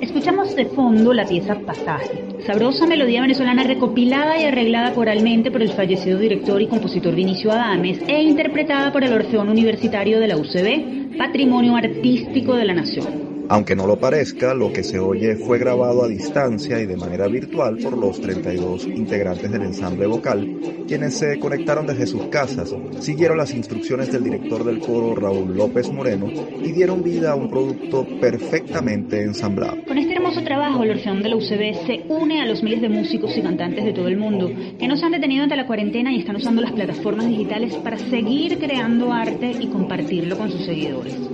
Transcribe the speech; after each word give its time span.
Escuchamos 0.00 0.54
de 0.54 0.66
fondo 0.66 1.14
la 1.14 1.24
pieza 1.26 1.54
Pasaje, 1.66 2.24
sabrosa 2.46 2.86
melodía 2.86 3.22
venezolana 3.22 3.64
recopilada 3.64 4.38
y 4.38 4.44
arreglada 4.44 4.92
coralmente 4.92 5.50
por 5.50 5.62
el 5.62 5.70
fallecido 5.72 6.18
director 6.18 6.60
y 6.60 6.66
compositor 6.66 7.14
Vinicio 7.14 7.52
Adames 7.52 8.00
e 8.06 8.22
interpretada 8.22 8.92
por 8.92 9.02
el 9.02 9.14
Orfeón 9.14 9.48
Universitario 9.48 10.20
de 10.20 10.28
la 10.28 10.36
UCB, 10.36 11.16
Patrimonio 11.16 11.74
Artístico 11.76 12.54
de 12.54 12.64
la 12.66 12.74
Nación. 12.74 13.21
Aunque 13.48 13.76
no 13.76 13.86
lo 13.86 13.98
parezca, 13.98 14.54
lo 14.54 14.72
que 14.72 14.82
se 14.82 14.98
oye 14.98 15.36
fue 15.36 15.58
grabado 15.58 16.04
a 16.04 16.08
distancia 16.08 16.80
y 16.80 16.86
de 16.86 16.96
manera 16.96 17.26
virtual 17.28 17.78
por 17.78 17.96
los 17.96 18.20
32 18.20 18.86
integrantes 18.86 19.50
del 19.50 19.62
ensamble 19.62 20.06
vocal, 20.06 20.58
quienes 20.88 21.14
se 21.14 21.38
conectaron 21.38 21.86
desde 21.86 22.06
sus 22.06 22.26
casas, 22.26 22.74
siguieron 23.00 23.36
las 23.36 23.54
instrucciones 23.54 24.12
del 24.12 24.24
director 24.24 24.64
del 24.64 24.78
coro 24.80 25.14
Raúl 25.14 25.56
López 25.56 25.90
Moreno 25.92 26.28
y 26.62 26.72
dieron 26.72 27.02
vida 27.02 27.32
a 27.32 27.34
un 27.34 27.50
producto 27.50 28.06
perfectamente 28.20 29.22
ensamblado. 29.22 29.76
Con 29.86 29.98
este 29.98 30.14
hermoso 30.14 30.42
trabajo, 30.42 30.82
el 30.82 30.90
Orfeón 30.90 31.22
de 31.22 31.28
la 31.28 31.36
UCB 31.36 31.86
se 31.86 32.04
une 32.08 32.40
a 32.40 32.46
los 32.46 32.62
miles 32.62 32.80
de 32.80 32.88
músicos 32.88 33.36
y 33.36 33.42
cantantes 33.42 33.84
de 33.84 33.92
todo 33.92 34.08
el 34.08 34.16
mundo 34.16 34.50
que 34.78 34.88
no 34.88 34.96
se 34.96 35.04
han 35.04 35.12
detenido 35.12 35.42
ante 35.44 35.56
la 35.56 35.66
cuarentena 35.66 36.12
y 36.12 36.20
están 36.20 36.36
usando 36.36 36.62
las 36.62 36.72
plataformas 36.72 37.26
digitales 37.26 37.74
para 37.76 37.98
seguir 37.98 38.58
creando 38.58 39.12
arte 39.12 39.52
y 39.60 39.66
compartirlo 39.68 40.36
con 40.38 40.50
sus 40.50 40.64
seguidores. 40.64 41.31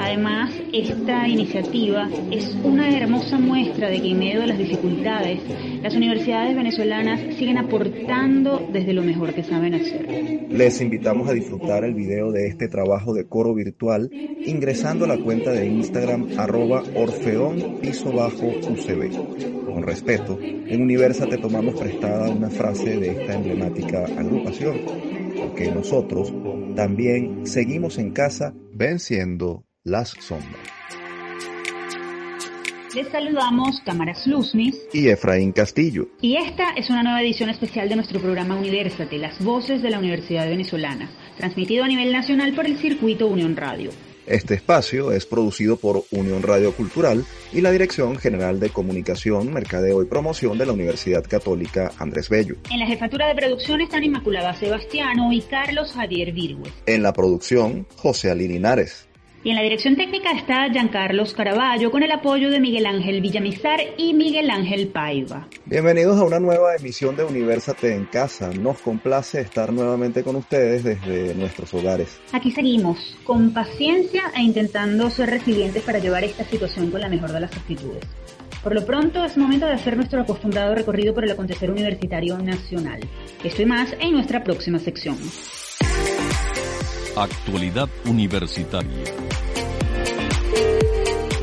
Además, 0.00 0.50
esta 0.72 1.28
iniciativa 1.28 2.08
es 2.30 2.56
una 2.64 2.88
hermosa 2.96 3.38
muestra 3.38 3.90
de 3.90 4.00
que 4.00 4.12
en 4.12 4.18
medio 4.18 4.40
de 4.40 4.46
las 4.46 4.56
dificultades, 4.56 5.40
las 5.82 5.94
universidades 5.94 6.56
venezolanas 6.56 7.20
siguen 7.36 7.58
aportando 7.58 8.66
desde 8.72 8.94
lo 8.94 9.02
mejor 9.02 9.34
que 9.34 9.44
saben 9.44 9.74
hacer. 9.74 10.48
Les 10.48 10.80
invitamos 10.80 11.28
a 11.28 11.34
disfrutar 11.34 11.84
el 11.84 11.92
video 11.92 12.32
de 12.32 12.46
este 12.46 12.66
trabajo 12.66 13.12
de 13.12 13.28
coro 13.28 13.54
virtual 13.54 14.10
ingresando 14.42 15.04
a 15.04 15.08
la 15.08 15.18
cuenta 15.18 15.52
de 15.52 15.66
Instagram 15.66 16.28
arroba 16.38 16.82
orfeón 16.96 17.78
piso 17.82 18.10
bajo 18.10 18.46
UCB. 18.46 19.66
Con 19.66 19.82
respeto, 19.82 20.38
en 20.40 20.80
Universa 20.80 21.26
te 21.26 21.36
tomamos 21.36 21.78
prestada 21.78 22.30
una 22.30 22.48
frase 22.48 22.98
de 22.98 23.10
esta 23.10 23.34
emblemática 23.34 24.06
agrupación, 24.06 24.78
porque 25.36 25.70
nosotros 25.70 26.32
también 26.74 27.46
seguimos 27.46 27.98
en 27.98 28.12
casa 28.12 28.54
venciendo 28.72 29.66
las 29.84 30.10
sombras. 30.10 30.60
Les 32.94 33.08
saludamos 33.08 33.80
Cámaras 33.80 34.26
Luzmis 34.26 34.76
y 34.92 35.08
Efraín 35.08 35.52
Castillo. 35.52 36.08
Y 36.20 36.36
esta 36.36 36.70
es 36.76 36.90
una 36.90 37.02
nueva 37.02 37.22
edición 37.22 37.48
especial 37.48 37.88
de 37.88 37.96
nuestro 37.96 38.20
programa 38.20 38.56
Universate, 38.56 39.16
las 39.16 39.42
voces 39.42 39.80
de 39.80 39.90
la 39.90 39.98
Universidad 39.98 40.46
Venezolana, 40.48 41.10
transmitido 41.38 41.84
a 41.84 41.88
nivel 41.88 42.12
nacional 42.12 42.52
por 42.54 42.66
el 42.66 42.76
circuito 42.76 43.26
Unión 43.28 43.56
Radio. 43.56 43.90
Este 44.26 44.54
espacio 44.54 45.12
es 45.12 45.24
producido 45.24 45.76
por 45.76 46.04
Unión 46.10 46.42
Radio 46.42 46.72
Cultural 46.74 47.24
y 47.52 47.62
la 47.62 47.70
Dirección 47.72 48.16
General 48.16 48.60
de 48.60 48.68
Comunicación, 48.68 49.52
Mercadeo 49.52 50.02
y 50.02 50.06
Promoción 50.06 50.58
de 50.58 50.66
la 50.66 50.72
Universidad 50.72 51.24
Católica 51.24 51.92
Andrés 51.98 52.28
Bello. 52.28 52.56
En 52.70 52.80
la 52.80 52.86
jefatura 52.86 53.28
de 53.28 53.34
producción 53.34 53.80
están 53.80 54.04
Inmaculada 54.04 54.54
Sebastiano 54.54 55.32
y 55.32 55.40
Carlos 55.40 55.92
Javier 55.92 56.32
Virgües. 56.32 56.72
En 56.86 57.02
la 57.02 57.14
producción, 57.14 57.86
José 57.96 58.30
Ali 58.30 58.46
Linares. 58.46 59.09
Y 59.42 59.48
en 59.48 59.56
la 59.56 59.62
dirección 59.62 59.96
técnica 59.96 60.32
está 60.32 60.68
Giancarlos 60.70 61.32
Caraballo 61.32 61.90
con 61.90 62.02
el 62.02 62.12
apoyo 62.12 62.50
de 62.50 62.60
Miguel 62.60 62.84
Ángel 62.84 63.22
Villamizar 63.22 63.80
y 63.96 64.12
Miguel 64.12 64.50
Ángel 64.50 64.88
Paiva. 64.88 65.48
Bienvenidos 65.64 66.20
a 66.20 66.24
una 66.24 66.38
nueva 66.38 66.76
emisión 66.76 67.16
de 67.16 67.24
Universate 67.24 67.94
en 67.94 68.04
Casa. 68.04 68.50
Nos 68.50 68.80
complace 68.80 69.40
estar 69.40 69.72
nuevamente 69.72 70.22
con 70.22 70.36
ustedes 70.36 70.84
desde 70.84 71.34
nuestros 71.34 71.72
hogares. 71.72 72.20
Aquí 72.32 72.50
seguimos, 72.50 73.16
con 73.24 73.54
paciencia 73.54 74.24
e 74.36 74.42
intentando 74.42 75.08
ser 75.08 75.30
resilientes 75.30 75.82
para 75.84 76.00
llevar 76.00 76.22
esta 76.22 76.44
situación 76.44 76.90
con 76.90 77.00
la 77.00 77.08
mejor 77.08 77.32
de 77.32 77.40
las 77.40 77.56
actitudes. 77.56 78.04
Por 78.62 78.74
lo 78.74 78.84
pronto 78.84 79.24
es 79.24 79.38
momento 79.38 79.64
de 79.64 79.72
hacer 79.72 79.96
nuestro 79.96 80.20
acostumbrado 80.20 80.74
recorrido 80.74 81.14
por 81.14 81.24
el 81.24 81.30
acontecer 81.30 81.70
universitario 81.70 82.36
nacional. 82.36 83.00
Esto 83.42 83.62
y 83.62 83.66
más 83.66 83.96
en 84.00 84.12
nuestra 84.12 84.44
próxima 84.44 84.78
sección. 84.78 85.16
Actualidad 87.16 87.88
Universitaria. 88.04 89.19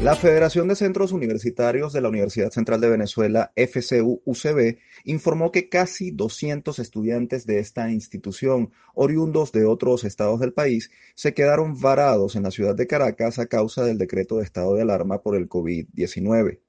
La 0.08 0.16
Federación 0.16 0.70
de 0.70 0.78
Centros 0.78 1.12
Universitarios 1.12 1.92
de 1.92 2.00
la 2.00 2.08
Universidad 2.08 2.50
Central 2.50 2.80
de 2.80 2.90
Venezuela, 2.90 3.52
FCU-UCB, 3.58 4.78
informó 5.04 5.52
que 5.52 5.68
casi 5.68 6.12
200 6.12 6.80
estudiantes 6.80 7.46
de 7.46 7.60
esta 7.60 7.92
institución, 7.92 8.72
oriundos 8.96 9.52
de 9.52 9.66
otros 9.66 10.06
estados 10.06 10.40
del 10.40 10.54
país, 10.54 10.92
se 11.14 11.34
quedaron 11.34 11.78
varados 11.82 12.38
en 12.38 12.44
la 12.44 12.52
ciudad 12.52 12.74
de 12.74 12.88
Caracas 12.88 13.38
a 13.38 13.48
causa 13.48 13.84
del 13.84 13.98
decreto 13.98 14.38
de 14.38 14.46
estado 14.46 14.76
de 14.76 14.84
alarma 14.84 15.22
por 15.22 15.36
el 15.36 15.50
COVID-19. 15.50 16.62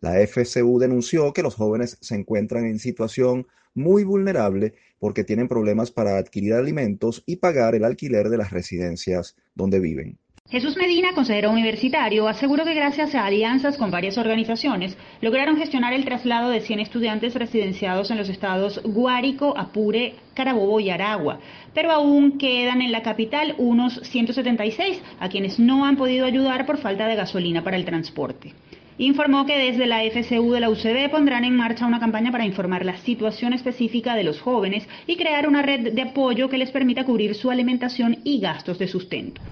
La 0.00 0.26
FCU 0.26 0.78
denunció 0.78 1.34
que 1.34 1.42
los 1.42 1.54
jóvenes 1.54 1.98
se 2.00 2.14
encuentran 2.14 2.64
en 2.64 2.78
situación 2.78 3.46
muy 3.74 4.04
vulnerable 4.04 4.72
porque 4.98 5.22
tienen 5.22 5.48
problemas 5.48 5.90
para 5.90 6.16
adquirir 6.16 6.54
alimentos 6.54 7.22
y 7.26 7.36
pagar 7.36 7.74
el 7.74 7.84
alquiler 7.84 8.30
de 8.30 8.38
las 8.38 8.52
residencias 8.52 9.36
donde 9.54 9.80
viven. 9.80 10.18
Jesús 10.48 10.76
Medina, 10.76 11.12
consejero 11.12 11.50
universitario, 11.50 12.28
aseguró 12.28 12.64
que 12.64 12.74
gracias 12.74 13.16
a 13.16 13.26
alianzas 13.26 13.76
con 13.76 13.90
varias 13.90 14.16
organizaciones 14.16 14.96
lograron 15.20 15.56
gestionar 15.56 15.92
el 15.92 16.04
traslado 16.04 16.50
de 16.50 16.60
100 16.60 16.78
estudiantes 16.78 17.34
residenciados 17.34 18.12
en 18.12 18.16
los 18.16 18.28
estados 18.28 18.80
Guárico, 18.84 19.54
Apure, 19.58 20.14
Carabobo 20.34 20.78
y 20.78 20.90
Aragua, 20.90 21.40
pero 21.74 21.90
aún 21.90 22.38
quedan 22.38 22.80
en 22.80 22.92
la 22.92 23.02
capital 23.02 23.56
unos 23.58 23.98
176 24.04 25.02
a 25.18 25.28
quienes 25.28 25.58
no 25.58 25.84
han 25.84 25.96
podido 25.96 26.24
ayudar 26.24 26.64
por 26.64 26.78
falta 26.78 27.08
de 27.08 27.16
gasolina 27.16 27.64
para 27.64 27.76
el 27.76 27.84
transporte 27.84 28.54
informó 28.98 29.44
que 29.44 29.58
desde 29.58 29.86
la 29.86 30.02
FCU 30.04 30.52
de 30.52 30.60
la 30.60 30.70
UCB 30.70 31.10
pondrán 31.10 31.44
en 31.44 31.54
marcha 31.54 31.84
una 31.84 32.00
campaña 32.00 32.32
para 32.32 32.46
informar 32.46 32.82
la 32.82 32.96
situación 32.96 33.52
específica 33.52 34.14
de 34.14 34.24
los 34.24 34.40
jóvenes 34.40 34.88
y 35.06 35.16
crear 35.16 35.46
una 35.46 35.60
red 35.60 35.92
de 35.92 36.00
apoyo 36.02 36.48
que 36.48 36.56
les 36.56 36.70
permita 36.70 37.04
cubrir 37.04 37.34
su 37.34 37.50
alimentación 37.50 38.18
y 38.24 38.40
gastos 38.40 38.78
de 38.78 38.88
sustento. 38.88 39.42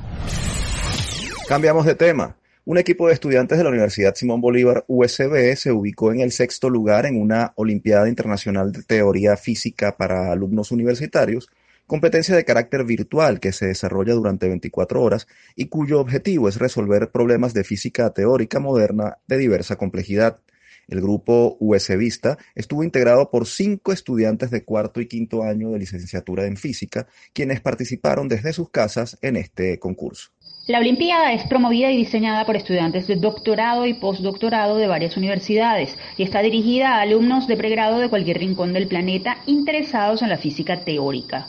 Cambiamos 1.46 1.84
de 1.84 1.94
tema. 1.94 2.38
Un 2.64 2.78
equipo 2.78 3.06
de 3.06 3.12
estudiantes 3.12 3.58
de 3.58 3.64
la 3.64 3.70
Universidad 3.70 4.14
Simón 4.14 4.40
Bolívar 4.40 4.84
USB 4.88 5.54
se 5.56 5.72
ubicó 5.72 6.10
en 6.10 6.20
el 6.20 6.32
sexto 6.32 6.70
lugar 6.70 7.04
en 7.04 7.20
una 7.20 7.52
Olimpiada 7.56 8.08
Internacional 8.08 8.72
de 8.72 8.82
Teoría 8.82 9.36
Física 9.36 9.94
para 9.98 10.32
alumnos 10.32 10.72
universitarios 10.72 11.50
competencia 11.86 12.34
de 12.34 12.46
carácter 12.46 12.84
virtual 12.84 13.40
que 13.40 13.52
se 13.52 13.66
desarrolla 13.66 14.14
durante 14.14 14.48
24 14.48 15.02
horas 15.02 15.26
y 15.54 15.66
cuyo 15.66 16.00
objetivo 16.00 16.48
es 16.48 16.56
resolver 16.56 17.10
problemas 17.10 17.52
de 17.52 17.64
física 17.64 18.08
teórica 18.14 18.58
moderna 18.58 19.18
de 19.26 19.36
diversa 19.36 19.76
complejidad. 19.76 20.40
El 20.88 21.02
grupo 21.02 21.58
USBista 21.60 22.38
estuvo 22.54 22.84
integrado 22.84 23.30
por 23.30 23.46
cinco 23.46 23.92
estudiantes 23.92 24.50
de 24.50 24.64
cuarto 24.64 25.02
y 25.02 25.08
quinto 25.08 25.42
año 25.42 25.70
de 25.70 25.78
licenciatura 25.78 26.46
en 26.46 26.56
física, 26.56 27.06
quienes 27.34 27.60
participaron 27.60 28.28
desde 28.28 28.54
sus 28.54 28.70
casas 28.70 29.18
en 29.20 29.36
este 29.36 29.78
concurso. 29.78 30.30
La 30.66 30.78
Olimpiada 30.78 31.34
es 31.34 31.44
promovida 31.44 31.92
y 31.92 31.98
diseñada 31.98 32.46
por 32.46 32.56
estudiantes 32.56 33.06
de 33.06 33.16
doctorado 33.16 33.84
y 33.84 33.92
postdoctorado 33.92 34.78
de 34.78 34.86
varias 34.86 35.14
universidades 35.18 35.94
y 36.16 36.22
está 36.22 36.40
dirigida 36.40 36.94
a 36.94 37.02
alumnos 37.02 37.46
de 37.46 37.58
pregrado 37.58 37.98
de 37.98 38.08
cualquier 38.08 38.38
rincón 38.38 38.72
del 38.72 38.88
planeta 38.88 39.36
interesados 39.44 40.22
en 40.22 40.30
la 40.30 40.38
física 40.38 40.80
teórica. 40.80 41.48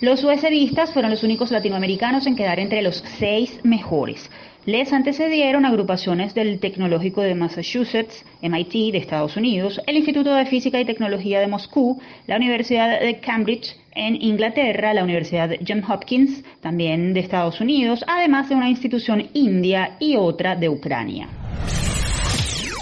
Los 0.00 0.22
USBistas 0.24 0.92
fueron 0.92 1.10
los 1.10 1.22
únicos 1.22 1.50
latinoamericanos 1.50 2.26
en 2.26 2.36
quedar 2.36 2.60
entre 2.60 2.82
los 2.82 3.02
seis 3.18 3.60
mejores. 3.62 4.30
Les 4.70 4.92
antecedieron 4.92 5.64
agrupaciones 5.64 6.32
del 6.32 6.60
Tecnológico 6.60 7.22
de 7.22 7.34
Massachusetts, 7.34 8.24
MIT 8.40 8.92
de 8.92 8.98
Estados 8.98 9.36
Unidos, 9.36 9.80
el 9.84 9.96
Instituto 9.96 10.32
de 10.32 10.46
Física 10.46 10.78
y 10.78 10.84
Tecnología 10.84 11.40
de 11.40 11.48
Moscú, 11.48 12.00
la 12.28 12.36
Universidad 12.36 13.00
de 13.00 13.18
Cambridge 13.18 13.74
en 13.96 14.14
Inglaterra, 14.22 14.94
la 14.94 15.02
Universidad 15.02 15.50
Johns 15.66 15.90
Hopkins, 15.90 16.44
también 16.60 17.14
de 17.14 17.18
Estados 17.18 17.60
Unidos, 17.60 18.04
además 18.06 18.48
de 18.48 18.54
una 18.54 18.70
institución 18.70 19.28
india 19.32 19.96
y 19.98 20.14
otra 20.14 20.54
de 20.54 20.68
Ucrania. 20.68 21.39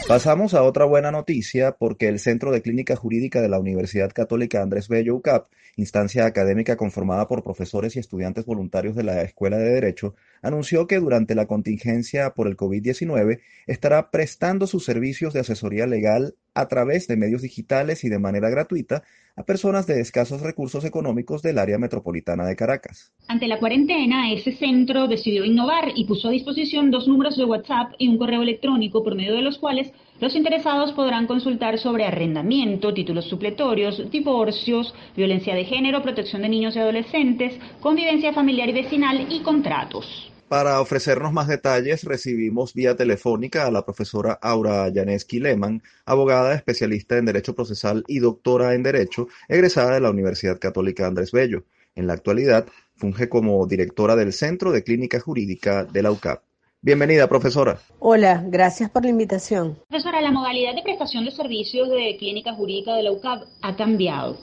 Pasamos 0.08 0.54
a 0.54 0.62
otra 0.62 0.86
buena 0.86 1.10
noticia 1.10 1.72
porque 1.72 2.08
el 2.08 2.18
Centro 2.18 2.50
de 2.50 2.62
Clínica 2.62 2.96
Jurídica 2.96 3.42
de 3.42 3.50
la 3.50 3.60
Universidad 3.60 4.10
Católica 4.10 4.62
Andrés 4.62 4.88
Bello 4.88 5.14
UCAP, 5.16 5.50
instancia 5.76 6.24
académica 6.24 6.78
conformada 6.78 7.28
por 7.28 7.44
profesores 7.44 7.94
y 7.94 7.98
estudiantes 7.98 8.46
voluntarios 8.46 8.96
de 8.96 9.02
la 9.02 9.20
Escuela 9.20 9.58
de 9.58 9.68
Derecho, 9.68 10.14
anunció 10.40 10.86
que 10.86 10.98
durante 10.98 11.34
la 11.34 11.44
contingencia 11.46 12.30
por 12.30 12.46
el 12.46 12.56
COVID-19 12.56 13.40
estará 13.66 14.10
prestando 14.10 14.66
sus 14.66 14.86
servicios 14.86 15.34
de 15.34 15.40
asesoría 15.40 15.86
legal 15.86 16.36
a 16.58 16.66
través 16.66 17.06
de 17.06 17.16
medios 17.16 17.42
digitales 17.42 18.02
y 18.02 18.08
de 18.08 18.18
manera 18.18 18.50
gratuita 18.50 19.04
a 19.36 19.44
personas 19.44 19.86
de 19.86 20.00
escasos 20.00 20.40
recursos 20.40 20.84
económicos 20.84 21.40
del 21.40 21.58
área 21.58 21.78
metropolitana 21.78 22.44
de 22.44 22.56
Caracas. 22.56 23.12
Ante 23.28 23.46
la 23.46 23.60
cuarentena, 23.60 24.32
ese 24.32 24.50
centro 24.56 25.06
decidió 25.06 25.44
innovar 25.44 25.92
y 25.94 26.04
puso 26.06 26.26
a 26.26 26.32
disposición 26.32 26.90
dos 26.90 27.06
números 27.06 27.36
de 27.36 27.44
WhatsApp 27.44 27.92
y 27.98 28.08
un 28.08 28.18
correo 28.18 28.42
electrónico 28.42 29.04
por 29.04 29.14
medio 29.14 29.34
de 29.34 29.42
los 29.42 29.58
cuales 29.58 29.92
los 30.20 30.34
interesados 30.34 30.90
podrán 30.92 31.28
consultar 31.28 31.78
sobre 31.78 32.04
arrendamiento, 32.04 32.92
títulos 32.92 33.26
supletorios, 33.26 34.10
divorcios, 34.10 34.92
violencia 35.16 35.54
de 35.54 35.64
género, 35.64 36.02
protección 36.02 36.42
de 36.42 36.48
niños 36.48 36.74
y 36.74 36.80
adolescentes, 36.80 37.54
convivencia 37.80 38.32
familiar 38.32 38.68
y 38.68 38.72
vecinal 38.72 39.28
y 39.30 39.40
contratos. 39.42 40.27
Para 40.48 40.80
ofrecernos 40.80 41.34
más 41.34 41.46
detalles, 41.46 42.04
recibimos 42.04 42.72
vía 42.72 42.96
telefónica 42.96 43.66
a 43.66 43.70
la 43.70 43.84
profesora 43.84 44.32
Aura 44.40 44.90
Janeski 44.90 45.40
Lehmann, 45.40 45.82
abogada 46.06 46.54
especialista 46.54 47.18
en 47.18 47.26
Derecho 47.26 47.54
Procesal 47.54 48.02
y 48.08 48.20
doctora 48.20 48.74
en 48.74 48.82
Derecho, 48.82 49.28
egresada 49.46 49.92
de 49.92 50.00
la 50.00 50.10
Universidad 50.10 50.58
Católica 50.58 51.06
Andrés 51.06 51.32
Bello. 51.32 51.64
En 51.94 52.06
la 52.06 52.14
actualidad, 52.14 52.66
funge 52.96 53.28
como 53.28 53.66
directora 53.66 54.16
del 54.16 54.32
Centro 54.32 54.72
de 54.72 54.82
Clínica 54.82 55.20
Jurídica 55.20 55.84
de 55.84 56.02
la 56.02 56.12
UCAP. 56.12 56.42
Bienvenida, 56.80 57.28
profesora. 57.28 57.78
Hola, 57.98 58.42
gracias 58.46 58.88
por 58.88 59.02
la 59.02 59.10
invitación. 59.10 59.76
Profesora, 59.88 60.22
la 60.22 60.30
modalidad 60.30 60.74
de 60.74 60.82
prestación 60.82 61.26
de 61.26 61.30
servicios 61.30 61.90
de 61.90 62.16
Clínica 62.18 62.54
Jurídica 62.54 62.94
de 62.94 63.02
la 63.02 63.12
UCAP 63.12 63.42
ha 63.60 63.76
cambiado. 63.76 64.38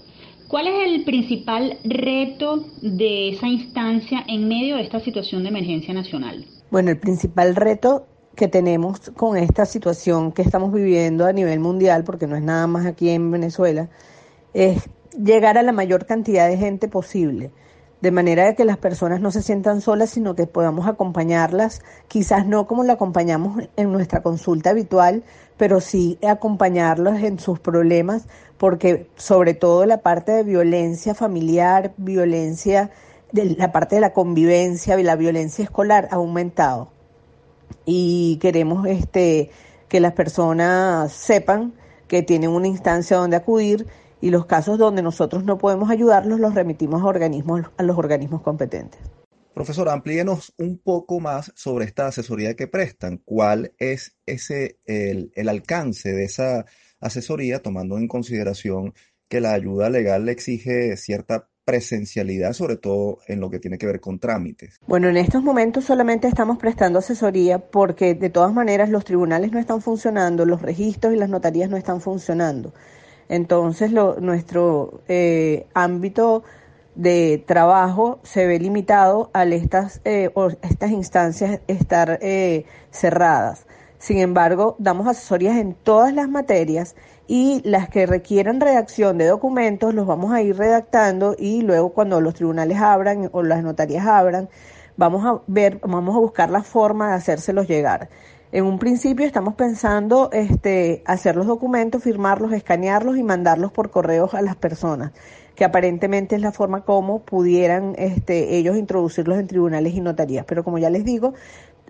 ¿Cuál 0.47 0.67
es 0.67 0.75
el 0.87 1.03
principal 1.03 1.79
reto 1.83 2.65
de 2.81 3.29
esa 3.29 3.47
instancia 3.47 4.23
en 4.27 4.47
medio 4.47 4.75
de 4.75 4.83
esta 4.83 4.99
situación 4.99 5.43
de 5.43 5.49
emergencia 5.49 5.93
nacional? 5.93 6.45
Bueno, 6.69 6.91
el 6.91 6.99
principal 6.99 7.55
reto 7.55 8.05
que 8.35 8.47
tenemos 8.47 9.11
con 9.15 9.37
esta 9.37 9.65
situación 9.65 10.31
que 10.31 10.43
estamos 10.43 10.71
viviendo 10.71 11.25
a 11.25 11.33
nivel 11.33 11.59
mundial, 11.59 12.03
porque 12.03 12.27
no 12.27 12.35
es 12.35 12.43
nada 12.43 12.67
más 12.67 12.85
aquí 12.85 13.09
en 13.09 13.31
Venezuela, 13.31 13.89
es 14.53 14.89
llegar 15.17 15.57
a 15.57 15.63
la 15.63 15.71
mayor 15.71 16.05
cantidad 16.05 16.47
de 16.47 16.57
gente 16.57 16.87
posible 16.87 17.51
de 18.05 18.11
manera 18.11 18.53
que 18.53 18.65
las 18.65 18.77
personas 18.77 19.19
no 19.19 19.31
se 19.31 19.41
sientan 19.41 19.81
solas, 19.81 20.11
sino 20.11 20.35
que 20.35 20.45
podamos 20.45 20.87
acompañarlas, 20.87 21.81
quizás 22.07 22.45
no 22.45 22.67
como 22.67 22.83
la 22.83 22.93
acompañamos 22.93 23.63
en 23.77 23.91
nuestra 23.91 24.21
consulta 24.21 24.69
habitual, 24.69 25.23
pero 25.57 25.81
sí 25.81 26.19
acompañarlos 26.23 27.19
en 27.23 27.39
sus 27.39 27.59
problemas, 27.59 28.27
porque 28.59 29.09
sobre 29.15 29.55
todo 29.55 29.87
la 29.87 30.03
parte 30.03 30.33
de 30.33 30.43
violencia 30.43 31.15
familiar, 31.15 31.93
violencia, 31.97 32.91
de 33.31 33.55
la 33.55 33.71
parte 33.71 33.95
de 33.95 34.01
la 34.01 34.13
convivencia 34.13 34.99
y 34.99 35.03
la 35.03 35.15
violencia 35.15 35.63
escolar 35.63 36.07
ha 36.11 36.17
aumentado. 36.17 36.89
Y 37.85 38.37
queremos 38.39 38.85
este, 38.85 39.49
que 39.87 39.99
las 39.99 40.13
personas 40.13 41.11
sepan 41.11 41.73
que 42.07 42.21
tienen 42.21 42.51
una 42.51 42.67
instancia 42.67 43.17
donde 43.17 43.37
acudir 43.37 43.87
y 44.25 44.31
los 44.31 44.47
casos 44.47 44.79
donde 44.79 45.03
nosotros 45.03 45.43
no 45.43 45.59
podemos 45.59 45.91
ayudarlos 45.91 46.39
los 46.39 46.55
remitimos 46.55 47.03
a, 47.03 47.05
organismos, 47.05 47.61
a 47.77 47.83
los 47.83 47.95
organismos 47.95 48.41
competentes. 48.41 48.99
Profesor, 49.53 49.87
amplíenos 49.87 50.51
un 50.57 50.79
poco 50.79 51.19
más 51.19 51.51
sobre 51.55 51.85
esta 51.85 52.07
asesoría 52.07 52.55
que 52.55 52.67
prestan. 52.67 53.21
¿Cuál 53.23 53.73
es 53.77 54.17
ese 54.25 54.79
el, 54.85 55.31
el 55.35 55.47
alcance 55.47 56.11
de 56.11 56.23
esa 56.23 56.65
asesoría, 56.99 57.61
tomando 57.61 57.99
en 57.99 58.07
consideración 58.07 58.95
que 59.29 59.41
la 59.41 59.53
ayuda 59.53 59.91
legal 59.91 60.25
le 60.25 60.31
exige 60.31 60.97
cierta 60.97 61.47
presencialidad, 61.63 62.53
sobre 62.53 62.77
todo 62.77 63.19
en 63.27 63.39
lo 63.39 63.51
que 63.51 63.59
tiene 63.59 63.77
que 63.77 63.85
ver 63.85 63.99
con 63.99 64.17
trámites? 64.17 64.79
Bueno, 64.87 65.07
en 65.07 65.17
estos 65.17 65.43
momentos 65.43 65.83
solamente 65.85 66.27
estamos 66.27 66.57
prestando 66.57 66.97
asesoría 66.97 67.59
porque 67.59 68.15
de 68.15 68.31
todas 68.31 68.53
maneras 68.55 68.89
los 68.89 69.05
tribunales 69.05 69.51
no 69.51 69.59
están 69.59 69.81
funcionando, 69.81 70.45
los 70.45 70.63
registros 70.63 71.13
y 71.13 71.17
las 71.17 71.29
notarías 71.29 71.69
no 71.69 71.77
están 71.77 72.01
funcionando. 72.01 72.73
Entonces, 73.29 73.91
nuestro 73.91 75.01
eh, 75.07 75.67
ámbito 75.73 76.43
de 76.95 77.43
trabajo 77.45 78.19
se 78.23 78.47
ve 78.47 78.59
limitado 78.59 79.29
a 79.33 79.43
estas, 79.45 80.01
eh, 80.05 80.31
estas 80.61 80.91
instancias 80.91 81.59
estar 81.67 82.19
eh, 82.21 82.65
cerradas. 82.91 83.65
Sin 83.97 84.19
embargo, 84.19 84.75
damos 84.79 85.07
asesorías 85.07 85.57
en 85.57 85.73
todas 85.73 86.13
las 86.13 86.29
materias 86.29 86.95
y 87.27 87.61
las 87.67 87.89
que 87.89 88.05
requieran 88.05 88.61
redacción 88.61 89.17
de 89.17 89.25
documentos 89.25 89.93
los 89.93 90.05
vamos 90.05 90.31
a 90.31 90.41
ir 90.41 90.57
redactando 90.57 91.35
y 91.37 91.61
luego 91.61 91.89
cuando 91.89 92.21
los 92.21 92.35
tribunales 92.35 92.77
abran 92.79 93.29
o 93.31 93.41
las 93.41 93.63
notarías 93.63 94.05
abran, 94.05 94.47
vamos 94.95 95.25
a 95.25 95.41
ver, 95.47 95.79
vamos 95.81 96.15
a 96.15 96.19
buscar 96.19 96.51
la 96.51 96.63
forma 96.63 97.09
de 97.09 97.15
hacérselos 97.15 97.67
llegar. 97.67 98.09
En 98.55 98.63
un 98.63 98.79
principio 98.79 99.25
estamos 99.25 99.55
pensando 99.55 100.29
este, 100.31 101.03
hacer 101.05 101.35
los 101.35 101.45
documentos, 101.45 102.01
firmarlos, 102.01 102.53
escanearlos 102.53 103.17
y 103.17 103.23
mandarlos 103.23 103.73
por 103.73 103.89
correos 103.91 104.33
a 104.33 104.41
las 104.41 104.55
personas, 104.55 105.11
que 105.57 105.65
aparentemente 105.65 106.37
es 106.37 106.41
la 106.41 106.53
forma 106.53 106.85
como 106.85 107.23
pudieran 107.23 107.95
este, 107.97 108.55
ellos 108.55 108.77
introducirlos 108.77 109.39
en 109.39 109.47
tribunales 109.47 109.93
y 109.93 109.99
notarías. 109.99 110.45
Pero 110.45 110.63
como 110.63 110.77
ya 110.77 110.89
les 110.89 111.03
digo, 111.03 111.33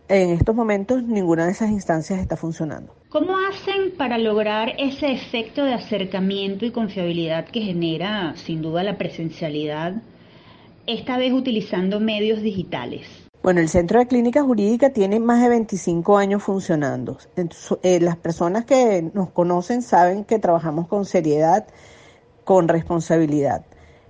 en 0.07 0.31
estos 0.31 0.56
momentos 0.56 1.03
ninguna 1.03 1.45
de 1.45 1.51
esas 1.51 1.69
instancias 1.69 2.19
está 2.19 2.35
funcionando. 2.35 2.95
¿Cómo 3.09 3.38
hacen 3.38 3.95
para 3.95 4.17
lograr 4.17 4.73
ese 4.79 5.12
efecto 5.12 5.65
de 5.65 5.75
acercamiento 5.75 6.65
y 6.65 6.71
confiabilidad 6.71 7.45
que 7.45 7.62
genera 7.62 8.33
sin 8.38 8.63
duda 8.63 8.81
la 8.81 8.97
presencialidad, 8.97 10.01
esta 10.88 11.19
vez 11.19 11.31
utilizando 11.31 12.00
medios 12.00 12.41
digitales? 12.41 13.25
Bueno, 13.45 13.59
el 13.59 13.69
Centro 13.69 14.00
de 14.00 14.07
Clínica 14.07 14.42
Jurídica 14.42 14.89
tiene 14.89 15.19
más 15.19 15.39
de 15.39 15.50
25 15.50 16.18
años 16.18 16.42
funcionando. 16.42 17.19
Eh, 17.83 18.00
las 18.00 18.18
personas 18.18 18.65
que 18.65 19.12
nos 19.13 19.30
conocen 19.30 19.83
saben 19.83 20.24
que 20.24 20.39
trabajamos 20.39 20.88
con 20.88 21.06
seriedad, 21.06 21.68
con 22.44 22.68
responsabilidad. 22.68 23.63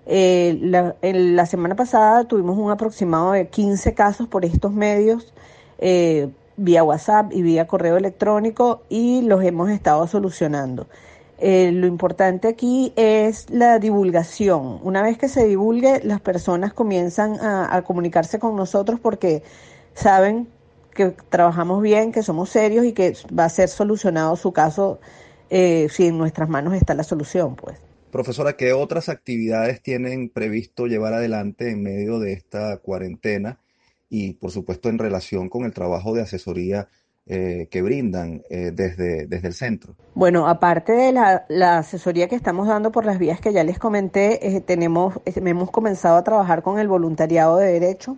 Eh, 0.06 0.58
la, 0.62 0.96
la, 1.02 1.46
semana 1.48 1.76
pasada 1.76 2.24
tuvimos 2.24 2.58
un 2.58 2.72
aproximado 2.72 3.34
de 3.34 3.50
15 3.50 3.94
casos 3.94 4.30
por 4.30 4.46
estos 4.46 4.72
medios, 4.72 5.34
eh, 5.80 6.30
vía 6.56 6.86
WhatsApp 6.86 7.34
y 7.34 7.42
vía 7.42 7.68
correo 7.68 7.98
electrónico, 7.98 8.84
y 8.88 9.22
los 9.24 9.44
hemos 9.44 9.70
estado 9.70 10.08
solucionando. 10.08 10.88
Eh, 11.38 11.72
lo 11.74 11.86
importante 11.86 12.48
aquí 12.48 12.94
es 12.96 13.50
la 13.50 13.80
divulgación. 13.80 14.80
Una 14.84 15.02
vez 15.02 15.18
que 15.18 15.28
se 15.28 15.46
divulgue, 15.46 16.02
las 16.04 16.22
personas 16.22 16.74
comienzan 16.74 17.38
a, 17.42 17.82
comunicarse 17.84 18.40
con 18.40 18.56
nosotros 18.56 19.00
porque 19.00 19.44
saben 19.94 20.48
que 20.94 21.14
trabajamos 21.30 21.82
bien, 21.82 22.14
que 22.14 22.24
somos 22.24 22.50
serios 22.50 22.86
y 22.86 22.94
que 22.94 23.18
va 23.38 23.46
a 23.46 23.50
ser 23.50 23.68
solucionado 23.68 24.36
su 24.38 24.54
caso 24.54 25.00
eh, 25.50 25.88
si 25.92 26.08
en 26.08 26.18
nuestras 26.18 26.48
manos 26.48 26.74
está 26.74 26.94
la 26.94 27.04
solución, 27.04 27.56
pues. 27.56 27.78
Profesora, 28.12 28.56
¿qué 28.56 28.72
otras 28.72 29.10
actividades 29.10 29.82
tienen 29.82 30.30
previsto 30.30 30.88
llevar 30.88 31.14
adelante 31.14 31.70
en 31.70 31.84
medio 31.84 32.20
de 32.20 32.32
esta 32.32 32.78
cuarentena 32.78 33.60
y, 34.10 34.36
por 34.36 34.52
supuesto, 34.52 34.88
en 34.88 35.00
relación 35.00 35.50
con 35.50 35.66
el 35.66 35.74
trabajo 35.74 36.14
de 36.14 36.22
asesoría 36.22 36.88
eh, 37.28 37.68
que 37.72 37.82
brindan 37.82 38.44
eh, 38.52 38.70
desde, 38.72 39.26
desde 39.26 39.48
el 39.48 39.56
centro? 39.56 39.96
Bueno, 40.14 40.48
aparte 40.48 40.92
de 40.92 41.12
la, 41.12 41.78
asesoría 41.80 42.28
que 42.28 42.36
estamos 42.36 42.68
dando 42.68 42.92
por 42.92 43.04
las 43.04 43.18
vías 43.18 43.42
que 43.42 43.52
ya 43.52 43.64
les 43.64 43.80
comenté, 43.80 44.56
eh, 44.56 44.62
tenemos, 44.62 45.20
hemos 45.26 45.72
comenzado 45.72 46.18
a 46.18 46.24
trabajar 46.24 46.62
con 46.62 46.78
el 46.78 46.88
voluntariado 46.88 47.58
de 47.58 47.72
derecho. 47.72 48.18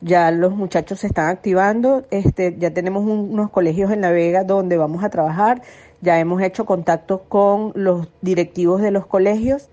Ya 0.00 0.32
los 0.32 0.56
muchachos 0.56 0.98
se 0.98 1.06
están 1.06 1.28
activando, 1.28 2.06
este, 2.10 2.56
ya 2.58 2.72
tenemos 2.72 3.04
unos 3.04 3.50
colegios 3.50 3.92
en 3.92 4.00
La 4.00 4.10
Vega 4.10 4.42
donde 4.42 4.76
vamos 4.76 5.04
a 5.04 5.10
trabajar, 5.10 5.62
ya 6.00 6.18
hemos 6.18 6.42
hecho 6.42 6.64
contacto 6.64 7.22
con 7.28 7.70
los 7.76 8.08
directivos 8.20 8.82
de 8.82 8.90
los 8.90 9.06
colegios 9.06 9.68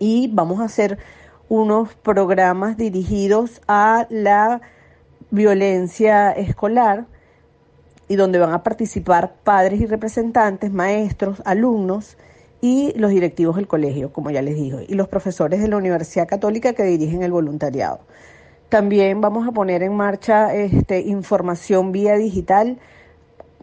y 0.00 0.28
vamos 0.32 0.60
a 0.60 0.64
hacer 0.64 0.98
unos 1.48 1.94
programas 1.94 2.76
dirigidos 2.76 3.60
a 3.68 4.08
la 4.10 4.60
violencia 5.30 6.32
escolar 6.32 7.06
y 8.08 8.16
donde 8.16 8.38
van 8.38 8.52
a 8.52 8.62
participar 8.62 9.34
padres 9.44 9.80
y 9.80 9.86
representantes, 9.86 10.72
maestros, 10.72 11.42
alumnos 11.44 12.16
y 12.60 12.92
los 12.96 13.10
directivos 13.10 13.56
del 13.56 13.66
colegio, 13.66 14.12
como 14.12 14.30
ya 14.30 14.40
les 14.40 14.54
dije, 14.54 14.86
y 14.88 14.94
los 14.94 15.08
profesores 15.08 15.60
de 15.60 15.68
la 15.68 15.76
Universidad 15.76 16.28
Católica 16.28 16.72
que 16.74 16.84
dirigen 16.84 17.22
el 17.22 17.32
voluntariado. 17.32 18.00
También 18.68 19.20
vamos 19.20 19.46
a 19.46 19.52
poner 19.52 19.82
en 19.82 19.94
marcha 19.94 20.54
este, 20.54 21.00
información 21.00 21.92
vía 21.92 22.16
digital. 22.16 22.78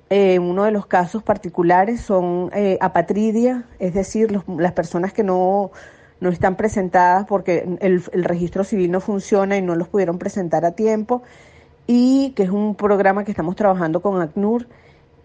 Eh, 0.09 0.37
uno 0.39 0.65
de 0.65 0.71
los 0.71 0.85
casos 0.85 1.23
particulares 1.23 2.01
son 2.01 2.51
eh, 2.53 2.77
apatridia, 2.81 3.65
es 3.79 3.93
decir, 3.93 4.37
las 4.47 4.73
personas 4.73 5.13
que 5.13 5.23
no, 5.23 5.71
no 6.19 6.29
están 6.29 6.57
presentadas 6.57 7.25
porque 7.25 7.67
el 7.79 8.23
registro 8.23 8.63
civil 8.63 8.91
no 8.91 8.99
funciona 8.99 9.57
y 9.57 9.61
no 9.61 9.75
los 9.75 9.87
pudieron 9.87 10.19
presentar 10.19 10.65
a 10.65 10.71
tiempo 10.71 11.23
y 11.91 12.33
que 12.35 12.43
es 12.43 12.51
un 12.51 12.75
programa 12.75 13.23
que 13.23 13.31
estamos 13.31 13.55
trabajando 13.55 14.03
con 14.03 14.21
ACNUR 14.21 14.67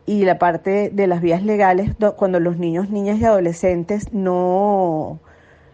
y 0.07 0.25
la 0.25 0.39
parte 0.39 0.89
de 0.89 1.07
las 1.07 1.21
vías 1.21 1.43
legales 1.43 1.91
cuando 2.17 2.41
los 2.41 2.57
niños, 2.57 2.89
niñas 2.89 3.19
y 3.19 3.27
adolescentes 3.27 4.15
no 4.15 5.19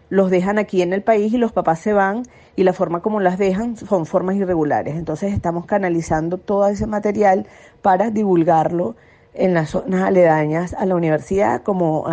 los 0.09 0.29
dejan 0.29 0.59
aquí 0.59 0.81
en 0.81 0.91
el 0.91 1.01
país 1.01 1.33
y 1.33 1.37
los 1.37 1.53
papás 1.53 1.79
se 1.79 1.93
van 1.93 2.23
y 2.57 2.65
la 2.65 2.73
forma 2.73 3.01
como 3.01 3.21
las 3.21 3.37
dejan 3.37 3.77
son 3.77 4.05
formas 4.05 4.35
irregulares. 4.35 4.97
Entonces 4.97 5.31
estamos 5.31 5.65
canalizando 5.65 6.37
todo 6.37 6.67
ese 6.67 6.87
material 6.87 7.47
para 7.81 8.09
divulgarlo 8.09 8.97
en 9.33 9.53
las 9.53 9.69
zonas 9.69 10.01
aledañas 10.01 10.73
a 10.73 10.85
la 10.85 10.95
universidad 10.95 11.63
como 11.63 12.05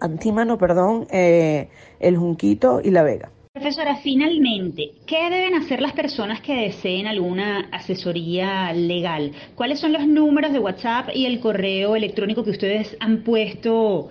Antímano, 0.00 0.58
perdón, 0.58 1.06
eh, 1.12 1.68
El 2.00 2.16
Junquito 2.16 2.80
y 2.82 2.90
La 2.90 3.04
Vega. 3.04 3.30
Profesora, 3.62 3.94
finalmente, 3.94 4.90
¿qué 5.06 5.30
deben 5.30 5.54
hacer 5.54 5.80
las 5.80 5.92
personas 5.92 6.40
que 6.40 6.52
deseen 6.52 7.06
alguna 7.06 7.68
asesoría 7.70 8.72
legal? 8.72 9.30
¿Cuáles 9.54 9.78
son 9.78 9.92
los 9.92 10.04
números 10.04 10.52
de 10.52 10.58
WhatsApp 10.58 11.10
y 11.14 11.26
el 11.26 11.38
correo 11.38 11.94
electrónico 11.94 12.42
que 12.42 12.50
ustedes 12.50 12.96
han 12.98 13.22
puesto 13.22 14.08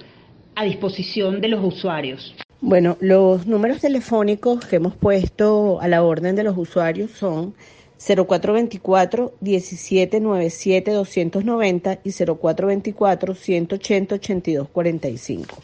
a 0.55 0.63
disposición 0.63 1.41
de 1.41 1.49
los 1.49 1.65
usuarios? 1.65 2.33
Bueno, 2.61 2.95
los 3.01 3.45
números 3.45 3.81
telefónicos 3.81 4.65
que 4.65 4.77
hemos 4.77 4.95
puesto 4.95 5.81
a 5.81 5.89
la 5.89 6.01
orden 6.01 6.37
de 6.37 6.45
los 6.45 6.57
usuarios 6.57 7.11
son 7.11 7.53
0424 7.97 9.33
1797 9.41 10.91
290 10.91 11.99
y 12.05 12.11
0424 12.13 13.35
180 13.35 14.15
8245. 14.15 15.57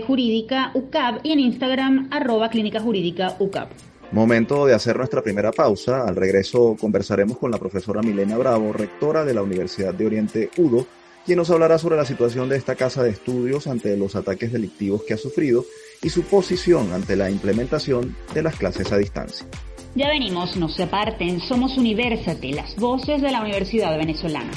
jurídica 0.06 0.72
UCAP 0.74 1.20
y 1.24 1.32
en 1.32 1.40
Instagram 1.40 2.10
arroba 2.12 2.50
clínica 2.50 2.80
jurídica 2.80 3.36
UCAP. 3.40 3.70
Momento 4.12 4.66
de 4.66 4.74
hacer 4.74 4.98
nuestra 4.98 5.22
primera 5.22 5.52
pausa. 5.52 6.08
Al 6.08 6.16
regreso 6.16 6.76
conversaremos 6.80 7.38
con 7.38 7.52
la 7.52 7.58
profesora 7.58 8.02
Milena 8.02 8.38
Bravo, 8.38 8.72
rectora 8.74 9.26
de 9.26 9.34
la 9.34 9.42
Universidad 9.42 9.94
de 9.94 10.06
Oriente 10.06 10.50
UDO, 10.58 10.88
quien 11.26 11.38
nos 11.38 11.50
hablará 11.50 11.78
sobre 11.78 11.98
la 11.98 12.06
situación 12.06 12.50
de 12.50 12.58
esta 12.58 12.76
casa 12.76 13.04
de 13.04 13.10
estudios 13.10 13.68
ante 13.68 13.96
los 13.98 14.16
ataques 14.16 14.52
delictivos 14.52 15.04
que 15.04 15.16
ha 15.16 15.18
sufrido 15.18 15.66
y 16.02 16.10
su 16.10 16.24
posición 16.24 16.94
ante 16.94 17.16
la 17.16 17.30
implementación 17.30 18.16
de 18.34 18.44
las 18.44 18.56
clases 18.56 18.92
a 18.92 18.98
distancia. 18.98 19.46
Ya 19.96 20.10
venimos, 20.10 20.58
no 20.58 20.68
se 20.70 20.84
aparten, 20.84 21.40
somos 21.40 21.78
Universate, 21.78 22.52
las 22.52 22.76
voces 22.76 23.22
de 23.22 23.32
la 23.32 23.42
Universidad 23.42 23.98
Venezolana. 23.98 24.52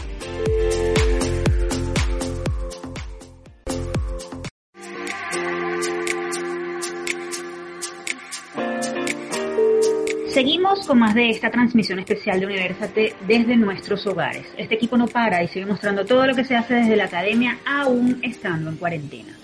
Con 10.89 10.99
más 10.99 11.15
de 11.15 11.29
esta 11.29 11.51
transmisión 11.51 11.99
especial 11.99 12.41
de 12.41 12.47
Universate 12.47 13.15
desde 13.27 13.57
nuestros 13.57 14.07
hogares. 14.07 14.47
Este 14.57 14.77
equipo 14.77 14.97
no 14.97 15.07
para 15.07 15.43
y 15.43 15.49
sigue 15.49 15.67
mostrando 15.67 16.07
todo 16.07 16.27
lo 16.27 16.35
que 16.35 16.47
se 16.47 16.57
hace 16.57 16.77
desde 16.77 16.97
la 16.97 17.05
academia 17.05 17.59
aún 17.67 18.19
estando 18.23 18.71
en 18.71 18.77
cuarentena. 18.77 19.37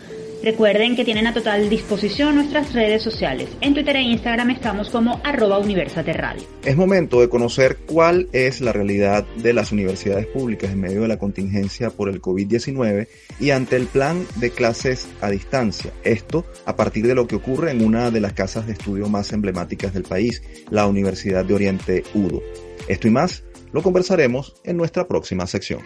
Recuerden 0.45 0.95
que 0.95 1.07
tienen 1.07 1.27
a 1.27 1.33
total 1.33 1.71
disposición 1.71 2.35
nuestras 2.35 2.75
redes 2.75 3.03
sociales. 3.03 3.49
En 3.63 3.73
Twitter 3.73 3.97
e 3.97 4.03
Instagram 4.03 4.51
estamos 4.51 4.91
como 4.91 5.19
arroba 5.25 5.59
Radio. 5.59 6.43
Es 6.63 6.77
momento 6.77 7.23
de 7.23 7.31
conocer 7.31 7.79
cuál 7.87 8.29
es 8.31 8.61
la 8.61 8.71
realidad 8.71 9.25
de 9.37 9.55
las 9.55 9.73
universidades 9.73 10.27
públicas 10.27 10.71
en 10.71 10.83
medio 10.83 11.01
de 11.01 11.09
la 11.09 11.19
contingencia 11.19 11.89
por 11.89 12.11
el 12.11 12.21
COVID-19 12.21 13.09
y 13.41 13.51
ante 13.53 13.77
el 13.77 13.87
plan 13.87 14.27
de 14.37 14.51
clases 14.51 15.09
a 15.23 15.31
distancia. 15.31 15.93
Esto 16.05 16.45
a 16.67 16.77
partir 16.77 17.07
de 17.07 17.15
lo 17.15 17.27
que 17.27 17.37
ocurre 17.37 17.71
en 17.71 17.83
una 17.83 18.11
de 18.11 18.21
las 18.21 18.35
casas 18.35 18.67
de 18.67 18.75
estudio 18.75 19.09
más 19.09 19.33
emblemáticas 19.33 19.95
del 19.95 20.03
país, 20.03 20.43
la 20.69 20.87
Universidad 20.87 21.47
de 21.47 21.55
Oriente 21.55 22.05
UDO. 22.13 22.43
Esto 22.87 23.09
y 23.09 23.11
más 23.11 23.45
lo 23.73 23.83
conversaremos 23.83 24.57
en 24.63 24.77
nuestra 24.77 25.09
próxima 25.09 25.47
sección. 25.47 25.81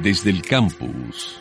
Desde 0.00 0.30
el 0.30 0.42
campus. 0.42 1.40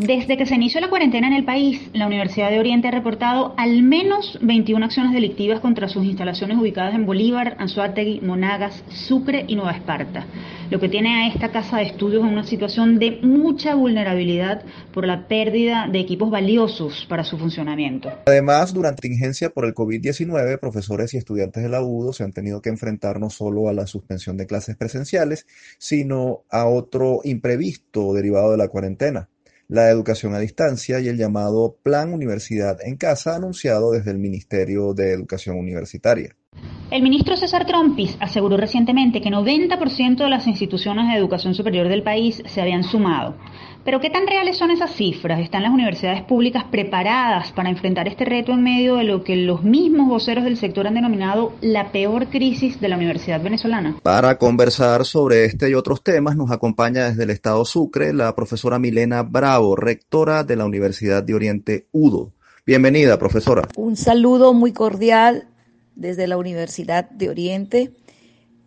Desde 0.00 0.38
que 0.38 0.46
se 0.46 0.54
inició 0.54 0.80
la 0.80 0.88
cuarentena 0.88 1.26
en 1.26 1.34
el 1.34 1.44
país, 1.44 1.78
la 1.92 2.06
Universidad 2.06 2.48
de 2.50 2.58
Oriente 2.58 2.88
ha 2.88 2.90
reportado 2.90 3.52
al 3.58 3.82
menos 3.82 4.38
21 4.40 4.82
acciones 4.82 5.12
delictivas 5.12 5.60
contra 5.60 5.90
sus 5.90 6.06
instalaciones 6.06 6.56
ubicadas 6.56 6.94
en 6.94 7.04
Bolívar, 7.04 7.54
Anzuategui, 7.58 8.22
Monagas, 8.22 8.82
Sucre 8.88 9.44
y 9.46 9.56
Nueva 9.56 9.72
Esparta, 9.72 10.24
lo 10.70 10.80
que 10.80 10.88
tiene 10.88 11.10
a 11.10 11.28
esta 11.28 11.52
casa 11.52 11.76
de 11.76 11.82
estudios 11.82 12.22
en 12.22 12.30
una 12.30 12.44
situación 12.44 12.98
de 12.98 13.18
mucha 13.20 13.74
vulnerabilidad 13.74 14.64
por 14.94 15.06
la 15.06 15.28
pérdida 15.28 15.86
de 15.92 16.00
equipos 16.00 16.30
valiosos 16.30 17.04
para 17.06 17.22
su 17.22 17.36
funcionamiento. 17.36 18.10
Además, 18.24 18.72
durante 18.72 19.02
la 19.02 19.10
contingencia 19.10 19.50
por 19.50 19.66
el 19.66 19.74
COVID-19, 19.74 20.58
profesores 20.60 21.12
y 21.12 21.18
estudiantes 21.18 21.62
de 21.62 21.68
la 21.68 21.82
UDO 21.82 22.14
se 22.14 22.24
han 22.24 22.32
tenido 22.32 22.62
que 22.62 22.70
enfrentar 22.70 23.20
no 23.20 23.28
solo 23.28 23.68
a 23.68 23.74
la 23.74 23.86
suspensión 23.86 24.38
de 24.38 24.46
clases 24.46 24.78
presenciales, 24.78 25.46
sino 25.76 26.44
a 26.48 26.64
otro 26.64 27.20
imprevisto 27.22 28.14
derivado 28.14 28.52
de 28.52 28.56
la 28.56 28.68
cuarentena 28.68 29.28
la 29.70 29.88
educación 29.88 30.34
a 30.34 30.40
distancia 30.40 30.98
y 30.98 31.06
el 31.06 31.16
llamado 31.16 31.78
Plan 31.84 32.12
Universidad 32.12 32.78
en 32.82 32.96
Casa 32.96 33.36
anunciado 33.36 33.92
desde 33.92 34.10
el 34.10 34.18
Ministerio 34.18 34.94
de 34.94 35.12
Educación 35.12 35.56
Universitaria. 35.58 36.36
El 36.90 37.02
ministro 37.02 37.36
César 37.36 37.66
Trompis 37.66 38.16
aseguró 38.18 38.56
recientemente 38.56 39.20
que 39.20 39.30
90% 39.30 40.24
de 40.24 40.28
las 40.28 40.48
instituciones 40.48 41.06
de 41.06 41.16
educación 41.16 41.54
superior 41.54 41.88
del 41.88 42.02
país 42.02 42.42
se 42.46 42.60
habían 42.60 42.82
sumado. 42.82 43.36
Pero 43.84 44.00
¿qué 44.00 44.10
tan 44.10 44.26
reales 44.26 44.58
son 44.58 44.72
esas 44.72 44.92
cifras? 44.92 45.38
¿Están 45.38 45.62
las 45.62 45.72
universidades 45.72 46.22
públicas 46.24 46.64
preparadas 46.64 47.52
para 47.52 47.70
enfrentar 47.70 48.08
este 48.08 48.24
reto 48.24 48.50
en 48.50 48.64
medio 48.64 48.96
de 48.96 49.04
lo 49.04 49.22
que 49.22 49.36
los 49.36 49.62
mismos 49.62 50.08
voceros 50.08 50.42
del 50.42 50.56
sector 50.56 50.88
han 50.88 50.94
denominado 50.94 51.52
la 51.60 51.92
peor 51.92 52.26
crisis 52.26 52.80
de 52.80 52.88
la 52.88 52.96
universidad 52.96 53.40
venezolana? 53.40 53.94
Para 54.02 54.36
conversar 54.36 55.04
sobre 55.04 55.44
este 55.44 55.70
y 55.70 55.74
otros 55.74 56.02
temas 56.02 56.36
nos 56.36 56.50
acompaña 56.50 57.08
desde 57.08 57.22
el 57.22 57.30
estado 57.30 57.64
Sucre 57.64 58.12
la 58.12 58.34
profesora 58.34 58.80
Milena 58.80 59.22
Bravo, 59.22 59.76
rectora 59.76 60.42
de 60.42 60.56
la 60.56 60.64
Universidad 60.64 61.22
de 61.22 61.34
Oriente 61.34 61.86
UDO. 61.92 62.32
Bienvenida, 62.66 63.16
profesora. 63.16 63.68
Un 63.76 63.96
saludo 63.96 64.54
muy 64.54 64.72
cordial 64.72 65.46
desde 65.94 66.26
la 66.26 66.36
Universidad 66.36 67.08
de 67.10 67.28
Oriente 67.28 67.92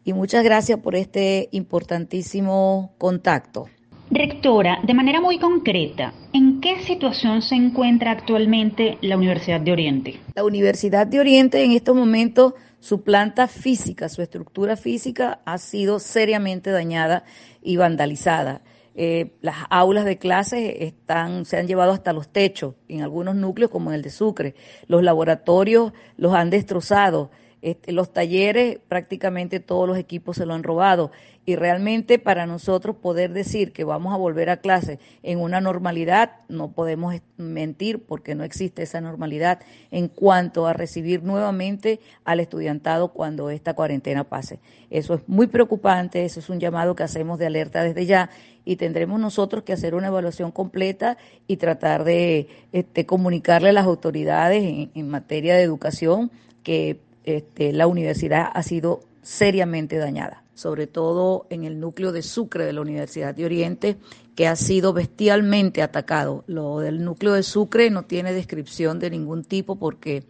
y 0.03 0.13
muchas 0.13 0.43
gracias 0.43 0.79
por 0.79 0.95
este 0.95 1.49
importantísimo 1.51 2.93
contacto. 2.97 3.67
Rectora, 4.11 4.79
de 4.83 4.93
manera 4.93 5.21
muy 5.21 5.39
concreta, 5.39 6.13
¿en 6.33 6.61
qué 6.61 6.81
situación 6.83 7.41
se 7.41 7.55
encuentra 7.55 8.11
actualmente 8.11 8.97
la 9.01 9.17
Universidad 9.17 9.61
de 9.61 9.71
Oriente? 9.71 10.19
La 10.35 10.43
Universidad 10.43 11.07
de 11.07 11.19
Oriente 11.19 11.63
en 11.63 11.71
estos 11.71 11.95
momentos, 11.95 12.53
su 12.79 13.01
planta 13.01 13.47
física, 13.47 14.09
su 14.09 14.21
estructura 14.21 14.75
física 14.75 15.39
ha 15.45 15.57
sido 15.57 15.99
seriamente 15.99 16.69
dañada 16.69 17.23
y 17.61 17.77
vandalizada. 17.77 18.61
Eh, 18.95 19.31
las 19.41 19.55
aulas 19.69 20.05
de 20.05 20.17
clases 20.17 20.75
están, 20.79 21.45
se 21.45 21.57
han 21.57 21.67
llevado 21.67 21.91
hasta 21.91 22.13
los 22.13 22.27
techos 22.27 22.75
en 22.87 23.01
algunos 23.01 23.35
núcleos 23.35 23.71
como 23.71 23.89
en 23.89 23.95
el 23.95 24.01
de 24.01 24.11
Sucre. 24.11 24.55
Los 24.87 25.03
laboratorios 25.03 25.93
los 26.17 26.33
han 26.33 26.49
destrozado. 26.49 27.31
Este, 27.63 27.93
los 27.93 28.11
talleres, 28.11 28.79
prácticamente 28.89 29.61
todos 29.61 29.87
los 29.87 29.97
equipos 29.97 30.35
se 30.35 30.45
lo 30.45 30.53
han 30.53 30.63
robado. 30.63 31.11
Y 31.45 31.55
realmente 31.55 32.19
para 32.19 32.45
nosotros 32.45 32.97
poder 32.97 33.31
decir 33.31 33.71
que 33.71 33.85
vamos 33.85 34.13
a 34.13 34.17
volver 34.17 34.49
a 34.49 34.57
clase 34.57 34.99
en 35.23 35.39
una 35.39 35.61
normalidad, 35.61 36.31
no 36.49 36.73
podemos 36.73 37.15
mentir 37.37 38.03
porque 38.03 38.35
no 38.35 38.43
existe 38.43 38.83
esa 38.83 38.99
normalidad 38.99 39.61
en 39.91 40.09
cuanto 40.09 40.67
a 40.67 40.73
recibir 40.73 41.23
nuevamente 41.23 42.01
al 42.25 42.41
estudiantado 42.41 43.13
cuando 43.13 43.49
esta 43.49 43.75
cuarentena 43.75 44.25
pase. 44.25 44.59
Eso 44.89 45.13
es 45.13 45.21
muy 45.27 45.47
preocupante, 45.47 46.25
eso 46.25 46.41
es 46.41 46.49
un 46.49 46.59
llamado 46.59 46.95
que 46.95 47.03
hacemos 47.03 47.39
de 47.39 47.45
alerta 47.45 47.81
desde 47.81 48.05
ya 48.05 48.29
y 48.65 48.75
tendremos 48.75 49.21
nosotros 49.21 49.63
que 49.63 49.71
hacer 49.71 49.95
una 49.95 50.07
evaluación 50.07 50.51
completa 50.51 51.17
y 51.47 51.55
tratar 51.55 52.03
de 52.03 52.49
este, 52.73 53.05
comunicarle 53.05 53.69
a 53.69 53.73
las 53.73 53.85
autoridades 53.85 54.61
en, 54.63 54.91
en 54.93 55.09
materia 55.09 55.55
de 55.55 55.63
educación 55.63 56.29
que 56.61 56.99
este, 57.23 57.73
la 57.73 57.87
universidad 57.87 58.49
ha 58.53 58.63
sido 58.63 59.01
seriamente 59.21 59.97
dañada. 59.97 60.43
sobre 60.55 60.85
todo 60.85 61.47
en 61.49 61.63
el 61.63 61.79
núcleo 61.79 62.11
de 62.11 62.21
Sucre 62.21 62.63
de 62.63 62.73
la 62.73 62.81
Universidad 62.81 63.33
de 63.33 63.43
Oriente, 63.43 63.97
que 64.35 64.47
ha 64.47 64.55
sido 64.55 64.93
bestialmente 64.93 65.81
atacado. 65.81 66.43
Lo 66.45 66.77
del 66.79 67.03
núcleo 67.03 67.33
de 67.33 67.41
Sucre 67.41 67.89
no 67.89 68.03
tiene 68.03 68.33
descripción 68.33 68.99
de 68.99 69.09
ningún 69.09 69.43
tipo 69.43 69.77
porque 69.77 70.25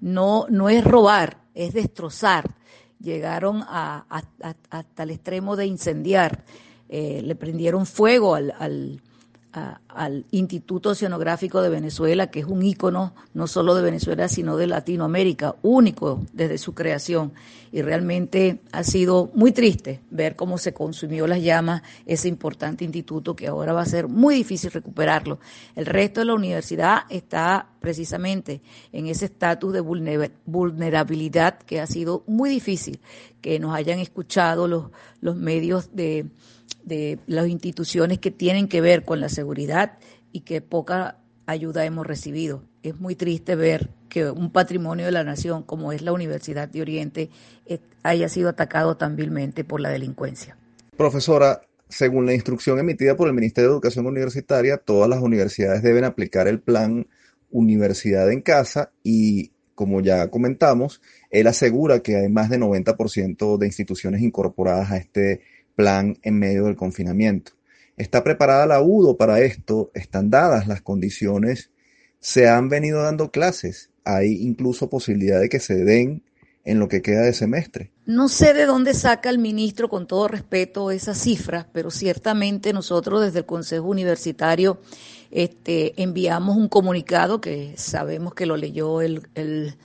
no, 0.00 0.46
no 0.48 0.68
es 0.68 0.82
robar, 0.82 1.38
es 1.54 1.72
destrozar. 1.72 2.56
Llegaron 2.98 3.62
a, 3.62 4.06
hasta 4.70 5.02
el 5.04 5.10
extremo 5.10 5.54
de 5.54 5.66
incendiar. 5.66 6.44
Eh, 6.88 7.22
le 7.24 7.36
prendieron 7.36 7.86
fuego 7.86 8.34
al, 8.34 8.52
al 8.58 9.00
al 9.52 10.26
Instituto 10.30 10.90
Oceanográfico 10.90 11.60
de 11.60 11.68
Venezuela, 11.68 12.30
que 12.30 12.40
es 12.40 12.46
un 12.46 12.62
ícono 12.62 13.14
no 13.34 13.46
solo 13.46 13.74
de 13.74 13.82
Venezuela, 13.82 14.28
sino 14.28 14.56
de 14.56 14.66
Latinoamérica, 14.66 15.56
único 15.62 16.24
desde 16.32 16.58
su 16.58 16.74
creación. 16.74 17.32
Y 17.72 17.82
realmente 17.82 18.60
ha 18.72 18.84
sido 18.84 19.30
muy 19.34 19.52
triste 19.52 20.00
ver 20.10 20.36
cómo 20.36 20.58
se 20.58 20.72
consumió 20.72 21.26
las 21.26 21.42
llamas 21.42 21.82
ese 22.06 22.28
importante 22.28 22.84
instituto 22.84 23.34
que 23.34 23.46
ahora 23.46 23.72
va 23.72 23.82
a 23.82 23.86
ser 23.86 24.08
muy 24.08 24.34
difícil 24.34 24.70
recuperarlo. 24.70 25.38
El 25.74 25.86
resto 25.86 26.20
de 26.20 26.26
la 26.26 26.34
universidad 26.34 27.02
está 27.08 27.68
precisamente 27.80 28.60
en 28.92 29.06
ese 29.06 29.26
estatus 29.26 29.72
de 29.72 29.80
vulnerabilidad 29.80 31.58
que 31.58 31.80
ha 31.80 31.86
sido 31.86 32.24
muy 32.26 32.50
difícil 32.50 33.00
que 33.40 33.58
nos 33.58 33.74
hayan 33.74 33.98
escuchado 33.98 34.68
los, 34.68 34.90
los 35.20 35.36
medios 35.36 35.94
de 35.94 36.26
de 36.84 37.18
las 37.26 37.48
instituciones 37.48 38.18
que 38.18 38.30
tienen 38.30 38.68
que 38.68 38.80
ver 38.80 39.04
con 39.04 39.20
la 39.20 39.28
seguridad 39.28 39.98
y 40.32 40.40
que 40.40 40.60
poca 40.60 41.18
ayuda 41.46 41.84
hemos 41.84 42.06
recibido. 42.06 42.62
Es 42.82 42.98
muy 42.98 43.14
triste 43.14 43.56
ver 43.56 43.90
que 44.08 44.30
un 44.30 44.50
patrimonio 44.50 45.06
de 45.06 45.12
la 45.12 45.24
nación 45.24 45.62
como 45.62 45.92
es 45.92 46.02
la 46.02 46.12
Universidad 46.12 46.68
de 46.68 46.82
Oriente 46.82 47.30
eh, 47.66 47.78
haya 48.02 48.28
sido 48.28 48.48
atacado 48.48 48.96
tan 48.96 49.16
vilmente 49.16 49.64
por 49.64 49.80
la 49.80 49.90
delincuencia. 49.90 50.56
Profesora, 50.96 51.62
según 51.88 52.26
la 52.26 52.34
instrucción 52.34 52.78
emitida 52.78 53.16
por 53.16 53.28
el 53.28 53.34
Ministerio 53.34 53.70
de 53.70 53.74
Educación 53.74 54.06
Universitaria, 54.06 54.78
todas 54.78 55.08
las 55.08 55.20
universidades 55.20 55.82
deben 55.82 56.04
aplicar 56.04 56.48
el 56.48 56.60
plan 56.60 57.06
Universidad 57.50 58.30
en 58.30 58.42
Casa 58.42 58.92
y, 59.02 59.50
como 59.74 60.00
ya 60.00 60.28
comentamos, 60.28 61.00
él 61.30 61.46
asegura 61.46 62.00
que 62.00 62.16
hay 62.16 62.28
más 62.28 62.48
de 62.48 62.58
90% 62.58 63.58
de 63.58 63.66
instituciones 63.66 64.22
incorporadas 64.22 64.90
a 64.92 64.98
este 64.98 65.40
plan 65.80 66.18
en 66.22 66.38
medio 66.38 66.64
del 66.64 66.76
confinamiento. 66.76 67.52
¿Está 67.96 68.22
preparada 68.22 68.66
la 68.66 68.82
UDO 68.82 69.16
para 69.16 69.40
esto? 69.40 69.90
¿Están 69.94 70.28
dadas 70.28 70.66
las 70.68 70.82
condiciones? 70.82 71.70
¿Se 72.18 72.48
han 72.48 72.68
venido 72.68 73.02
dando 73.02 73.30
clases? 73.30 73.90
¿Hay 74.04 74.42
incluso 74.42 74.90
posibilidad 74.90 75.40
de 75.40 75.48
que 75.48 75.58
se 75.58 75.84
den 75.84 76.22
en 76.64 76.78
lo 76.78 76.88
que 76.88 77.00
queda 77.00 77.22
de 77.22 77.32
semestre? 77.32 77.92
No 78.04 78.28
sé 78.28 78.52
de 78.52 78.66
dónde 78.66 78.92
saca 78.92 79.30
el 79.30 79.38
ministro, 79.38 79.88
con 79.88 80.06
todo 80.06 80.28
respeto, 80.28 80.90
esas 80.90 81.16
cifras, 81.18 81.66
pero 81.72 81.90
ciertamente 81.90 82.74
nosotros 82.74 83.22
desde 83.22 83.38
el 83.38 83.46
Consejo 83.46 83.88
Universitario 83.88 84.80
este, 85.30 86.02
enviamos 86.02 86.58
un 86.58 86.68
comunicado 86.68 87.40
que 87.40 87.74
sabemos 87.78 88.34
que 88.34 88.46
lo 88.46 88.56
leyó 88.58 89.00
el, 89.00 89.76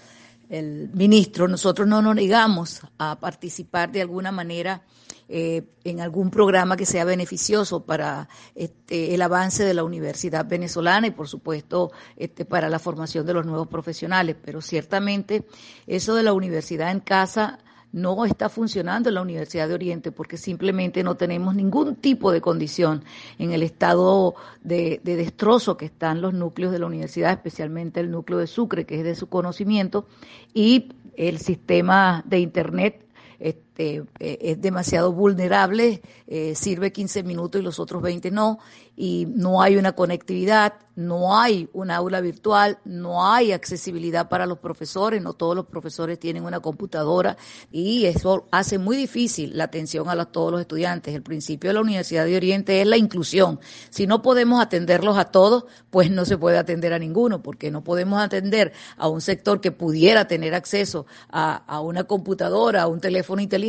ministro. 0.93 1.47
Nosotros 1.47 1.87
no 1.87 2.01
nos 2.01 2.15
negamos 2.15 2.81
a 2.97 3.17
participar 3.19 3.91
de 3.91 4.01
alguna 4.01 4.31
manera 4.31 4.83
eh, 5.27 5.63
en 5.83 6.01
algún 6.01 6.29
programa 6.29 6.77
que 6.77 6.85
sea 6.85 7.03
beneficioso 7.03 7.83
para 7.83 8.29
este, 8.53 9.15
el 9.15 9.21
avance 9.23 9.63
de 9.63 9.73
la 9.73 9.83
universidad 9.83 10.45
venezolana 10.45 11.07
y, 11.07 11.11
por 11.11 11.27
supuesto, 11.27 11.91
este, 12.15 12.45
para 12.45 12.69
la 12.69 12.77
formación 12.77 13.25
de 13.25 13.33
los 13.33 13.45
nuevos 13.45 13.67
profesionales. 13.67 14.35
Pero 14.43 14.61
ciertamente 14.61 15.45
eso 15.87 16.13
de 16.13 16.23
la 16.23 16.33
universidad 16.33 16.91
en 16.91 16.99
casa 16.99 17.59
no 17.91 18.25
está 18.25 18.49
funcionando 18.49 19.09
en 19.09 19.15
la 19.15 19.21
Universidad 19.21 19.69
de 19.69 19.73
Oriente 19.73 20.11
porque 20.11 20.37
simplemente 20.37 21.01
no 21.01 21.15
tenemos 21.15 21.55
ningún 21.55 21.95
tipo 21.95 22.31
de 22.31 22.41
condición 22.41 23.03
en 23.39 23.51
el 23.51 23.63
estado 23.63 24.35
de, 24.61 24.99
de, 25.03 25.15
destrozo 25.15 25.77
que 25.77 25.85
están 25.85 26.21
los 26.21 26.33
núcleos 26.33 26.73
de 26.73 26.79
la 26.79 26.87
universidad, 26.87 27.31
especialmente 27.31 28.01
el 28.01 28.11
núcleo 28.11 28.37
de 28.37 28.47
Sucre, 28.47 28.85
que 28.85 28.97
es 28.97 29.03
de 29.05 29.15
su 29.15 29.27
conocimiento, 29.27 30.07
y 30.53 30.89
el 31.15 31.39
sistema 31.39 32.21
de 32.27 32.39
Internet 32.39 33.05
este, 33.39 33.64
eh, 33.77 34.03
es 34.19 34.61
demasiado 34.61 35.11
vulnerable, 35.11 36.01
eh, 36.27 36.55
sirve 36.55 36.93
15 36.93 37.23
minutos 37.23 37.59
y 37.59 37.63
los 37.63 37.79
otros 37.79 38.01
20 38.01 38.31
no, 38.31 38.59
y 38.95 39.27
no 39.27 39.61
hay 39.61 39.75
una 39.75 39.91
conectividad, 39.91 40.73
no 40.95 41.37
hay 41.37 41.67
un 41.73 41.91
aula 41.91 42.21
virtual, 42.21 42.79
no 42.85 43.29
hay 43.29 43.51
accesibilidad 43.51 44.29
para 44.29 44.45
los 44.45 44.59
profesores, 44.59 45.21
no 45.21 45.33
todos 45.33 45.53
los 45.53 45.65
profesores 45.65 46.17
tienen 46.17 46.45
una 46.45 46.61
computadora 46.61 47.35
y 47.69 48.05
eso 48.05 48.47
hace 48.51 48.77
muy 48.77 48.95
difícil 48.95 49.57
la 49.57 49.65
atención 49.65 50.07
a 50.07 50.25
todos 50.25 50.53
los 50.53 50.61
estudiantes. 50.61 51.13
El 51.13 51.21
principio 51.21 51.69
de 51.69 51.73
la 51.73 51.81
Universidad 51.81 52.23
de 52.25 52.37
Oriente 52.37 52.79
es 52.79 52.87
la 52.87 52.95
inclusión. 52.95 53.59
Si 53.89 54.07
no 54.07 54.21
podemos 54.21 54.61
atenderlos 54.61 55.17
a 55.17 55.25
todos, 55.25 55.65
pues 55.89 56.09
no 56.09 56.23
se 56.23 56.37
puede 56.37 56.57
atender 56.57 56.93
a 56.93 56.99
ninguno, 56.99 57.43
porque 57.43 57.71
no 57.71 57.83
podemos 57.83 58.21
atender 58.21 58.71
a 58.95 59.09
un 59.09 59.19
sector 59.19 59.59
que 59.59 59.73
pudiera 59.73 60.27
tener 60.29 60.55
acceso 60.55 61.05
a, 61.29 61.55
a 61.55 61.81
una 61.81 62.05
computadora, 62.05 62.83
a 62.83 62.87
un 62.87 63.01
teléfono 63.01 63.41
inteligente 63.41 63.64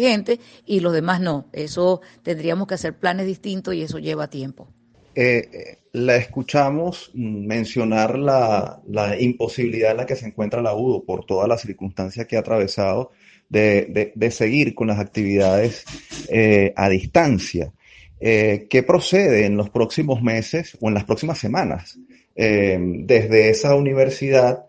y 0.67 0.81
los 0.81 0.93
demás 0.93 1.21
no. 1.21 1.47
Eso 1.53 2.01
tendríamos 2.23 2.67
que 2.67 2.75
hacer 2.75 2.95
planes 2.99 3.27
distintos 3.27 3.75
y 3.75 3.83
eso 3.83 3.99
lleva 3.99 4.29
tiempo. 4.29 4.69
Eh, 5.19 5.79
la 5.93 6.17
escuchamos 6.17 7.11
mencionar 7.15 8.19
la, 8.19 8.83
imposibilidad 9.19 9.93
en 9.93 9.97
la 9.97 10.07
que 10.07 10.15
se 10.15 10.27
encuentra 10.27 10.61
la 10.61 10.75
UDO 10.75 11.05
por 11.05 11.25
todas 11.25 11.49
las 11.49 11.63
circunstancias 11.63 12.27
que 12.27 12.37
ha 12.37 12.41
atravesado 12.41 13.13
de, 13.49 14.13
seguir 14.31 14.75
con 14.75 14.89
las 14.89 14.99
actividades 14.99 15.85
eh, 16.29 16.75
a 16.77 16.91
distancia. 16.91 17.73
Eh, 18.21 18.67
¿Qué 18.69 18.83
procede 18.83 19.47
en 19.47 19.57
los 19.57 19.71
próximos 19.71 20.21
meses 20.21 20.77
o 20.81 20.89
en 20.89 20.95
las 20.95 21.05
próximas 21.05 21.39
semanas 21.39 21.99
desde 22.39 23.49
esa 23.49 23.75
universidad 23.75 24.66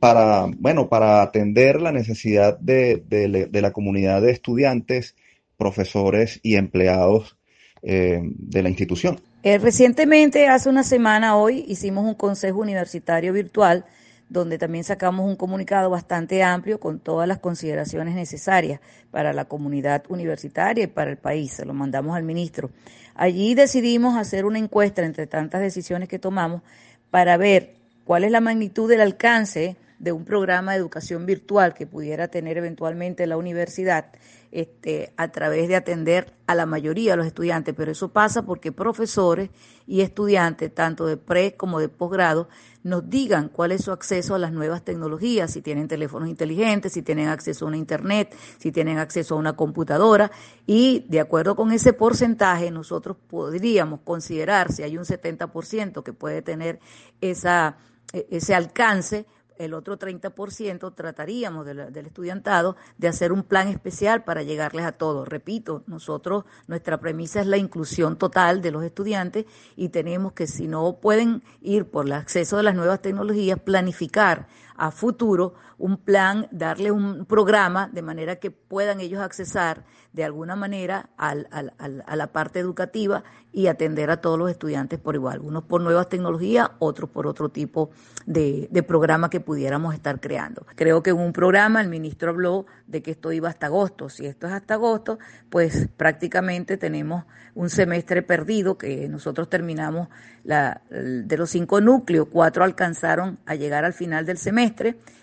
para, 0.00 0.46
bueno, 0.58 0.88
para 0.88 1.22
atender 1.22 1.80
la 1.80 1.92
necesidad 1.92 2.58
de, 2.58 2.96
de 3.06 3.62
la 3.62 3.72
comunidad 3.72 4.22
de 4.22 4.32
estudiantes, 4.32 5.14
profesores 5.56 6.40
y 6.42 6.56
empleados 6.56 7.36
de 7.82 8.62
la 8.62 8.68
institución? 8.68 9.20
Eh, 9.42 9.56
recientemente, 9.56 10.48
hace 10.48 10.68
una 10.68 10.82
semana 10.82 11.36
hoy, 11.36 11.64
hicimos 11.66 12.04
un 12.04 12.14
consejo 12.14 12.58
universitario 12.60 13.32
virtual 13.32 13.86
donde 14.28 14.58
también 14.58 14.84
sacamos 14.84 15.26
un 15.26 15.34
comunicado 15.34 15.88
bastante 15.88 16.42
amplio 16.42 16.78
con 16.78 17.00
todas 17.00 17.26
las 17.26 17.38
consideraciones 17.38 18.14
necesarias 18.14 18.80
para 19.10 19.32
la 19.32 19.46
comunidad 19.46 20.04
universitaria 20.08 20.84
y 20.84 20.88
para 20.88 21.10
el 21.10 21.16
país. 21.16 21.52
Se 21.52 21.64
lo 21.64 21.72
mandamos 21.72 22.16
al 22.16 22.22
ministro. 22.22 22.70
Allí 23.14 23.54
decidimos 23.54 24.16
hacer 24.16 24.44
una 24.44 24.58
encuesta 24.58 25.02
entre 25.02 25.26
tantas 25.26 25.62
decisiones 25.62 26.08
que 26.08 26.18
tomamos 26.18 26.62
para 27.10 27.36
ver 27.38 27.79
cuál 28.04 28.24
es 28.24 28.30
la 28.30 28.40
magnitud 28.40 28.88
del 28.88 29.00
alcance 29.00 29.76
de 29.98 30.12
un 30.12 30.24
programa 30.24 30.72
de 30.72 30.78
educación 30.78 31.26
virtual 31.26 31.74
que 31.74 31.86
pudiera 31.86 32.28
tener 32.28 32.56
eventualmente 32.56 33.26
la 33.26 33.36
universidad 33.36 34.06
este, 34.50 35.12
a 35.16 35.28
través 35.28 35.68
de 35.68 35.76
atender 35.76 36.32
a 36.46 36.54
la 36.54 36.66
mayoría 36.66 37.12
de 37.12 37.18
los 37.18 37.26
estudiantes, 37.26 37.74
pero 37.76 37.92
eso 37.92 38.08
pasa 38.08 38.42
porque 38.42 38.72
profesores 38.72 39.50
y 39.86 40.00
estudiantes, 40.00 40.74
tanto 40.74 41.06
de 41.06 41.18
pre 41.18 41.54
como 41.54 41.78
de 41.78 41.88
posgrado, 41.88 42.48
nos 42.82 43.08
digan 43.10 43.48
cuál 43.48 43.72
es 43.72 43.84
su 43.84 43.92
acceso 43.92 44.34
a 44.34 44.38
las 44.38 44.52
nuevas 44.52 44.82
tecnologías, 44.82 45.52
si 45.52 45.60
tienen 45.60 45.88
teléfonos 45.88 46.28
inteligentes, 46.28 46.92
si 46.92 47.02
tienen 47.02 47.28
acceso 47.28 47.64
a 47.64 47.68
una 47.68 47.76
internet, 47.76 48.34
si 48.58 48.72
tienen 48.72 48.98
acceso 48.98 49.34
a 49.34 49.38
una 49.38 49.54
computadora. 49.54 50.30
Y 50.66 51.04
de 51.08 51.20
acuerdo 51.20 51.56
con 51.56 51.72
ese 51.72 51.92
porcentaje 51.92 52.70
nosotros 52.70 53.16
podríamos 53.28 54.00
considerar 54.00 54.72
si 54.72 54.82
hay 54.82 54.96
un 54.96 55.04
70% 55.04 56.02
que 56.02 56.12
puede 56.12 56.42
tener 56.42 56.80
esa, 57.20 57.76
e, 58.12 58.26
ese 58.30 58.54
alcance, 58.54 59.26
el 59.60 59.74
otro 59.74 59.98
30% 59.98 60.94
trataríamos 60.94 61.66
del 61.66 62.06
estudiantado 62.06 62.76
de 62.96 63.08
hacer 63.08 63.30
un 63.30 63.42
plan 63.42 63.68
especial 63.68 64.24
para 64.24 64.42
llegarles 64.42 64.86
a 64.86 64.92
todos. 64.92 65.28
Repito, 65.28 65.82
nosotros, 65.86 66.44
nuestra 66.66 66.98
premisa 66.98 67.40
es 67.40 67.46
la 67.46 67.58
inclusión 67.58 68.16
total 68.16 68.62
de 68.62 68.70
los 68.70 68.82
estudiantes 68.82 69.44
y 69.76 69.90
tenemos 69.90 70.32
que, 70.32 70.46
si 70.46 70.66
no 70.66 70.98
pueden 71.00 71.42
ir 71.60 71.84
por 71.84 72.06
el 72.06 72.12
acceso 72.12 72.56
de 72.56 72.62
las 72.62 72.74
nuevas 72.74 73.02
tecnologías, 73.02 73.58
planificar 73.60 74.48
a 74.80 74.90
futuro 74.90 75.52
un 75.76 75.98
plan, 75.98 76.48
darle 76.50 76.90
un 76.90 77.26
programa 77.26 77.88
de 77.92 78.00
manera 78.00 78.36
que 78.36 78.50
puedan 78.50 79.00
ellos 79.00 79.20
accesar 79.20 79.84
de 80.12 80.24
alguna 80.24 80.56
manera 80.56 81.10
al, 81.16 81.48
al, 81.50 81.72
a 82.06 82.16
la 82.16 82.32
parte 82.32 82.58
educativa 82.58 83.22
y 83.52 83.66
atender 83.66 84.10
a 84.10 84.20
todos 84.20 84.38
los 84.38 84.50
estudiantes 84.50 84.98
por 84.98 85.14
igual, 85.14 85.40
unos 85.40 85.64
por 85.64 85.80
nuevas 85.82 86.08
tecnologías, 86.08 86.70
otros 86.78 87.10
por 87.10 87.26
otro 87.26 87.50
tipo 87.50 87.90
de, 88.26 88.68
de 88.70 88.82
programa 88.82 89.28
que 89.28 89.40
pudiéramos 89.40 89.94
estar 89.94 90.18
creando. 90.18 90.66
Creo 90.76 91.02
que 91.02 91.10
en 91.10 91.18
un 91.18 91.32
programa 91.32 91.80
el 91.80 91.88
ministro 91.88 92.30
habló 92.30 92.66
de 92.86 93.02
que 93.02 93.10
esto 93.12 93.30
iba 93.32 93.48
hasta 93.48 93.66
agosto. 93.66 94.08
Si 94.08 94.26
esto 94.26 94.46
es 94.46 94.52
hasta 94.52 94.74
agosto, 94.74 95.18
pues 95.50 95.88
prácticamente 95.96 96.76
tenemos 96.76 97.24
un 97.54 97.68
semestre 97.68 98.22
perdido 98.22 98.78
que 98.78 99.08
nosotros 99.08 99.48
terminamos 99.48 100.08
la, 100.42 100.82
de 100.90 101.36
los 101.36 101.50
cinco 101.50 101.80
núcleos, 101.80 102.28
cuatro 102.30 102.64
alcanzaron 102.64 103.38
a 103.46 103.54
llegar 103.54 103.84
al 103.84 103.92
final 103.92 104.24
del 104.24 104.38
semestre 104.38 104.69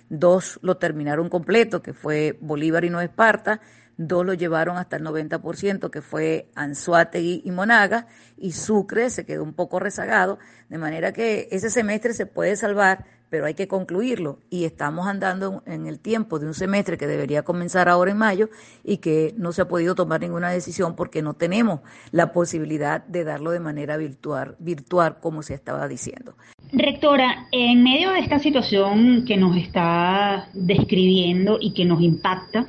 dos 0.09 0.59
lo 0.61 0.77
terminaron 0.77 1.29
completo, 1.29 1.81
que 1.81 1.93
fue 1.93 2.37
Bolívar 2.41 2.85
y 2.85 2.89
no 2.89 3.01
Esparta, 3.01 3.61
dos 3.97 4.25
lo 4.25 4.33
llevaron 4.33 4.77
hasta 4.77 4.97
el 4.97 5.03
90%, 5.03 5.89
que 5.89 6.01
fue 6.01 6.49
Anzuategui 6.55 7.41
y 7.43 7.51
Monaga, 7.51 8.07
y 8.37 8.51
Sucre 8.51 9.09
se 9.09 9.25
quedó 9.25 9.43
un 9.43 9.53
poco 9.53 9.79
rezagado, 9.79 10.39
de 10.69 10.77
manera 10.77 11.13
que 11.13 11.47
ese 11.51 11.69
semestre 11.69 12.13
se 12.13 12.25
puede 12.25 12.55
salvar 12.55 13.05
pero 13.29 13.45
hay 13.45 13.53
que 13.53 13.67
concluirlo 13.67 14.39
y 14.49 14.65
estamos 14.65 15.07
andando 15.07 15.63
en 15.65 15.87
el 15.87 15.99
tiempo 15.99 16.39
de 16.39 16.47
un 16.47 16.53
semestre 16.53 16.97
que 16.97 17.07
debería 17.07 17.43
comenzar 17.43 17.89
ahora 17.89 18.11
en 18.11 18.17
mayo 18.17 18.49
y 18.83 18.97
que 18.97 19.33
no 19.37 19.51
se 19.51 19.61
ha 19.61 19.67
podido 19.67 19.95
tomar 19.95 20.21
ninguna 20.21 20.49
decisión 20.49 20.95
porque 20.95 21.21
no 21.21 21.33
tenemos 21.33 21.81
la 22.11 22.31
posibilidad 22.31 23.03
de 23.05 23.23
darlo 23.23 23.51
de 23.51 23.59
manera 23.59 23.97
virtual, 23.97 24.55
virtual 24.59 25.19
como 25.19 25.43
se 25.43 25.53
estaba 25.53 25.87
diciendo. 25.87 26.35
Rectora, 26.71 27.47
en 27.51 27.81
medio 27.81 28.11
de 28.11 28.19
esta 28.19 28.39
situación 28.39 29.23
que 29.25 29.37
nos 29.37 29.55
está 29.55 30.49
describiendo 30.53 31.57
y 31.61 31.71
que 31.71 31.85
nos 31.85 32.01
impacta, 32.01 32.67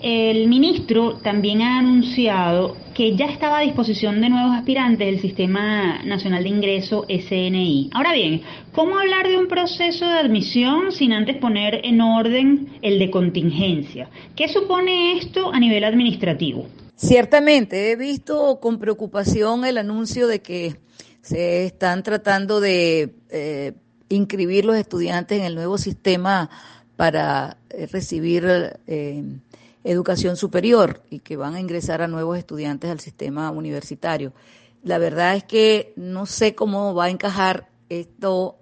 el 0.00 0.48
ministro 0.48 1.18
también 1.18 1.60
ha 1.60 1.78
anunciado 1.78 2.78
que 2.94 3.16
ya 3.16 3.26
estaba 3.26 3.58
a 3.58 3.62
disposición 3.62 4.22
de 4.22 4.30
nuevos 4.30 4.56
aspirantes 4.56 5.06
del 5.06 5.20
Sistema 5.20 6.02
Nacional 6.02 6.44
de 6.44 6.48
Ingreso 6.48 7.04
SNI. 7.08 7.90
Ahora 7.92 8.14
bien, 8.14 8.40
¿cómo 8.72 8.98
hablar 8.98 9.28
de 9.28 9.36
un 9.36 9.46
proceso 9.48 10.06
de 10.06 10.18
admisión 10.18 10.90
sin 10.90 11.12
antes 11.12 11.36
poner 11.36 11.82
en 11.84 12.00
orden 12.00 12.68
el 12.80 12.98
de 12.98 13.10
contingencia? 13.10 14.08
¿Qué 14.34 14.48
supone 14.48 15.18
esto 15.18 15.52
a 15.52 15.60
nivel 15.60 15.84
administrativo? 15.84 16.66
Ciertamente, 16.94 17.92
he 17.92 17.96
visto 17.96 18.58
con 18.60 18.78
preocupación 18.78 19.66
el 19.66 19.76
anuncio 19.76 20.26
de 20.26 20.40
que 20.40 20.76
se 21.22 21.66
están 21.66 22.02
tratando 22.02 22.60
de 22.60 23.14
eh, 23.28 23.72
inscribir 24.08 24.64
los 24.64 24.76
estudiantes 24.76 25.38
en 25.38 25.44
el 25.44 25.54
nuevo 25.54 25.78
sistema 25.78 26.50
para 26.96 27.56
eh, 27.70 27.86
recibir 27.86 28.78
eh, 28.86 29.24
educación 29.84 30.36
superior 30.36 31.02
y 31.08 31.20
que 31.20 31.36
van 31.36 31.54
a 31.54 31.60
ingresar 31.60 32.02
a 32.02 32.08
nuevos 32.08 32.36
estudiantes 32.36 32.90
al 32.90 33.00
sistema 33.00 33.50
universitario. 33.50 34.32
La 34.82 34.98
verdad 34.98 35.36
es 35.36 35.44
que 35.44 35.92
no 35.96 36.26
sé 36.26 36.54
cómo 36.54 36.94
va 36.94 37.06
a 37.06 37.10
encajar 37.10 37.68
esto 37.88 38.58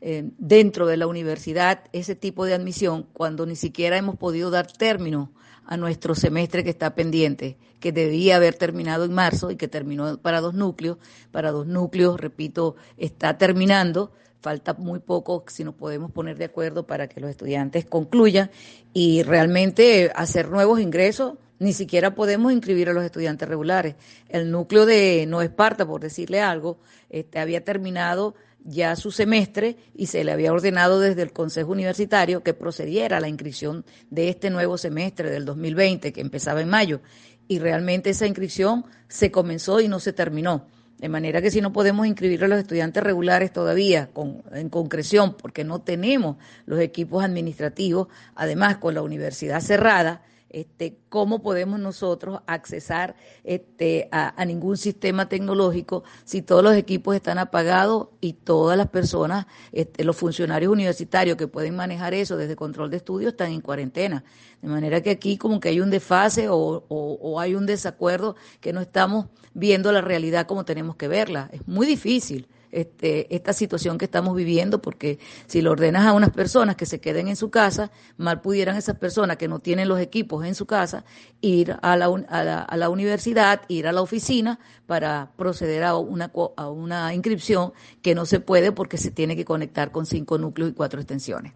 eh, 0.00 0.30
dentro 0.38 0.86
de 0.86 0.96
la 0.96 1.06
universidad, 1.06 1.84
ese 1.92 2.14
tipo 2.14 2.44
de 2.44 2.54
admisión, 2.54 3.06
cuando 3.12 3.46
ni 3.46 3.56
siquiera 3.56 3.96
hemos 3.96 4.16
podido 4.16 4.50
dar 4.50 4.70
término 4.70 5.32
a 5.66 5.76
nuestro 5.76 6.14
semestre 6.14 6.64
que 6.64 6.70
está 6.70 6.94
pendiente, 6.94 7.56
que 7.80 7.92
debía 7.92 8.36
haber 8.36 8.54
terminado 8.54 9.04
en 9.04 9.12
marzo 9.12 9.50
y 9.50 9.56
que 9.56 9.68
terminó 9.68 10.18
para 10.18 10.40
dos 10.40 10.54
núcleos. 10.54 10.98
Para 11.30 11.50
dos 11.50 11.66
núcleos, 11.66 12.20
repito, 12.20 12.76
está 12.96 13.38
terminando 13.38 14.12
falta 14.44 14.74
muy 14.74 14.98
poco 14.98 15.42
si 15.48 15.64
nos 15.64 15.74
podemos 15.74 16.12
poner 16.12 16.36
de 16.36 16.44
acuerdo 16.44 16.86
para 16.86 17.08
que 17.08 17.18
los 17.18 17.30
estudiantes 17.30 17.86
concluyan 17.86 18.50
y 18.92 19.22
realmente 19.22 20.12
hacer 20.14 20.50
nuevos 20.50 20.80
ingresos. 20.80 21.38
Ni 21.58 21.72
siquiera 21.72 22.14
podemos 22.14 22.52
inscribir 22.52 22.90
a 22.90 22.92
los 22.92 23.04
estudiantes 23.04 23.48
regulares. 23.48 23.94
El 24.28 24.50
núcleo 24.50 24.84
de 24.84 25.24
No 25.26 25.40
Esparta, 25.40 25.86
por 25.86 26.02
decirle 26.02 26.42
algo, 26.42 26.76
este, 27.08 27.38
había 27.38 27.64
terminado 27.64 28.34
ya 28.64 28.96
su 28.96 29.10
semestre 29.10 29.76
y 29.94 30.06
se 30.06 30.24
le 30.24 30.32
había 30.32 30.52
ordenado 30.52 30.98
desde 30.98 31.22
el 31.22 31.32
Consejo 31.32 31.72
Universitario 31.72 32.42
que 32.42 32.54
procediera 32.54 33.18
a 33.18 33.20
la 33.20 33.28
inscripción 33.28 33.84
de 34.10 34.30
este 34.30 34.50
nuevo 34.50 34.78
semestre 34.78 35.30
del 35.30 35.44
2020 35.44 36.12
que 36.12 36.20
empezaba 36.20 36.62
en 36.62 36.68
mayo. 36.68 37.00
Y 37.46 37.58
realmente 37.58 38.10
esa 38.10 38.26
inscripción 38.26 38.86
se 39.08 39.30
comenzó 39.30 39.80
y 39.80 39.88
no 39.88 40.00
se 40.00 40.12
terminó. 40.12 40.66
De 40.98 41.08
manera 41.08 41.42
que 41.42 41.50
si 41.50 41.60
no 41.60 41.72
podemos 41.72 42.06
inscribir 42.06 42.42
a 42.44 42.48
los 42.48 42.58
estudiantes 42.58 43.02
regulares 43.02 43.52
todavía 43.52 44.10
con, 44.12 44.42
en 44.52 44.70
concreción, 44.70 45.36
porque 45.36 45.64
no 45.64 45.82
tenemos 45.82 46.36
los 46.64 46.80
equipos 46.80 47.22
administrativos, 47.22 48.08
además 48.34 48.78
con 48.78 48.94
la 48.94 49.02
universidad 49.02 49.60
cerrada, 49.60 50.22
este, 50.54 50.96
cómo 51.08 51.42
podemos 51.42 51.80
nosotros 51.80 52.40
accesar 52.46 53.16
este, 53.42 54.08
a, 54.12 54.44
ningún 54.44 54.76
sistema 54.76 55.28
tecnológico 55.28 56.04
si 56.24 56.42
todos 56.42 56.62
los 56.62 56.76
equipos 56.76 57.16
están 57.16 57.38
apagados 57.38 58.08
y 58.20 58.34
todas 58.34 58.78
las 58.78 58.88
personas, 58.88 59.46
este, 59.72 60.04
los 60.04 60.16
funcionarios 60.16 60.72
universitarios 60.72 61.36
que 61.36 61.48
pueden 61.48 61.74
manejar 61.74 62.14
eso 62.14 62.36
desde 62.36 62.54
control 62.54 62.90
de 62.90 62.98
estudio 62.98 63.30
están 63.30 63.50
en 63.50 63.60
cuarentena. 63.62 64.22
De 64.62 64.68
manera 64.68 65.00
que 65.00 65.10
aquí 65.10 65.36
como 65.36 65.58
que 65.58 65.70
hay 65.70 65.80
un 65.80 65.90
desfase 65.90 66.48
o, 66.48 66.84
o 66.88 67.40
hay 67.40 67.56
un 67.56 67.66
desacuerdo 67.66 68.36
que 68.60 68.72
no 68.72 68.80
estamos 68.80 69.26
viendo 69.54 69.90
la 69.90 70.02
realidad 70.02 70.46
como 70.46 70.64
tenemos 70.64 70.94
que 70.94 71.08
verla. 71.08 71.50
Es 71.52 71.66
muy 71.66 71.86
difícil 71.86 72.46
este, 72.80 73.34
esta 73.34 73.52
situación 73.52 73.98
que 73.98 74.04
estamos 74.04 74.34
viviendo, 74.36 74.80
porque 74.82 75.18
si 75.46 75.62
lo 75.62 75.72
ordenas 75.72 76.06
a 76.06 76.12
unas 76.12 76.30
personas 76.30 76.76
que 76.76 76.86
se 76.86 77.00
queden 77.00 77.28
en 77.28 77.36
su 77.36 77.50
casa, 77.50 77.90
mal 78.16 78.40
pudieran 78.40 78.76
esas 78.76 78.96
personas 78.96 79.36
que 79.36 79.48
no 79.48 79.58
tienen 79.58 79.88
los 79.88 80.00
equipos 80.00 80.44
en 80.44 80.54
su 80.54 80.66
casa 80.66 81.04
ir 81.40 81.76
a 81.82 81.96
la, 81.96 82.06
a 82.06 82.76
la, 82.76 82.88
universidad, 82.88 83.62
ir 83.68 83.86
a 83.86 83.92
la 83.92 84.02
oficina 84.02 84.58
para 84.86 85.30
proceder 85.36 85.84
a 85.84 85.96
una, 85.96 86.32
a 86.56 86.70
una 86.70 87.14
inscripción 87.14 87.72
que 88.02 88.14
no 88.14 88.26
se 88.26 88.40
puede 88.40 88.72
porque 88.72 88.96
se 88.96 89.10
tiene 89.10 89.36
que 89.36 89.44
conectar 89.44 89.90
con 89.90 90.06
cinco 90.06 90.38
núcleos 90.38 90.70
y 90.70 90.74
cuatro 90.74 91.00
extensiones. 91.00 91.52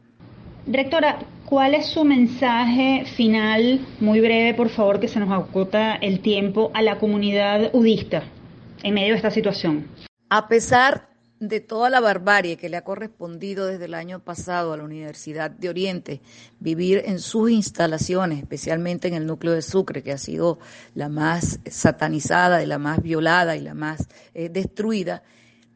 Rectora, 0.66 1.20
¿cuál 1.46 1.74
es 1.74 1.87
su 1.87 2.04
mensaje 2.04 3.04
final, 3.16 3.81
muy 4.00 4.20
breve, 4.20 4.52
por 4.52 4.68
favor, 4.68 5.00
que 5.00 5.09
se 5.09 5.18
nos 5.18 5.31
acota 5.31 5.94
el 5.94 6.20
tiempo, 6.20 6.70
a 6.74 6.83
la 6.83 6.98
comunidad 6.98 7.70
udista 7.72 8.22
en 8.83 8.94
medio 8.94 9.12
de 9.12 9.16
esta 9.16 9.31
situación? 9.31 9.87
A 10.31 10.47
pesar 10.49 11.09
de 11.41 11.61
toda 11.61 11.88
la 11.88 12.01
barbarie 12.01 12.57
que 12.57 12.69
le 12.69 12.77
ha 12.77 12.85
correspondido 12.85 13.67
desde 13.67 13.87
el 13.87 13.95
año 13.95 14.21
pasado 14.21 14.73
a 14.73 14.77
la 14.77 14.83
Universidad 14.83 15.51
de 15.51 15.69
Oriente, 15.69 16.21
vivir 16.59 17.03
en 17.07 17.21
sus 17.21 17.51
instalaciones, 17.51 18.41
especialmente 18.41 19.09
en 19.09 19.14
el 19.14 19.27
núcleo 19.27 19.55
de 19.55 19.62
Sucre, 19.62 20.03
que 20.03 20.12
ha 20.12 20.19
sido 20.19 20.59
la 20.95 21.09
más 21.09 21.61
satanizada 21.71 22.62
y 22.62 22.67
la 22.67 22.79
más 22.79 23.03
violada 23.03 23.57
y 23.57 23.61
la 23.61 23.75
más 23.75 24.09
eh, 24.35 24.49
destruida, 24.49 25.23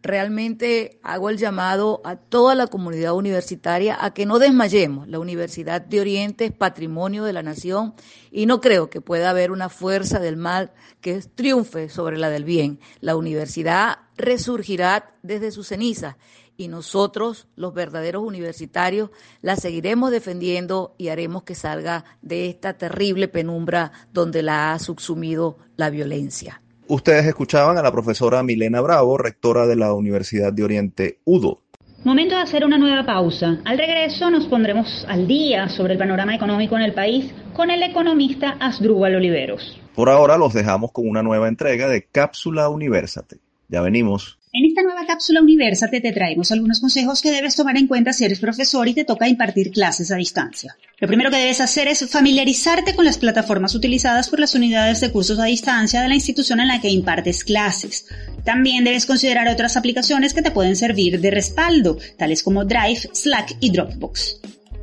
realmente 0.02 0.98
hago 1.02 1.30
el 1.30 1.38
llamado 1.38 2.00
a 2.04 2.16
toda 2.16 2.54
la 2.54 2.66
comunidad 2.66 3.14
universitaria 3.14 3.96
a 4.04 4.12
que 4.12 4.26
no 4.26 4.38
desmayemos. 4.38 5.08
La 5.08 5.20
Universidad 5.20 5.80
de 5.80 6.00
Oriente 6.00 6.46
es 6.46 6.52
patrimonio 6.52 7.24
de 7.24 7.32
la 7.32 7.42
nación 7.42 7.94
y 8.30 8.46
no 8.46 8.60
creo 8.60 8.90
que 8.90 9.00
pueda 9.00 9.30
haber 9.30 9.52
una 9.52 9.68
fuerza 9.68 10.18
del 10.18 10.36
mal 10.36 10.72
que 11.00 11.20
triunfe 11.20 11.88
sobre 11.88 12.18
la 12.18 12.30
del 12.30 12.44
bien. 12.44 12.80
La 13.00 13.16
universidad 13.16 13.98
resurgirá 14.16 15.14
desde 15.22 15.52
sus 15.52 15.68
cenizas 15.68 16.16
y 16.56 16.68
nosotros, 16.68 17.48
los 17.56 17.72
verdaderos 17.72 18.22
universitarios, 18.22 19.10
la 19.40 19.56
seguiremos 19.56 20.10
defendiendo 20.10 20.94
y 20.98 21.08
haremos 21.08 21.44
que 21.44 21.54
salga 21.54 22.04
de 22.20 22.48
esta 22.48 22.76
terrible 22.76 23.28
penumbra 23.28 23.92
donde 24.12 24.42
la 24.42 24.72
ha 24.72 24.78
subsumido 24.78 25.58
la 25.76 25.90
violencia. 25.90 26.61
Ustedes 26.92 27.24
escuchaban 27.24 27.78
a 27.78 27.82
la 27.82 27.90
profesora 27.90 28.42
Milena 28.42 28.82
Bravo, 28.82 29.16
rectora 29.16 29.66
de 29.66 29.76
la 29.76 29.94
Universidad 29.94 30.52
de 30.52 30.62
Oriente 30.62 31.20
UDO. 31.24 31.62
Momento 32.04 32.34
de 32.34 32.42
hacer 32.42 32.66
una 32.66 32.76
nueva 32.76 33.06
pausa. 33.06 33.62
Al 33.64 33.78
regreso 33.78 34.30
nos 34.30 34.44
pondremos 34.44 35.06
al 35.08 35.26
día 35.26 35.70
sobre 35.70 35.94
el 35.94 35.98
panorama 35.98 36.34
económico 36.34 36.76
en 36.76 36.82
el 36.82 36.92
país 36.92 37.32
con 37.54 37.70
el 37.70 37.82
economista 37.82 38.58
Asdrúbal 38.60 39.14
Oliveros. 39.14 39.80
Por 39.94 40.10
ahora 40.10 40.36
los 40.36 40.52
dejamos 40.52 40.92
con 40.92 41.08
una 41.08 41.22
nueva 41.22 41.48
entrega 41.48 41.88
de 41.88 42.02
Cápsula 42.02 42.68
Universate. 42.68 43.38
Ya 43.68 43.80
venimos. 43.80 44.38
En 44.54 44.66
esta 44.66 44.82
nueva 44.82 45.06
cápsula 45.06 45.40
Universate 45.40 46.02
te 46.02 46.12
traemos 46.12 46.52
algunos 46.52 46.78
consejos 46.78 47.22
que 47.22 47.30
debes 47.30 47.56
tomar 47.56 47.78
en 47.78 47.86
cuenta 47.86 48.12
si 48.12 48.26
eres 48.26 48.38
profesor 48.38 48.86
y 48.86 48.92
te 48.92 49.06
toca 49.06 49.26
impartir 49.26 49.70
clases 49.70 50.10
a 50.10 50.16
distancia. 50.16 50.76
Lo 50.98 51.08
primero 51.08 51.30
que 51.30 51.38
debes 51.38 51.62
hacer 51.62 51.88
es 51.88 52.06
familiarizarte 52.10 52.94
con 52.94 53.06
las 53.06 53.16
plataformas 53.16 53.74
utilizadas 53.74 54.28
por 54.28 54.40
las 54.40 54.54
unidades 54.54 55.00
de 55.00 55.10
cursos 55.10 55.38
a 55.38 55.46
distancia 55.46 56.02
de 56.02 56.08
la 56.08 56.16
institución 56.16 56.60
en 56.60 56.68
la 56.68 56.82
que 56.82 56.90
impartes 56.90 57.44
clases. 57.44 58.04
También 58.44 58.84
debes 58.84 59.06
considerar 59.06 59.48
otras 59.48 59.78
aplicaciones 59.78 60.34
que 60.34 60.42
te 60.42 60.50
pueden 60.50 60.76
servir 60.76 61.18
de 61.18 61.30
respaldo, 61.30 61.96
tales 62.18 62.42
como 62.42 62.66
Drive, 62.66 63.08
Slack 63.14 63.56
y 63.58 63.70
Dropbox. 63.70 64.38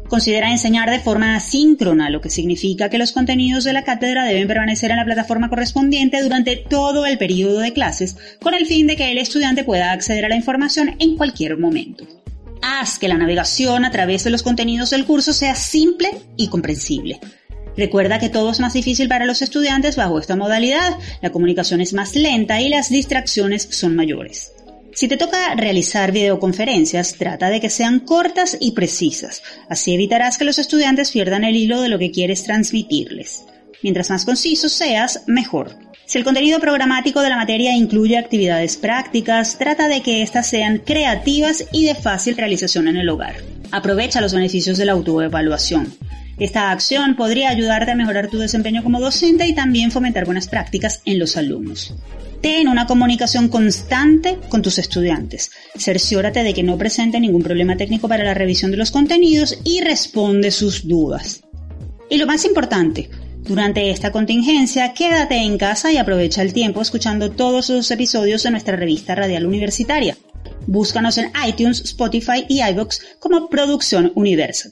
Considera 0.10 0.50
enseñar 0.50 0.90
de 0.90 1.00
forma 1.00 1.36
asíncrona, 1.36 2.10
lo 2.10 2.20
que 2.20 2.32
significa 2.32 2.90
que 2.90 2.98
los 2.98 3.12
contenidos 3.12 3.64
de 3.64 3.74
la 3.74 3.84
cátedra 3.84 4.26
deben 4.26 4.48
permanecer 4.48 4.90
en 4.90 4.98
la 4.98 5.06
plataforma 5.06 5.50
correspondiente 5.50 6.24
durante 6.24 6.56
todo 6.56 7.06
el 7.06 7.20
periodo 7.20 7.60
de 7.60 7.74
clases, 7.74 8.18
con 8.42 8.56
el 8.56 8.66
fin 8.66 8.88
de 8.88 8.96
que 8.96 9.12
el 9.12 9.20
estudiante 9.20 9.64
pueda 9.64 9.92
acceder 9.92 10.26
a 10.26 10.30
la 10.30 10.36
información 10.36 10.96
en 10.98 11.16
cualquier 11.16 11.60
momento. 11.60 12.06
Haz 12.64 12.98
que 12.98 13.08
la 13.08 13.20
navegación 13.20 13.86
a 13.86 13.92
través 13.92 14.24
de 14.24 14.32
los 14.32 14.42
contenidos 14.42 14.90
del 14.90 15.06
curso 15.06 15.32
sea 15.32 15.54
simple 15.54 16.10
y 16.38 16.48
comprensible. 16.48 17.20
Recuerda 17.78 18.18
que 18.18 18.30
todo 18.30 18.50
es 18.50 18.60
más 18.60 18.74
difícil 18.74 19.08
para 19.08 19.26
los 19.26 19.44
estudiantes 19.44 19.96
bajo 19.96 20.20
esta 20.20 20.36
modalidad, 20.36 20.98
la 21.22 21.32
comunicación 21.32 21.82
es 21.82 21.94
más 21.94 22.16
lenta 22.16 22.60
y 22.60 22.70
las 22.70 22.90
distracciones 22.90 23.68
son 23.70 23.96
mayores. 23.96 24.54
Si 24.94 25.08
te 25.08 25.18
toca 25.18 25.56
realizar 25.56 26.12
videoconferencias, 26.12 27.16
trata 27.16 27.50
de 27.50 27.62
que 27.62 27.70
sean 27.70 28.00
cortas 28.00 28.58
y 28.60 28.72
precisas. 28.72 29.44
Así 29.70 29.94
evitarás 29.94 30.38
que 30.38 30.46
los 30.46 30.60
estudiantes 30.60 31.12
pierdan 31.12 31.44
el 31.44 31.56
hilo 31.56 31.82
de 31.82 31.90
lo 31.90 32.00
que 32.00 32.12
quieres 32.12 32.44
transmitirles. 32.44 33.46
Mientras 33.82 34.10
más 34.10 34.26
conciso 34.26 34.68
seas, 34.68 35.24
mejor. 35.28 35.76
Si 36.06 36.18
el 36.18 36.24
contenido 36.24 36.60
programático 36.60 37.22
de 37.22 37.30
la 37.30 37.38
materia 37.38 37.76
incluye 37.76 38.18
actividades 38.18 38.78
prácticas, 38.78 39.58
trata 39.58 39.88
de 39.88 40.02
que 40.02 40.24
éstas 40.24 40.50
sean 40.50 40.80
creativas 40.80 41.66
y 41.72 41.86
de 41.86 41.96
fácil 41.96 42.36
realización 42.36 42.88
en 42.88 42.98
el 42.98 43.10
hogar. 43.10 43.36
Aprovecha 43.72 44.20
los 44.20 44.34
beneficios 44.34 44.78
de 44.78 44.86
la 44.86 44.94
autoevaluación. 44.94 45.94
Esta 46.40 46.72
acción 46.72 47.16
podría 47.16 47.50
ayudarte 47.50 47.92
a 47.92 47.96
mejorar 47.96 48.30
tu 48.30 48.40
desempeño 48.40 48.82
como 48.84 49.00
docente 49.00 49.46
y 49.46 49.54
también 49.54 49.92
fomentar 49.92 50.26
buenas 50.26 50.48
prácticas 50.48 51.02
en 51.06 51.20
los 51.20 51.38
alumnos. 51.38 51.94
Ten 52.42 52.70
una 52.70 52.88
comunicación 52.88 53.50
constante 53.50 54.38
con 54.48 54.62
tus 54.62 54.78
estudiantes. 54.78 55.52
Cerciórate 55.78 56.44
de 56.44 56.54
que 56.54 56.64
no 56.64 56.78
presente 56.78 57.20
ningún 57.20 57.44
problema 57.44 57.76
técnico 57.76 58.08
para 58.08 58.24
la 58.24 58.34
revisión 58.34 58.72
de 58.72 58.78
los 58.78 58.92
contenidos 58.92 59.60
y 59.66 59.82
responde 59.82 60.52
sus 60.52 60.88
dudas. 60.88 61.42
Y 62.10 62.18
lo 62.18 62.26
más 62.26 62.46
importante, 62.46 63.10
durante 63.40 63.90
esta 63.90 64.14
contingencia, 64.14 64.94
quédate 64.94 65.36
en 65.36 65.58
casa 65.58 65.92
y 65.92 65.98
aprovecha 65.98 66.42
el 66.42 66.54
tiempo 66.54 66.82
escuchando 66.82 67.32
todos 67.32 67.70
los 67.70 67.92
episodios 67.92 68.44
de 68.44 68.52
nuestra 68.52 68.78
revista 68.78 69.16
radial 69.16 69.46
universitaria. 69.46 70.18
Búscanos 70.66 71.18
en 71.18 71.32
iTunes, 71.46 71.82
Spotify 71.82 72.46
y 72.48 72.62
iVoox 72.62 73.00
como 73.20 73.50
Producción 73.50 74.14
Universal. 74.16 74.72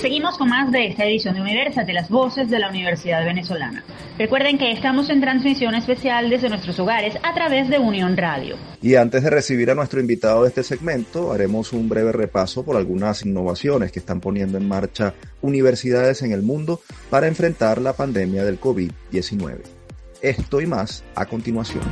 Seguimos 0.00 0.38
con 0.38 0.48
más 0.48 0.72
de 0.72 0.86
esta 0.86 1.04
edición 1.04 1.34
de 1.34 1.42
Universal 1.42 1.84
de 1.84 1.92
las 1.92 2.08
voces 2.08 2.48
de 2.48 2.58
la 2.58 2.70
Universidad 2.70 3.22
Venezolana. 3.22 3.84
Recuerden 4.16 4.56
que 4.56 4.72
estamos 4.72 5.10
en 5.10 5.20
transmisión 5.20 5.74
especial 5.74 6.30
desde 6.30 6.48
nuestros 6.48 6.78
hogares 6.80 7.18
a 7.22 7.34
través 7.34 7.68
de 7.68 7.78
Unión 7.78 8.16
Radio. 8.16 8.56
Y 8.80 8.94
antes 8.94 9.22
de 9.22 9.28
recibir 9.28 9.70
a 9.70 9.74
nuestro 9.74 10.00
invitado 10.00 10.42
de 10.42 10.48
este 10.48 10.62
segmento, 10.62 11.32
haremos 11.32 11.74
un 11.74 11.90
breve 11.90 12.12
repaso 12.12 12.64
por 12.64 12.78
algunas 12.78 13.26
innovaciones 13.26 13.92
que 13.92 13.98
están 13.98 14.20
poniendo 14.20 14.56
en 14.56 14.66
marcha 14.66 15.12
universidades 15.42 16.22
en 16.22 16.32
el 16.32 16.40
mundo 16.40 16.80
para 17.10 17.26
enfrentar 17.26 17.78
la 17.78 17.92
pandemia 17.92 18.42
del 18.42 18.58
COVID-19. 18.58 19.58
Esto 20.22 20.62
y 20.62 20.66
más 20.66 21.04
a 21.14 21.26
continuación. 21.26 21.84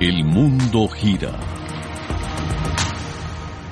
El 0.00 0.24
mundo 0.24 0.88
gira 0.88 1.38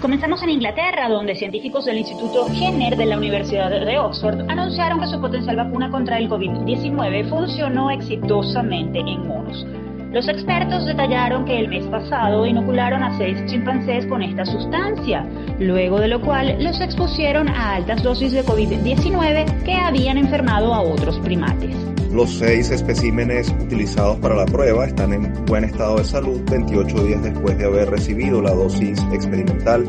Comenzamos 0.01 0.43
en 0.43 0.49
Inglaterra, 0.49 1.11
donde 1.11 1.35
científicos 1.35 1.85
del 1.85 1.99
Instituto 1.99 2.47
Jenner 2.55 2.97
de 2.97 3.05
la 3.05 3.19
Universidad 3.19 3.69
de 3.69 3.99
Oxford 3.99 4.49
anunciaron 4.49 4.99
que 4.99 5.07
su 5.07 5.21
potencial 5.21 5.57
vacuna 5.57 5.91
contra 5.91 6.17
el 6.17 6.27
COVID-19 6.31 7.29
funcionó 7.29 7.91
exitosamente 7.91 8.99
en 9.01 9.29
monos. 9.29 9.67
Los 10.13 10.27
expertos 10.27 10.87
detallaron 10.87 11.45
que 11.45 11.57
el 11.57 11.69
mes 11.69 11.87
pasado 11.87 12.45
inocularon 12.45 13.01
a 13.01 13.17
seis 13.17 13.39
chimpancés 13.47 14.07
con 14.07 14.23
esta 14.23 14.45
sustancia, 14.45 15.25
luego 15.61 16.01
de 16.01 16.09
lo 16.09 16.21
cual 16.21 16.57
los 16.59 16.81
expusieron 16.81 17.49
a 17.49 17.77
altas 17.77 18.03
dosis 18.03 18.33
de 18.33 18.45
COVID-19 18.45 19.63
que 19.63 19.75
habían 19.75 20.19
enfermado 20.19 20.75
a 20.75 20.81
otros 20.81 21.17
primates. 21.21 21.77
Los 22.13 22.39
seis 22.39 22.73
especímenes 22.73 23.55
utilizados 23.61 24.19
para 24.19 24.35
la 24.35 24.47
prueba 24.47 24.85
están 24.85 25.13
en 25.13 25.33
buen 25.47 25.63
estado 25.63 25.99
de 25.99 26.05
salud 26.05 26.41
28 26.51 27.05
días 27.05 27.23
después 27.23 27.57
de 27.57 27.67
haber 27.67 27.89
recibido 27.89 28.43
la 28.43 28.51
dosis 28.51 28.99
experimental. 29.13 29.85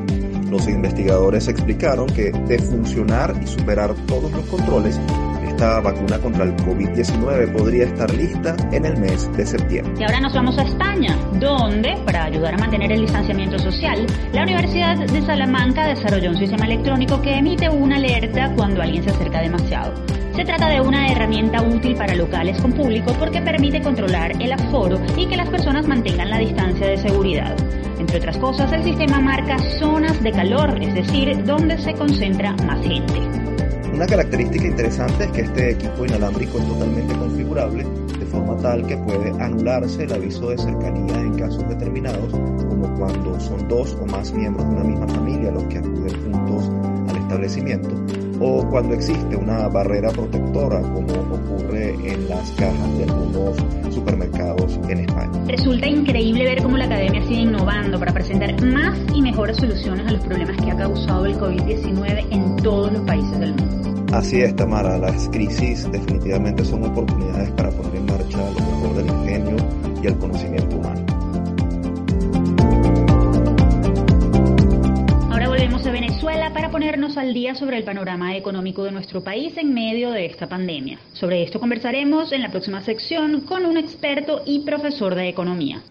Los 0.51 0.67
investigadores 0.67 1.47
explicaron 1.47 2.05
que 2.05 2.31
de 2.31 2.59
funcionar 2.59 3.33
y 3.41 3.47
superar 3.47 3.95
todos 4.05 4.31
los 4.31 4.45
controles, 4.45 4.99
esta 5.61 5.79
vacuna 5.79 6.17
contra 6.17 6.45
el 6.45 6.55
COVID-19 6.55 7.55
podría 7.55 7.83
estar 7.83 8.11
lista 8.11 8.55
en 8.71 8.83
el 8.83 8.97
mes 8.97 9.31
de 9.37 9.45
septiembre. 9.45 9.93
Y 9.99 10.03
ahora 10.03 10.19
nos 10.19 10.33
vamos 10.33 10.57
a 10.57 10.63
España, 10.63 11.15
donde, 11.39 11.95
para 12.03 12.23
ayudar 12.23 12.55
a 12.55 12.57
mantener 12.57 12.91
el 12.91 13.01
distanciamiento 13.01 13.59
social, 13.59 14.07
la 14.33 14.41
Universidad 14.41 14.97
de 14.97 15.21
Salamanca 15.21 15.85
desarrolló 15.85 16.31
un 16.31 16.37
sistema 16.37 16.65
electrónico 16.65 17.21
que 17.21 17.35
emite 17.35 17.69
una 17.69 17.97
alerta 17.97 18.51
cuando 18.55 18.81
alguien 18.81 19.03
se 19.03 19.11
acerca 19.11 19.39
demasiado. 19.39 19.93
Se 20.35 20.43
trata 20.43 20.67
de 20.67 20.81
una 20.81 21.09
herramienta 21.09 21.61
útil 21.61 21.95
para 21.95 22.15
locales 22.15 22.59
con 22.59 22.73
público 22.73 23.13
porque 23.19 23.39
permite 23.39 23.83
controlar 23.83 24.31
el 24.41 24.53
aforo 24.53 24.99
y 25.15 25.27
que 25.27 25.37
las 25.37 25.49
personas 25.49 25.87
mantengan 25.87 26.31
la 26.31 26.39
distancia 26.39 26.87
de 26.87 26.97
seguridad. 26.97 27.55
Entre 27.99 28.17
otras 28.17 28.39
cosas, 28.39 28.73
el 28.73 28.83
sistema 28.83 29.19
marca 29.19 29.59
zonas 29.79 30.23
de 30.23 30.31
calor, 30.31 30.81
es 30.81 30.95
decir, 30.95 31.43
donde 31.43 31.77
se 31.77 31.93
concentra 31.93 32.53
más 32.65 32.81
gente. 32.81 33.41
Una 33.93 34.07
característica 34.07 34.65
interesante 34.65 35.25
es 35.25 35.31
que 35.31 35.41
este 35.41 35.71
equipo 35.71 36.05
inalámbrico 36.05 36.57
es 36.57 36.67
totalmente 36.67 37.13
configurable 37.13 37.85
de 38.17 38.25
forma 38.25 38.55
tal 38.57 38.85
que 38.87 38.97
puede 38.97 39.29
anularse 39.41 40.03
el 40.03 40.13
aviso 40.13 40.49
de 40.49 40.57
cercanía 40.57 41.19
en 41.19 41.33
casos 41.37 41.67
determinados, 41.67 42.31
como 42.31 42.93
cuando 42.97 43.39
son 43.39 43.67
dos 43.67 43.95
o 44.01 44.05
más 44.05 44.31
miembros 44.31 44.67
de 44.69 44.75
una 44.75 44.83
misma 44.83 45.07
familia 45.07 45.51
los 45.51 45.63
que 45.65 45.79
acuden 45.79 46.23
juntos 46.23 46.71
al 47.09 47.17
establecimiento, 47.17 47.89
o 48.39 48.67
cuando 48.69 48.93
existe 48.95 49.35
una 49.35 49.67
barrera 49.67 50.09
protectora 50.09 50.81
como 50.81 51.13
ocurre 51.35 51.93
en 52.11 52.29
las 52.29 52.49
cajas 52.51 52.97
de 52.97 53.03
algunos 53.03 53.57
supermercados 53.93 54.79
en 54.87 54.99
España. 54.99 55.43
Resulta 55.47 55.87
increíble 55.87 56.45
ver 56.45 56.63
cómo 56.63 56.77
la 56.77 56.85
academia 56.85 57.21
sigue 57.23 57.41
innovando 57.41 57.99
para 57.99 58.13
presentar 58.13 58.59
más 58.63 58.97
y 59.13 59.21
mejores 59.21 59.57
soluciones 59.57 60.07
a 60.07 60.11
los 60.11 60.21
problemas 60.21 60.57
que 60.61 60.71
ha 60.71 60.77
causado 60.77 61.25
el 61.25 61.37
COVID-19 61.37 62.27
en 62.31 62.55
todos 62.57 62.93
los 62.93 63.01
países 63.03 63.39
del 63.39 63.53
mundo. 63.53 63.80
Así 64.11 64.41
es, 64.41 64.55
Tamara, 64.55 64.97
las 64.97 65.29
crisis 65.29 65.89
definitivamente 65.91 66.65
son 66.65 66.83
oportunidades 66.83 67.49
para 67.51 67.69
poner 67.71 67.95
en 67.95 68.05
marcha 68.05 68.37
lo 68.37 68.59
mejor 68.59 68.95
del 68.95 69.07
ingenio 69.07 69.55
y 70.03 70.07
el 70.07 70.17
conocimiento 70.17 70.75
humano. 70.75 71.11
para 76.53 76.69
ponernos 76.69 77.17
al 77.17 77.33
día 77.33 77.55
sobre 77.55 77.77
el 77.77 77.83
panorama 77.83 78.35
económico 78.35 78.83
de 78.83 78.91
nuestro 78.91 79.23
país 79.23 79.57
en 79.57 79.73
medio 79.73 80.11
de 80.11 80.25
esta 80.25 80.47
pandemia. 80.47 80.99
Sobre 81.13 81.43
esto 81.43 81.59
conversaremos 81.59 82.31
en 82.31 82.41
la 82.41 82.49
próxima 82.49 82.81
sección 82.81 83.41
con 83.41 83.65
un 83.65 83.77
experto 83.77 84.41
y 84.45 84.59
profesor 84.59 85.15
de 85.15 85.29
economía. 85.29 85.81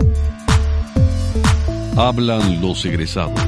Hablan 1.97 2.61
los 2.61 2.85
egresados. 2.85 3.41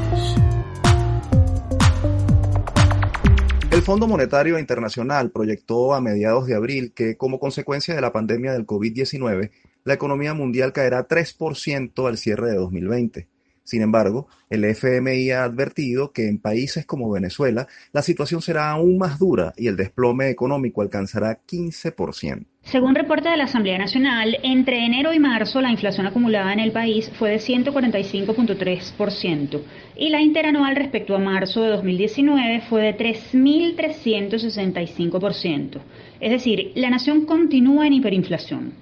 El 3.83 3.87
Fondo 3.87 4.07
Monetario 4.07 4.61
Internacional 4.61 5.33
proyectó 5.33 5.93
a 5.93 6.01
mediados 6.01 6.47
de 6.47 6.55
abril 6.55 6.93
que 6.95 7.17
como 7.17 7.41
consecuencia 7.41 7.97
de 7.97 8.01
la 8.01 8.13
pandemia 8.13 8.53
del 8.53 8.65
COVID-19, 8.65 9.51
la 9.83 9.95
economía 9.95 10.35
mundial 10.35 10.73
caerá 10.73 11.09
3% 11.09 12.07
al 12.07 12.17
cierre 12.17 12.51
de 12.51 12.59
2020. 12.59 13.27
Sin 13.65 13.83
embargo, 13.83 14.29
el 14.51 14.65
FMI 14.67 15.33
ha 15.33 15.43
advertido 15.43 16.13
que 16.13 16.29
en 16.29 16.39
países 16.39 16.87
como 16.87 17.11
Venezuela 17.11 17.67
la 17.93 18.03
situación 18.03 18.41
será 18.41 18.71
aún 18.71 18.99
más 18.99 19.19
dura 19.19 19.53
y 19.57 19.67
el 19.67 19.77
desplome 19.77 20.31
económico 20.31 20.81
alcanzará 20.81 21.41
15%. 21.45 22.47
Según 22.65 22.95
reporte 22.95 23.29
de 23.29 23.37
la 23.37 23.45
Asamblea 23.45 23.77
Nacional, 23.77 24.39
entre 24.43 24.87
enero 24.87 25.13
y 25.13 25.19
marzo 25.19 25.61
la 25.61 25.73
inflación 25.73 26.07
acumulada 26.07 26.53
en 26.53 26.61
el 26.61 26.71
país 26.71 27.11
fue 27.19 27.31
de 27.31 27.39
145.3% 27.39 29.61
y 29.97 30.09
la 30.09 30.23
interanual 30.23 30.77
respecto 30.77 31.15
a 31.15 31.19
marzo 31.19 31.63
de 31.63 31.69
2019 31.71 32.63
fue 32.69 32.83
de 32.83 32.97
3.365%. 32.97 35.81
Es 36.21 36.31
decir, 36.31 36.73
la 36.77 36.89
nación 36.89 37.27
continúa 37.27 37.87
en 37.87 37.93
hiperinflación. 37.95 38.75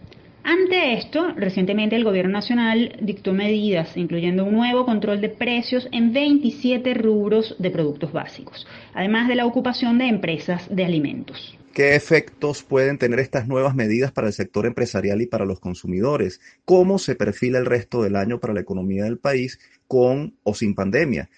Ante 0.45 0.93
esto, 0.95 1.33
recientemente 1.37 1.97
el 1.97 2.05
Gobierno 2.05 2.33
Nacional 2.33 2.97
dictó 3.01 3.33
medidas, 3.33 3.97
incluyendo 3.97 4.45
un 4.45 4.55
nuevo 4.55 4.85
control 4.85 5.21
de 5.21 5.31
precios 5.31 5.89
en 5.91 6.13
27 6.13 6.95
rubros 6.95 7.57
de 7.59 7.71
productos 7.71 8.13
básicos, 8.13 8.69
además 8.95 9.27
de 9.27 9.35
la 9.35 9.47
ocupación 9.47 9.99
de 9.99 10.07
empresas 10.07 10.69
de 10.75 10.85
alimentos. 10.85 11.57
¿Qué 11.73 11.95
efectos 11.95 12.65
pueden 12.65 12.99
tener 12.99 13.21
estas 13.21 13.47
nuevas 13.47 13.77
medidas 13.77 14.11
para 14.11 14.27
el 14.27 14.33
sector 14.33 14.67
empresarial 14.67 15.23
y 15.23 15.27
para 15.27 15.45
los 15.45 15.61
consumidores? 15.61 16.41
¿Cómo 16.65 16.99
se 16.99 17.15
perfila 17.15 17.61
el 17.61 17.67
resto 17.67 18.03
del 18.03 18.17
año 18.17 18.41
para 18.41 18.55
la 18.55 18.61
economía 18.61 19.05
del 19.05 19.19
país 19.19 19.61
con 19.87 20.37
o 20.43 20.55
sin 20.55 20.75
pandemia? 20.75 21.31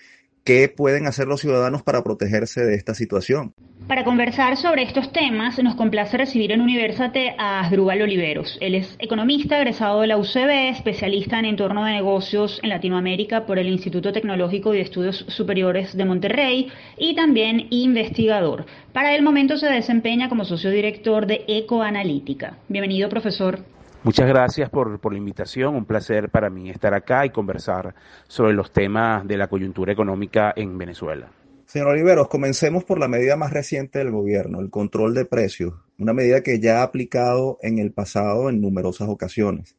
¿Qué 0.44 0.68
pueden 0.68 1.06
hacer 1.06 1.28
los 1.28 1.40
ciudadanos 1.40 1.84
para 1.84 2.02
protegerse 2.02 2.64
de 2.64 2.74
esta 2.74 2.94
situación? 2.94 3.54
Para 3.86 4.02
conversar 4.02 4.56
sobre 4.56 4.82
estos 4.82 5.12
temas, 5.12 5.56
nos 5.62 5.76
complace 5.76 6.16
recibir 6.16 6.50
en 6.50 6.60
Universate 6.60 7.36
a 7.38 7.60
Asdrúbal 7.60 8.02
Oliveros. 8.02 8.58
Él 8.60 8.74
es 8.74 8.96
economista, 8.98 9.58
egresado 9.58 10.00
de 10.00 10.08
la 10.08 10.16
UCB, 10.16 10.70
especialista 10.70 11.38
en 11.38 11.44
entorno 11.44 11.84
de 11.84 11.92
negocios 11.92 12.58
en 12.64 12.70
Latinoamérica 12.70 13.46
por 13.46 13.60
el 13.60 13.68
Instituto 13.68 14.12
Tecnológico 14.12 14.74
y 14.74 14.80
Estudios 14.80 15.24
Superiores 15.28 15.96
de 15.96 16.04
Monterrey 16.04 16.72
y 16.98 17.14
también 17.14 17.68
investigador. 17.70 18.66
Para 18.92 19.14
el 19.14 19.22
momento 19.22 19.56
se 19.56 19.66
desempeña 19.66 20.28
como 20.28 20.44
socio 20.44 20.70
director 20.70 21.26
de 21.26 21.44
Ecoanalítica. 21.46 22.58
Bienvenido, 22.68 23.08
profesor. 23.08 23.60
Muchas 24.04 24.26
gracias 24.26 24.68
por, 24.68 24.98
por, 24.98 25.12
la 25.12 25.18
invitación, 25.18 25.76
un 25.76 25.84
placer 25.84 26.28
para 26.28 26.50
mí 26.50 26.70
estar 26.70 26.92
acá 26.92 27.24
y 27.24 27.30
conversar 27.30 27.94
sobre 28.26 28.52
los 28.52 28.72
temas 28.72 29.26
de 29.28 29.36
la 29.36 29.46
coyuntura 29.46 29.92
económica 29.92 30.52
en 30.56 30.76
Venezuela. 30.76 31.30
Señor 31.72 31.88
Oliveros, 31.88 32.28
comencemos 32.28 32.84
por 32.84 32.98
la 32.98 33.08
medida 33.08 33.36
más 33.36 33.52
reciente 33.52 34.00
del 34.00 34.10
gobierno, 34.10 34.60
el 34.60 34.68
control 34.68 35.14
de 35.14 35.24
precios, 35.24 35.72
una 35.98 36.12
medida 36.12 36.42
que 36.42 36.60
ya 36.60 36.80
ha 36.80 36.82
aplicado 36.82 37.58
en 37.62 37.78
el 37.78 37.92
pasado 37.92 38.50
en 38.50 38.60
numerosas 38.60 39.08
ocasiones. 39.08 39.76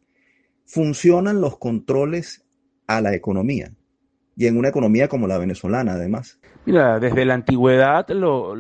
¿Funcionan 0.65 1.39
los 1.39 1.59
controles 1.59 2.45
a 2.87 3.01
la 3.01 3.13
economía? 3.13 3.73
Y 4.35 4.47
en 4.47 4.57
una 4.57 4.69
economía 4.69 5.07
como 5.07 5.27
la 5.27 5.37
venezolana, 5.37 5.93
además. 5.93 6.39
Mira, 6.65 6.99
desde 6.99 7.25
la 7.25 7.35
antigüedad, 7.35 8.07
lo, 8.09 8.55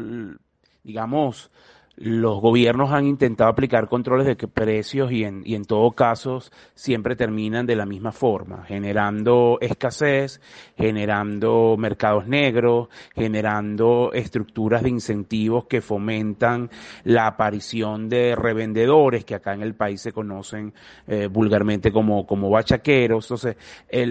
digamos, 0.83 1.51
los 1.95 2.41
gobiernos 2.41 2.91
han 2.91 3.05
intentado 3.05 3.49
aplicar 3.49 3.87
controles 3.87 4.25
de 4.25 4.35
precios 4.35 5.11
y 5.11 5.23
en, 5.23 5.43
y 5.45 5.55
en 5.55 5.65
todo 5.65 5.91
caso 5.91 6.39
siempre 6.73 7.15
terminan 7.15 7.65
de 7.65 7.75
la 7.75 7.85
misma 7.85 8.11
forma, 8.11 8.63
generando 8.65 9.59
escasez, 9.61 10.41
generando 10.75 11.75
mercados 11.77 12.27
negros, 12.27 12.89
generando 13.13 14.11
estructuras 14.13 14.81
de 14.81 14.89
incentivos 14.89 15.65
que 15.65 15.81
fomentan 15.81 16.71
la 17.03 17.27
aparición 17.27 18.09
de 18.09 18.35
revendedores 18.35 19.23
que 19.23 19.35
acá 19.35 19.53
en 19.53 19.61
el 19.61 19.75
país 19.75 20.01
se 20.01 20.11
conocen 20.11 20.73
eh, 21.07 21.27
vulgarmente 21.27 21.91
como, 21.91 22.25
como 22.25 22.49
bachaqueros. 22.49 23.25
Entonces, 23.25 23.55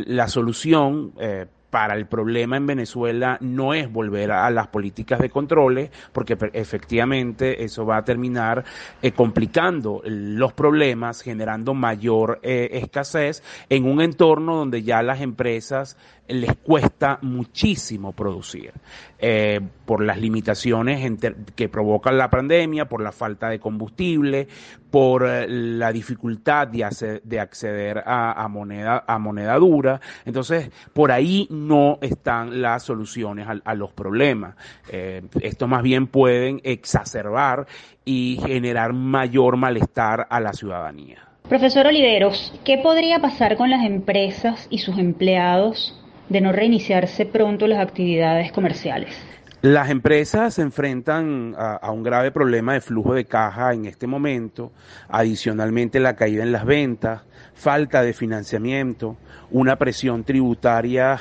la 0.06 0.28
solución 0.28 1.12
eh, 1.18 1.46
para 1.72 1.94
el 1.94 2.04
problema 2.04 2.58
en 2.58 2.66
Venezuela 2.66 3.38
no 3.40 3.72
es 3.72 3.90
volver 3.90 4.30
a 4.30 4.50
las 4.50 4.68
políticas 4.68 5.18
de 5.20 5.30
controles, 5.30 5.90
porque 6.12 6.36
efectivamente 6.52 7.64
eso 7.64 7.86
va 7.86 7.96
a 7.96 8.04
terminar 8.04 8.62
eh, 9.00 9.12
complicando 9.12 10.02
los 10.04 10.52
problemas, 10.52 11.22
generando 11.22 11.72
mayor 11.72 12.40
eh, 12.42 12.68
escasez 12.72 13.42
en 13.70 13.86
un 13.86 14.02
entorno 14.02 14.54
donde 14.54 14.82
ya 14.82 15.02
las 15.02 15.22
empresas 15.22 15.96
les 16.28 16.56
cuesta 16.56 17.18
muchísimo 17.22 18.12
producir 18.12 18.72
eh, 19.18 19.60
por 19.84 20.02
las 20.02 20.18
limitaciones 20.18 21.12
que 21.54 21.68
provoca 21.68 22.12
la 22.12 22.30
pandemia, 22.30 22.88
por 22.88 23.02
la 23.02 23.12
falta 23.12 23.48
de 23.48 23.58
combustible, 23.58 24.48
por 24.90 25.26
eh, 25.26 25.46
la 25.48 25.92
dificultad 25.92 26.68
de, 26.68 27.20
de 27.24 27.40
acceder 27.40 28.02
a, 28.06 28.46
moneda, 28.48 29.04
a 29.06 29.18
moneda 29.18 29.56
dura. 29.56 30.00
Entonces, 30.24 30.70
por 30.92 31.10
ahí 31.10 31.48
no 31.50 31.98
están 32.00 32.62
las 32.62 32.84
soluciones 32.84 33.46
a, 33.64 33.74
los 33.74 33.92
problemas. 33.92 34.54
Eh, 34.90 35.22
esto 35.40 35.66
más 35.66 35.82
bien 35.82 36.06
pueden 36.06 36.60
exacerbar 36.62 37.66
y 38.04 38.38
generar 38.44 38.92
mayor 38.92 39.56
malestar 39.56 40.26
a 40.30 40.40
la 40.40 40.52
ciudadanía. 40.52 41.28
Profesor 41.48 41.86
Oliveros, 41.86 42.54
¿qué 42.64 42.78
podría 42.78 43.18
pasar 43.18 43.56
con 43.56 43.68
las 43.68 43.84
empresas 43.84 44.68
y 44.70 44.78
sus 44.78 44.98
empleados 44.98 46.01
de 46.28 46.40
no 46.40 46.52
reiniciarse 46.52 47.26
pronto 47.26 47.66
las 47.66 47.80
actividades 47.80 48.52
comerciales? 48.52 49.14
Las 49.62 49.90
empresas 49.90 50.54
se 50.54 50.62
enfrentan 50.62 51.54
a, 51.56 51.88
un 51.92 52.02
grave 52.02 52.32
problema 52.32 52.72
de 52.72 52.80
flujo 52.80 53.14
de 53.14 53.26
caja 53.26 53.72
en 53.72 53.84
este 53.84 54.08
momento, 54.08 54.72
adicionalmente 55.08 56.00
la 56.00 56.16
caída 56.16 56.42
en 56.42 56.50
las 56.50 56.64
ventas, 56.64 57.22
falta 57.54 58.02
de 58.02 58.12
financiamiento, 58.12 59.16
una 59.52 59.76
presión 59.76 60.24
tributaria 60.24 61.20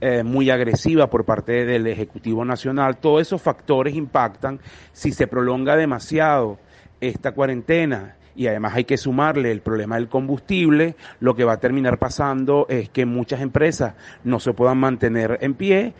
eh, 0.00 0.22
muy 0.22 0.48
agresiva 0.48 1.10
por 1.10 1.26
parte 1.26 1.66
del 1.66 1.86
Ejecutivo 1.86 2.46
Nacional. 2.46 2.96
Todos 2.96 3.20
esos 3.20 3.42
factores 3.42 3.94
impactan 3.94 4.58
si 4.92 5.12
se 5.12 5.26
prolonga 5.26 5.76
demasiado 5.76 6.58
esta 6.98 7.32
cuarentena 7.32 8.16
y 8.34 8.46
además 8.46 8.74
hay 8.74 8.84
que 8.84 8.96
sumarle 8.96 9.50
el 9.50 9.60
problema 9.60 9.96
del 9.96 10.08
combustible, 10.08 10.96
lo 11.20 11.34
que 11.34 11.44
va 11.44 11.54
a 11.54 11.60
terminar 11.60 11.98
pasando 11.98 12.66
es 12.68 12.88
que 12.88 13.06
muchas 13.06 13.40
empresas 13.40 13.94
no 14.24 14.40
se 14.40 14.52
puedan 14.52 14.78
mantener 14.78 15.38
en 15.40 15.54
pie 15.54 15.94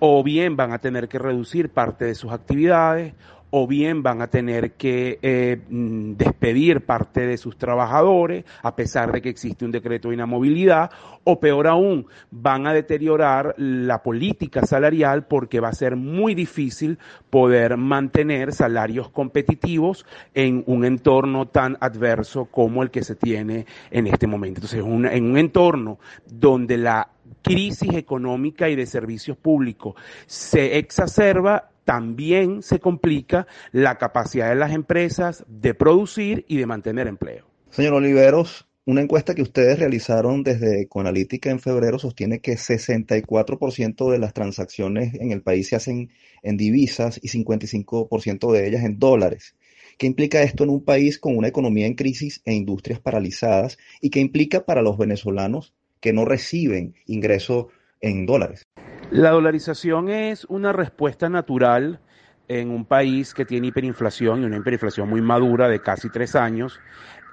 o 0.00 0.22
bien 0.22 0.56
van 0.56 0.72
a 0.72 0.78
tener 0.78 1.08
que 1.08 1.18
reducir 1.18 1.70
parte 1.70 2.04
de 2.04 2.14
sus 2.14 2.32
actividades 2.32 3.14
o 3.50 3.66
bien 3.66 4.02
van 4.02 4.22
a 4.22 4.28
tener 4.28 4.72
que 4.72 5.18
eh, 5.22 5.60
mm, 5.68 6.12
despedir 6.14 6.84
parte 6.84 7.26
de 7.26 7.36
sus 7.36 7.56
trabajadores 7.56 8.44
a 8.62 8.76
pesar 8.76 9.12
de 9.12 9.22
que 9.22 9.28
existe 9.28 9.64
un 9.64 9.70
decreto 9.70 10.08
de 10.08 10.14
inamovilidad, 10.14 10.90
o 11.24 11.40
peor 11.40 11.66
aún, 11.66 12.06
van 12.30 12.66
a 12.66 12.72
deteriorar 12.72 13.54
la 13.58 14.02
política 14.02 14.64
salarial 14.66 15.26
porque 15.26 15.60
va 15.60 15.68
a 15.68 15.74
ser 15.74 15.96
muy 15.96 16.34
difícil 16.34 16.98
poder 17.30 17.76
mantener 17.76 18.52
salarios 18.52 19.10
competitivos 19.10 20.06
en 20.34 20.64
un 20.66 20.84
entorno 20.84 21.46
tan 21.46 21.76
adverso 21.80 22.46
como 22.46 22.82
el 22.82 22.90
que 22.90 23.02
se 23.02 23.14
tiene 23.14 23.66
en 23.90 24.06
este 24.06 24.26
momento. 24.26 24.60
Entonces, 24.60 25.12
en 25.12 25.30
un 25.30 25.38
entorno 25.38 25.98
donde 26.26 26.78
la 26.78 27.08
crisis 27.42 27.94
económica 27.94 28.68
y 28.68 28.76
de 28.76 28.86
servicios 28.86 29.36
públicos 29.36 29.94
se 30.26 30.78
exacerba, 30.78 31.70
también 31.84 32.62
se 32.62 32.80
complica 32.80 33.46
la 33.72 33.96
capacidad 33.96 34.50
de 34.50 34.56
las 34.56 34.72
empresas 34.72 35.44
de 35.48 35.74
producir 35.74 36.44
y 36.48 36.56
de 36.56 36.66
mantener 36.66 37.06
empleo. 37.06 37.46
Señor 37.70 37.94
Oliveros, 37.94 38.68
una 38.84 39.02
encuesta 39.02 39.34
que 39.34 39.42
ustedes 39.42 39.78
realizaron 39.78 40.42
desde 40.42 40.88
Conalítica 40.88 41.50
en 41.50 41.60
febrero 41.60 41.98
sostiene 41.98 42.40
que 42.40 42.54
64% 42.54 44.10
de 44.10 44.18
las 44.18 44.32
transacciones 44.32 45.14
en 45.14 45.30
el 45.30 45.42
país 45.42 45.68
se 45.68 45.76
hacen 45.76 46.10
en 46.42 46.56
divisas 46.56 47.20
y 47.22 47.28
55% 47.28 48.50
de 48.50 48.66
ellas 48.66 48.84
en 48.84 48.98
dólares. 48.98 49.56
¿Qué 49.98 50.06
implica 50.06 50.42
esto 50.42 50.64
en 50.64 50.70
un 50.70 50.84
país 50.84 51.18
con 51.18 51.36
una 51.36 51.48
economía 51.48 51.86
en 51.86 51.94
crisis 51.94 52.40
e 52.44 52.54
industrias 52.54 53.00
paralizadas? 53.00 53.76
¿Y 54.00 54.10
qué 54.10 54.20
implica 54.20 54.64
para 54.64 54.80
los 54.80 54.96
venezolanos 54.96 55.74
que 56.00 56.12
no 56.12 56.24
reciben 56.24 56.94
ingresos 57.06 57.66
en 58.00 58.26
dólares? 58.26 58.62
La 59.10 59.30
dolarización 59.30 60.08
es 60.08 60.44
una 60.44 60.72
respuesta 60.72 61.28
natural 61.28 62.00
en 62.48 62.70
un 62.70 62.84
país 62.84 63.34
que 63.34 63.44
tiene 63.44 63.68
hiperinflación 63.68 64.42
y 64.42 64.46
una 64.46 64.56
hiperinflación 64.56 65.08
muy 65.08 65.20
madura 65.20 65.68
de 65.68 65.80
casi 65.80 66.08
tres 66.10 66.34
años. 66.34 66.80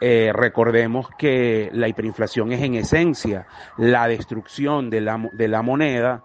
Eh, 0.01 0.31
recordemos 0.33 1.07
que 1.17 1.69
la 1.73 1.87
hiperinflación 1.87 2.51
es 2.51 2.61
en 2.61 2.75
esencia 2.75 3.47
la 3.77 4.07
destrucción 4.07 4.89
de 4.89 5.01
la, 5.01 5.29
de 5.33 5.47
la 5.47 5.61
moneda 5.61 6.23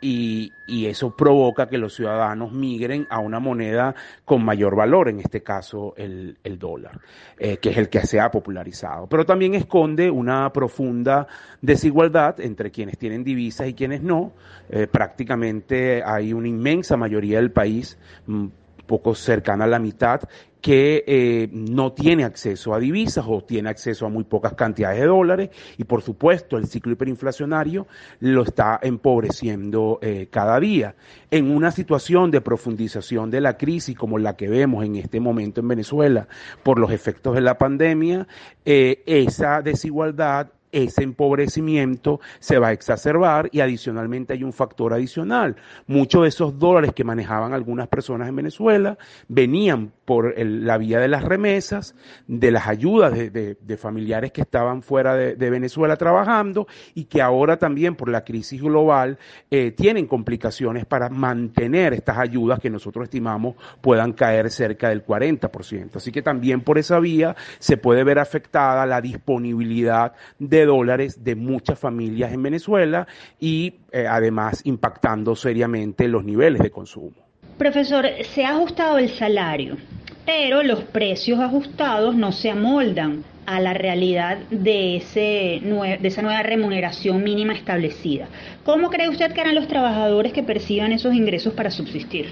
y, 0.00 0.52
y, 0.66 0.86
eso 0.86 1.14
provoca 1.14 1.68
que 1.68 1.76
los 1.76 1.94
ciudadanos 1.94 2.52
migren 2.52 3.06
a 3.10 3.18
una 3.18 3.38
moneda 3.38 3.94
con 4.24 4.44
mayor 4.44 4.74
valor, 4.74 5.08
en 5.08 5.20
este 5.20 5.42
caso 5.42 5.94
el, 5.96 6.38
el 6.42 6.58
dólar, 6.58 7.00
eh, 7.38 7.58
que 7.58 7.70
es 7.70 7.76
el 7.76 7.88
que 7.88 8.00
se 8.06 8.18
ha 8.18 8.30
popularizado. 8.30 9.06
Pero 9.06 9.26
también 9.26 9.54
esconde 9.54 10.10
una 10.10 10.50
profunda 10.52 11.26
desigualdad 11.60 12.40
entre 12.40 12.70
quienes 12.70 12.96
tienen 12.98 13.24
divisas 13.24 13.68
y 13.68 13.74
quienes 13.74 14.02
no. 14.02 14.32
Eh, 14.70 14.86
prácticamente 14.86 16.02
hay 16.04 16.32
una 16.32 16.48
inmensa 16.48 16.96
mayoría 16.96 17.36
del 17.38 17.50
país, 17.50 17.98
mm, 18.26 18.46
poco 18.90 19.14
cercana 19.14 19.66
a 19.66 19.68
la 19.68 19.78
mitad, 19.78 20.22
que 20.60 21.04
eh, 21.06 21.48
no 21.52 21.92
tiene 21.92 22.24
acceso 22.24 22.74
a 22.74 22.80
divisas 22.80 23.24
o 23.28 23.44
tiene 23.44 23.70
acceso 23.70 24.04
a 24.04 24.08
muy 24.08 24.24
pocas 24.24 24.54
cantidades 24.54 24.98
de 24.98 25.06
dólares 25.06 25.50
y 25.78 25.84
por 25.84 26.02
supuesto 26.02 26.58
el 26.58 26.66
ciclo 26.66 26.92
hiperinflacionario 26.92 27.86
lo 28.18 28.42
está 28.42 28.80
empobreciendo 28.82 30.00
eh, 30.02 30.26
cada 30.28 30.58
día. 30.58 30.96
En 31.30 31.52
una 31.52 31.70
situación 31.70 32.32
de 32.32 32.40
profundización 32.40 33.30
de 33.30 33.40
la 33.40 33.56
crisis 33.56 33.96
como 33.96 34.18
la 34.18 34.36
que 34.36 34.48
vemos 34.48 34.84
en 34.84 34.96
este 34.96 35.20
momento 35.20 35.60
en 35.60 35.68
Venezuela 35.68 36.26
por 36.64 36.80
los 36.80 36.90
efectos 36.90 37.36
de 37.36 37.42
la 37.42 37.56
pandemia, 37.56 38.26
eh, 38.64 39.04
esa 39.06 39.62
desigualdad 39.62 40.48
ese 40.72 41.02
empobrecimiento 41.02 42.20
se 42.38 42.58
va 42.58 42.68
a 42.68 42.72
exacerbar 42.72 43.48
y 43.52 43.60
adicionalmente 43.60 44.32
hay 44.32 44.44
un 44.44 44.52
factor 44.52 44.92
adicional. 44.92 45.56
Muchos 45.86 46.22
de 46.22 46.28
esos 46.28 46.58
dólares 46.58 46.92
que 46.94 47.04
manejaban 47.04 47.52
algunas 47.52 47.88
personas 47.88 48.28
en 48.28 48.36
Venezuela 48.36 48.98
venían 49.28 49.92
por 50.04 50.34
la 50.38 50.78
vía 50.78 50.98
de 50.98 51.08
las 51.08 51.24
remesas, 51.24 51.94
de 52.26 52.50
las 52.50 52.66
ayudas 52.66 53.12
de, 53.12 53.76
familiares 53.76 54.32
que 54.32 54.40
estaban 54.40 54.82
fuera 54.82 55.14
de, 55.14 55.50
Venezuela 55.50 55.96
trabajando 55.96 56.66
y 56.94 57.04
que 57.04 57.22
ahora 57.22 57.56
también 57.56 57.96
por 57.96 58.08
la 58.08 58.24
crisis 58.24 58.60
global 58.60 59.18
eh, 59.50 59.72
tienen 59.72 60.06
complicaciones 60.06 60.84
para 60.86 61.08
mantener 61.08 61.92
estas 61.94 62.18
ayudas 62.18 62.60
que 62.60 62.70
nosotros 62.70 63.04
estimamos 63.04 63.56
puedan 63.80 64.12
caer 64.12 64.50
cerca 64.50 64.88
del 64.88 65.04
40%. 65.04 65.96
Así 65.96 66.12
que 66.12 66.22
también 66.22 66.60
por 66.60 66.78
esa 66.78 66.98
vía 67.00 67.36
se 67.58 67.76
puede 67.76 68.04
ver 68.04 68.18
afectada 68.18 68.86
la 68.86 69.00
disponibilidad 69.00 70.12
de 70.38 70.59
dólares 70.66 71.22
de 71.24 71.34
muchas 71.34 71.78
familias 71.78 72.32
en 72.32 72.42
Venezuela 72.42 73.06
y 73.38 73.74
eh, 73.92 74.06
además 74.08 74.60
impactando 74.64 75.36
seriamente 75.36 76.08
los 76.08 76.24
niveles 76.24 76.62
de 76.62 76.70
consumo. 76.70 77.12
Profesor, 77.58 78.06
se 78.22 78.44
ha 78.44 78.50
ajustado 78.50 78.98
el 78.98 79.10
salario, 79.10 79.76
pero 80.24 80.62
los 80.62 80.82
precios 80.84 81.40
ajustados 81.40 82.14
no 82.14 82.32
se 82.32 82.50
amoldan 82.50 83.24
a 83.46 83.60
la 83.60 83.74
realidad 83.74 84.38
de, 84.50 84.96
ese, 84.96 85.60
de 85.60 86.08
esa 86.08 86.22
nueva 86.22 86.42
remuneración 86.42 87.22
mínima 87.24 87.52
establecida. 87.52 88.28
¿Cómo 88.64 88.90
cree 88.90 89.08
usted 89.08 89.32
que 89.32 89.40
harán 89.40 89.56
los 89.56 89.66
trabajadores 89.66 90.32
que 90.32 90.42
perciban 90.42 90.92
esos 90.92 91.14
ingresos 91.14 91.52
para 91.54 91.70
subsistir? 91.70 92.28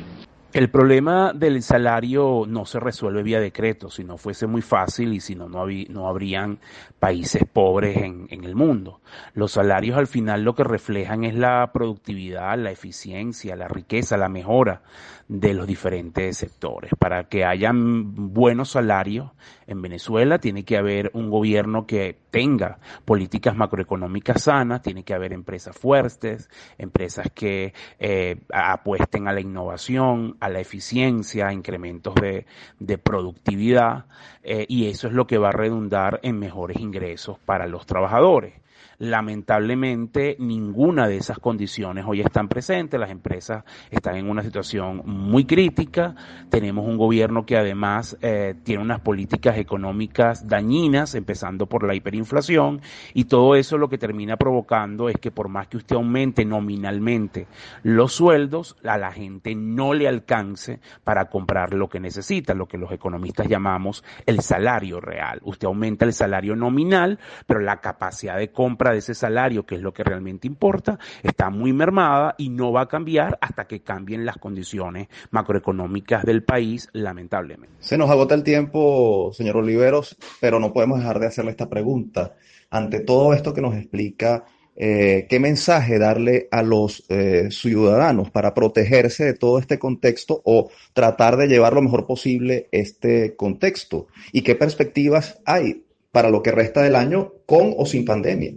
El 0.50 0.70
problema 0.70 1.34
del 1.34 1.62
salario 1.62 2.44
no 2.48 2.64
se 2.64 2.80
resuelve 2.80 3.22
vía 3.22 3.38
decreto, 3.38 3.90
si 3.90 4.02
no 4.02 4.16
fuese 4.16 4.46
muy 4.46 4.62
fácil 4.62 5.12
y 5.12 5.20
si 5.20 5.34
no, 5.34 5.46
no, 5.46 5.66
no 5.90 6.08
habrían 6.08 6.58
países 6.98 7.44
pobres 7.44 7.98
en, 7.98 8.28
en, 8.30 8.44
el 8.44 8.54
mundo. 8.54 9.02
Los 9.34 9.52
salarios 9.52 9.98
al 9.98 10.06
final 10.06 10.44
lo 10.44 10.54
que 10.54 10.64
reflejan 10.64 11.24
es 11.24 11.34
la 11.34 11.70
productividad, 11.70 12.56
la 12.58 12.70
eficiencia, 12.70 13.56
la 13.56 13.68
riqueza, 13.68 14.16
la 14.16 14.30
mejora 14.30 14.80
de 15.28 15.52
los 15.52 15.66
diferentes 15.66 16.38
sectores. 16.38 16.90
Para 16.98 17.28
que 17.28 17.44
hayan 17.44 18.32
buenos 18.32 18.70
salarios 18.70 19.30
en 19.66 19.82
Venezuela 19.82 20.38
tiene 20.38 20.64
que 20.64 20.78
haber 20.78 21.10
un 21.12 21.28
gobierno 21.28 21.86
que 21.86 22.16
tenga 22.30 22.78
políticas 23.04 23.54
macroeconómicas 23.54 24.44
sanas, 24.44 24.82
tiene 24.82 25.04
que 25.04 25.14
haber 25.14 25.34
empresas 25.34 25.76
fuertes, 25.76 26.48
empresas 26.78 27.28
que 27.34 27.74
eh, 27.98 28.36
apuesten 28.52 29.28
a 29.28 29.32
la 29.32 29.40
innovación, 29.40 30.36
a 30.40 30.48
la 30.48 30.60
eficiencia, 30.60 31.48
a 31.48 31.52
incrementos 31.52 32.14
de, 32.14 32.46
de 32.78 32.98
productividad, 32.98 34.06
eh, 34.42 34.64
y 34.66 34.86
eso 34.86 35.08
es 35.08 35.12
lo 35.12 35.26
que 35.26 35.38
va 35.38 35.48
a 35.48 35.52
redundar 35.52 36.20
en 36.22 36.38
mejores 36.38 36.78
ingresos 36.78 37.38
para 37.38 37.66
los 37.66 37.84
trabajadores. 37.84 38.54
Lamentablemente, 39.00 40.34
ninguna 40.40 41.06
de 41.06 41.18
esas 41.18 41.38
condiciones 41.38 42.04
hoy 42.04 42.20
están 42.20 42.48
presentes. 42.48 42.98
Las 42.98 43.10
empresas 43.10 43.62
están 43.92 44.16
en 44.16 44.28
una 44.28 44.42
situación 44.42 45.02
muy 45.04 45.44
crítica. 45.44 46.16
Tenemos 46.50 46.84
un 46.84 46.96
gobierno 46.96 47.46
que 47.46 47.56
además 47.56 48.18
eh, 48.22 48.56
tiene 48.64 48.82
unas 48.82 49.00
políticas 49.00 49.56
económicas 49.56 50.48
dañinas, 50.48 51.14
empezando 51.14 51.66
por 51.66 51.86
la 51.86 51.94
hiperinflación, 51.94 52.80
y 53.14 53.26
todo 53.26 53.54
eso 53.54 53.78
lo 53.78 53.88
que 53.88 53.98
termina 53.98 54.36
provocando 54.36 55.08
es 55.08 55.16
que 55.18 55.30
por 55.30 55.48
más 55.48 55.68
que 55.68 55.76
usted 55.76 55.94
aumente 55.94 56.44
nominalmente 56.44 57.46
los 57.84 58.14
sueldos, 58.14 58.76
a 58.82 58.98
la 58.98 59.12
gente 59.12 59.54
no 59.54 59.94
le 59.94 60.08
alcance 60.08 60.80
para 61.04 61.26
comprar 61.26 61.72
lo 61.72 61.88
que 61.88 62.00
necesita, 62.00 62.52
lo 62.52 62.66
que 62.66 62.78
los 62.78 62.90
economistas 62.90 63.46
llamamos 63.46 64.02
el 64.26 64.40
salario 64.40 65.00
real. 65.00 65.40
Usted 65.44 65.68
aumenta 65.68 66.04
el 66.04 66.12
salario 66.12 66.56
nominal, 66.56 67.20
pero 67.46 67.60
la 67.60 67.76
capacidad 67.76 68.36
de 68.36 68.50
compra 68.50 68.87
de 68.92 68.98
ese 68.98 69.14
salario, 69.14 69.64
que 69.64 69.76
es 69.76 69.82
lo 69.82 69.92
que 69.92 70.04
realmente 70.04 70.46
importa, 70.46 70.98
está 71.22 71.50
muy 71.50 71.72
mermada 71.72 72.34
y 72.38 72.50
no 72.50 72.72
va 72.72 72.82
a 72.82 72.88
cambiar 72.88 73.38
hasta 73.40 73.66
que 73.66 73.80
cambien 73.80 74.24
las 74.24 74.38
condiciones 74.38 75.08
macroeconómicas 75.30 76.24
del 76.24 76.42
país, 76.44 76.88
lamentablemente. 76.92 77.74
Se 77.80 77.98
nos 77.98 78.10
agota 78.10 78.34
el 78.34 78.42
tiempo, 78.42 79.30
señor 79.32 79.58
Oliveros, 79.58 80.16
pero 80.40 80.60
no 80.60 80.72
podemos 80.72 80.98
dejar 80.98 81.18
de 81.18 81.26
hacerle 81.26 81.50
esta 81.50 81.68
pregunta. 81.68 82.34
Ante 82.70 83.00
todo 83.00 83.32
esto 83.32 83.54
que 83.54 83.60
nos 83.60 83.74
explica, 83.74 84.44
eh, 84.80 85.26
¿qué 85.28 85.40
mensaje 85.40 85.98
darle 85.98 86.46
a 86.52 86.62
los 86.62 87.04
eh, 87.08 87.48
ciudadanos 87.50 88.30
para 88.30 88.54
protegerse 88.54 89.24
de 89.24 89.34
todo 89.34 89.58
este 89.58 89.78
contexto 89.78 90.40
o 90.44 90.70
tratar 90.92 91.36
de 91.36 91.48
llevar 91.48 91.72
lo 91.72 91.82
mejor 91.82 92.06
posible 92.06 92.68
este 92.70 93.34
contexto? 93.34 94.06
¿Y 94.32 94.42
qué 94.42 94.54
perspectivas 94.54 95.40
hay 95.44 95.84
para 96.12 96.30
lo 96.30 96.42
que 96.42 96.52
resta 96.52 96.82
del 96.82 96.96
año 96.96 97.32
con 97.46 97.74
o 97.76 97.86
sin 97.86 98.04
pandemia? 98.04 98.52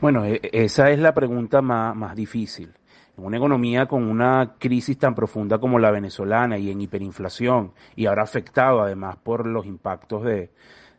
Bueno, 0.00 0.24
e, 0.24 0.40
esa 0.52 0.90
es 0.90 0.98
la 0.98 1.14
pregunta 1.14 1.62
más, 1.62 1.94
más 1.96 2.16
difícil. 2.16 2.72
En 3.16 3.24
una 3.24 3.36
economía 3.36 3.86
con 3.86 4.04
una 4.04 4.56
crisis 4.58 4.98
tan 4.98 5.14
profunda 5.14 5.58
como 5.58 5.78
la 5.78 5.92
venezolana 5.92 6.58
y 6.58 6.70
en 6.70 6.80
hiperinflación 6.80 7.72
y 7.94 8.06
ahora 8.06 8.24
afectado 8.24 8.82
además 8.82 9.16
por 9.22 9.46
los 9.46 9.66
impactos 9.66 10.24
de, 10.24 10.50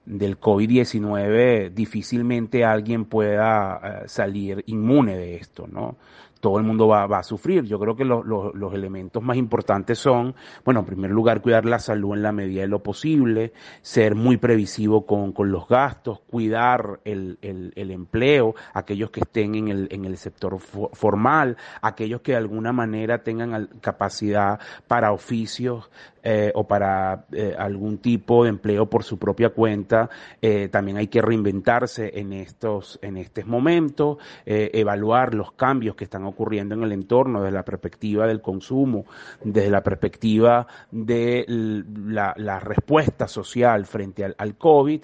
del 0.05 0.39
COVID-19, 0.39 1.71
difícilmente 1.71 2.63
alguien 2.63 3.05
pueda 3.05 3.81
eh, 3.83 4.07
salir 4.07 4.63
inmune 4.67 5.17
de 5.17 5.35
esto, 5.35 5.67
¿no? 5.67 5.97
Todo 6.45 6.59
el 6.59 6.63
mundo 6.63 6.87
va, 6.87 7.05
a 7.05 7.23
sufrir. 7.23 7.63
Yo 7.63 7.79
creo 7.79 7.95
que 7.95 8.05
los 8.05 8.73
elementos 8.75 9.23
más 9.23 9.35
importantes 9.35 9.97
son, 9.97 10.35
bueno, 10.63 10.81
en 10.81 10.85
primer 10.85 11.09
lugar, 11.09 11.41
cuidar 11.41 11.65
la 11.65 11.79
salud 11.79 12.13
en 12.13 12.21
la 12.21 12.31
medida 12.31 12.61
de 12.61 12.67
lo 12.67 12.83
posible, 12.83 13.51
ser 13.81 14.13
muy 14.13 14.37
previsivo 14.37 15.07
con, 15.07 15.33
los 15.49 15.67
gastos, 15.67 16.19
cuidar 16.19 16.99
el, 17.03 17.39
empleo, 17.73 18.53
aquellos 18.75 19.09
que 19.09 19.21
estén 19.21 19.55
en 19.55 20.05
el, 20.05 20.17
sector 20.17 20.59
formal, 20.59 21.57
aquellos 21.81 22.21
que 22.21 22.33
de 22.33 22.37
alguna 22.37 22.71
manera 22.71 23.23
tengan 23.23 23.67
capacidad 23.81 24.59
para 24.87 25.13
oficios 25.13 25.89
eh, 26.27 26.51
o 26.55 26.67
para 26.67 27.25
eh, 27.31 27.55
algún 27.55 27.99
tipo 27.99 28.43
de 28.43 28.49
empleo 28.49 28.87
por 28.87 29.03
su 29.03 29.19
propia 29.19 29.49
cuenta, 29.49 30.09
eh, 30.41 30.69
también 30.69 30.97
hay 30.97 31.07
que 31.07 31.21
reinventarse 31.21 32.19
en 32.19 32.33
estos, 32.33 32.97
en 33.03 33.17
estos 33.17 33.45
momentos, 33.45 34.17
evaluar 34.45 35.35
los 35.35 35.51
cambios 35.51 35.95
que 35.95 36.03
están 36.05 36.23
ocurriendo 36.23 36.34
en 36.37 36.83
el 36.83 36.91
entorno 36.91 37.41
desde 37.41 37.55
la 37.55 37.63
perspectiva 37.63 38.27
del 38.27 38.41
consumo, 38.41 39.05
desde 39.43 39.69
la 39.69 39.81
perspectiva 39.81 40.67
de 40.91 41.45
la, 41.47 42.59
respuesta 42.59 43.27
social 43.27 43.85
frente 43.85 44.25
al, 44.37 44.57
COVID, 44.57 45.01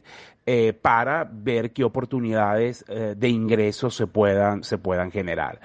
para 0.81 1.29
ver 1.31 1.71
qué 1.71 1.83
oportunidades 1.83 2.83
de 2.85 3.29
ingresos 3.29 3.95
se 3.95 4.07
puedan, 4.07 4.63
se 4.63 4.77
puedan 4.77 5.11
generar. 5.11 5.59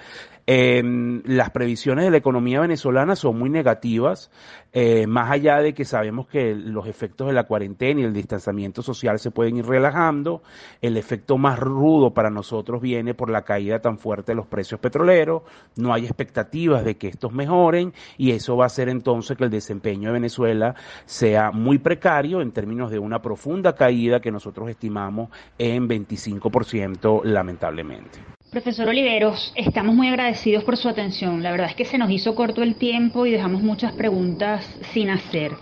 Em, 0.49 1.23
las 1.25 1.51
previsiones 1.51 2.05
de 2.05 2.11
la 2.13 2.19
economía 2.19 2.61
venezolana 2.61 3.17
son 3.17 3.37
muy 3.37 3.51
negativas, 3.51 4.31
eh, 4.73 5.09
más 5.09 5.29
allá 5.33 5.59
de 5.59 5.75
que 5.75 5.85
sabemos 5.85 6.29
que 6.29 6.55
los 6.55 6.87
efectos 6.87 7.27
de 7.27 7.33
la 7.33 7.49
cuarentena 7.49 8.01
y 8.01 8.05
el 8.05 8.13
distanciamiento 8.13 8.81
social 8.81 9.19
se 9.19 9.33
pueden 9.33 9.57
ir 9.57 9.67
relajando, 9.67 10.43
el 10.81 10.97
efecto 10.97 11.37
más 11.37 11.59
rudo 11.59 12.15
para 12.15 12.31
nosotros 12.31 12.81
viene 12.81 13.13
por 13.13 13.29
la 13.29 13.43
caída 13.43 13.81
tan 13.81 13.99
fuerte 13.99 14.33
de 14.33 14.37
los 14.37 14.47
precios 14.47 14.79
petroleros, 14.79 15.43
no 15.75 15.93
hay 15.93 16.05
expectativas 16.05 16.85
de 16.85 16.97
que 16.97 17.09
estos 17.09 17.33
mejoren 17.33 17.93
y 18.17 18.31
eso 18.31 18.57
va 18.57 18.67
a 18.67 18.67
hacer 18.67 18.89
entonces 18.89 19.37
que 19.37 19.45
el 19.45 19.51
desempeño 19.51 20.11
de 20.11 20.13
Venezuela 20.13 20.77
sea 21.07 21.51
muy 21.51 21.79
precario 21.79 22.41
en 22.41 22.53
términos 22.53 22.93
de 22.93 23.01
una 23.01 23.21
profunda 23.21 23.75
caída 23.75 24.21
que 24.21 24.31
nosotros 24.31 24.71
estimamos 24.71 25.31
en 25.59 25.89
25% 25.89 27.25
lamentablemente. 27.25 28.36
Profesor 28.57 28.89
Oliveros, 28.89 29.53
estamos 29.55 29.95
muy 29.95 30.09
agradecidos 30.09 30.65
por 30.65 30.79
su 30.79 30.89
atención. 30.89 31.43
La 31.43 31.51
verdad 31.51 31.69
es 31.69 31.77
que 31.77 31.85
se 31.85 31.99
nos 31.99 32.11
hizo 32.11 32.35
corto 32.35 32.63
el 32.63 32.77
tiempo 32.77 33.27
y 33.27 33.31
dejamos 33.31 33.61
muchas 33.61 33.93
preguntas 33.93 34.65
sin 34.95 35.11
hacer, 35.11 35.53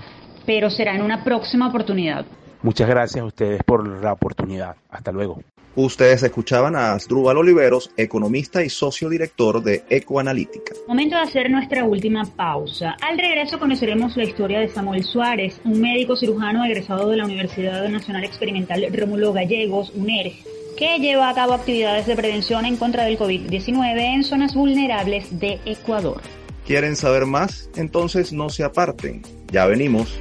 pero 0.47 0.71
será 0.71 0.95
en 0.95 1.03
una 1.03 1.25
próxima 1.25 1.67
oportunidad. 1.67 2.25
Muchas 2.63 2.89
gracias 2.89 3.21
a 3.21 3.27
ustedes 3.27 3.65
por 3.65 3.85
la 4.01 4.13
oportunidad. 4.13 4.77
Hasta 4.91 5.11
luego. 5.11 5.43
Ustedes 5.75 6.23
escuchaban 6.23 6.77
a 6.77 6.93
Asdrúbal 6.93 7.37
Oliveros, 7.37 7.91
economista 7.97 8.63
y 8.63 8.71
socio 8.71 9.09
director 9.09 9.61
de 9.61 9.83
Ecoanalítica. 9.91 10.75
Momento 10.87 11.17
de 11.17 11.23
hacer 11.23 11.51
nuestra 11.51 11.85
última 11.85 12.23
pausa. 12.37 12.95
Al 13.03 13.19
regreso 13.19 13.59
conoceremos 13.59 14.17
la 14.17 14.23
historia 14.23 14.61
de 14.61 14.69
Samuel 14.69 15.03
Suárez, 15.03 15.61
un 15.65 15.81
médico 15.81 16.15
cirujano 16.15 16.65
egresado 16.65 17.11
de 17.11 17.17
la 17.17 17.25
Universidad 17.25 17.89
Nacional 17.89 18.23
Experimental 18.23 18.87
Rómulo 18.93 19.33
Gallegos, 19.33 19.91
UNER 19.97 20.31
que 20.77 20.99
lleva 20.99 21.29
a 21.29 21.35
cabo 21.35 21.55
actividades 21.55 22.07
de 22.07 22.17
prevención 22.17 22.65
en 22.65 22.77
contra 22.77 23.05
del 23.05 23.19
COVID-19 23.19 24.15
en 24.15 24.25
zonas 24.25 24.55
vulnerables 24.55 25.39
de 25.39 25.61
Ecuador. 25.65 26.21
¿Quieren 26.67 26.97
saber 26.97 27.27
más? 27.27 27.69
Entonces 27.77 28.33
no 28.33 28.49
se 28.49 28.65
aparten. 28.65 29.23
Ya 29.53 29.67
venimos. 29.67 30.19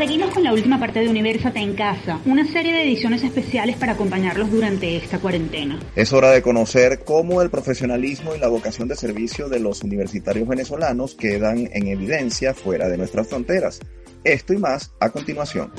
Seguimos 0.00 0.30
con 0.30 0.42
la 0.42 0.54
última 0.54 0.80
parte 0.80 1.00
de 1.00 1.10
Universate 1.10 1.58
en 1.58 1.74
Casa, 1.74 2.18
una 2.24 2.50
serie 2.50 2.72
de 2.72 2.84
ediciones 2.84 3.22
especiales 3.22 3.76
para 3.76 3.92
acompañarlos 3.92 4.50
durante 4.50 4.96
esta 4.96 5.18
cuarentena. 5.18 5.78
Es 5.94 6.14
hora 6.14 6.30
de 6.30 6.40
conocer 6.40 7.04
cómo 7.04 7.42
el 7.42 7.50
profesionalismo 7.50 8.34
y 8.34 8.38
la 8.38 8.48
vocación 8.48 8.88
de 8.88 8.96
servicio 8.96 9.50
de 9.50 9.60
los 9.60 9.82
universitarios 9.82 10.48
venezolanos 10.48 11.14
quedan 11.14 11.68
en 11.70 11.86
evidencia 11.88 12.54
fuera 12.54 12.88
de 12.88 12.96
nuestras 12.96 13.28
fronteras. 13.28 13.78
Esto 14.24 14.54
y 14.54 14.56
más 14.56 14.90
a 15.00 15.10
continuación. 15.10 15.70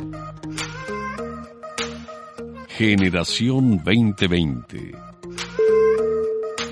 Generación 2.68 3.82
2020 3.84 5.11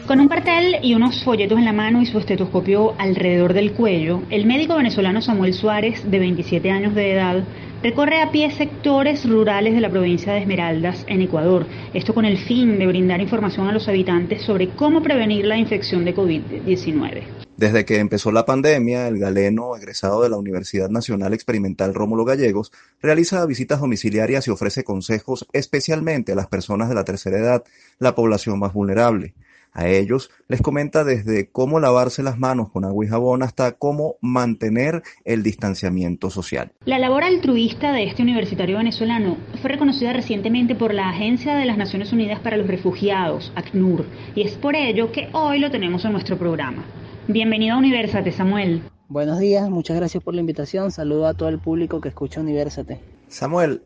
con 0.09 0.19
un 0.19 0.27
cartel 0.27 0.77
y 0.81 0.95
unos 0.95 1.23
folletos 1.23 1.59
en 1.59 1.65
la 1.65 1.71
mano 1.71 2.01
y 2.01 2.07
su 2.07 2.17
estetoscopio 2.17 2.95
alrededor 2.97 3.53
del 3.53 3.73
cuello, 3.73 4.23
el 4.31 4.47
médico 4.47 4.75
venezolano 4.75 5.21
Samuel 5.21 5.53
Suárez, 5.53 6.01
de 6.09 6.17
27 6.17 6.71
años 6.71 6.95
de 6.95 7.13
edad, 7.13 7.43
recorre 7.83 8.19
a 8.19 8.31
pie 8.31 8.49
sectores 8.49 9.29
rurales 9.29 9.75
de 9.75 9.81
la 9.81 9.91
provincia 9.91 10.33
de 10.33 10.39
Esmeraldas, 10.39 11.05
en 11.07 11.21
Ecuador. 11.21 11.67
Esto 11.93 12.15
con 12.15 12.25
el 12.25 12.39
fin 12.39 12.79
de 12.79 12.87
brindar 12.87 13.21
información 13.21 13.67
a 13.67 13.71
los 13.71 13.87
habitantes 13.87 14.41
sobre 14.41 14.69
cómo 14.69 15.03
prevenir 15.03 15.45
la 15.45 15.57
infección 15.57 16.03
de 16.05 16.15
COVID-19. 16.15 17.21
Desde 17.55 17.85
que 17.85 17.99
empezó 17.99 18.31
la 18.31 18.47
pandemia, 18.47 19.07
el 19.07 19.19
galeno, 19.19 19.75
egresado 19.75 20.23
de 20.23 20.29
la 20.29 20.37
Universidad 20.37 20.89
Nacional 20.89 21.35
Experimental 21.35 21.93
Rómulo 21.93 22.25
Gallegos, 22.25 22.71
realiza 22.99 23.45
visitas 23.45 23.79
domiciliarias 23.79 24.47
y 24.47 24.49
ofrece 24.49 24.83
consejos 24.83 25.45
especialmente 25.53 26.31
a 26.31 26.35
las 26.35 26.47
personas 26.47 26.89
de 26.89 26.95
la 26.95 27.03
tercera 27.03 27.37
edad, 27.37 27.63
la 27.99 28.15
población 28.15 28.57
más 28.57 28.73
vulnerable. 28.73 29.35
A 29.71 29.87
ellos 29.87 30.29
les 30.47 30.61
comenta 30.61 31.03
desde 31.03 31.49
cómo 31.51 31.79
lavarse 31.79 32.23
las 32.23 32.37
manos 32.37 32.69
con 32.69 32.85
agua 32.85 33.05
y 33.05 33.07
jabón 33.07 33.43
hasta 33.43 33.73
cómo 33.73 34.15
mantener 34.21 35.03
el 35.25 35.43
distanciamiento 35.43 36.29
social. 36.29 36.71
La 36.85 36.99
labor 36.99 37.23
altruista 37.23 37.91
de 37.93 38.05
este 38.05 38.23
universitario 38.23 38.77
venezolano 38.77 39.37
fue 39.61 39.71
reconocida 39.71 40.13
recientemente 40.13 40.75
por 40.75 40.93
la 40.93 41.09
Agencia 41.09 41.55
de 41.55 41.65
las 41.65 41.77
Naciones 41.77 42.11
Unidas 42.11 42.39
para 42.39 42.57
los 42.57 42.67
Refugiados, 42.67 43.51
ACNUR, 43.55 44.05
y 44.35 44.41
es 44.41 44.53
por 44.53 44.75
ello 44.75 45.11
que 45.11 45.29
hoy 45.33 45.59
lo 45.59 45.71
tenemos 45.71 46.03
en 46.05 46.13
nuestro 46.13 46.37
programa. 46.37 46.83
Bienvenido 47.27 47.75
a 47.75 47.77
Universate, 47.77 48.31
Samuel. 48.31 48.81
Buenos 49.07 49.39
días, 49.39 49.69
muchas 49.69 49.97
gracias 49.97 50.23
por 50.23 50.33
la 50.33 50.41
invitación. 50.41 50.91
Saludo 50.91 51.27
a 51.27 51.33
todo 51.33 51.49
el 51.49 51.59
público 51.59 52.01
que 52.01 52.09
escucha 52.09 52.41
Universate. 52.41 52.99
Samuel, 53.27 53.83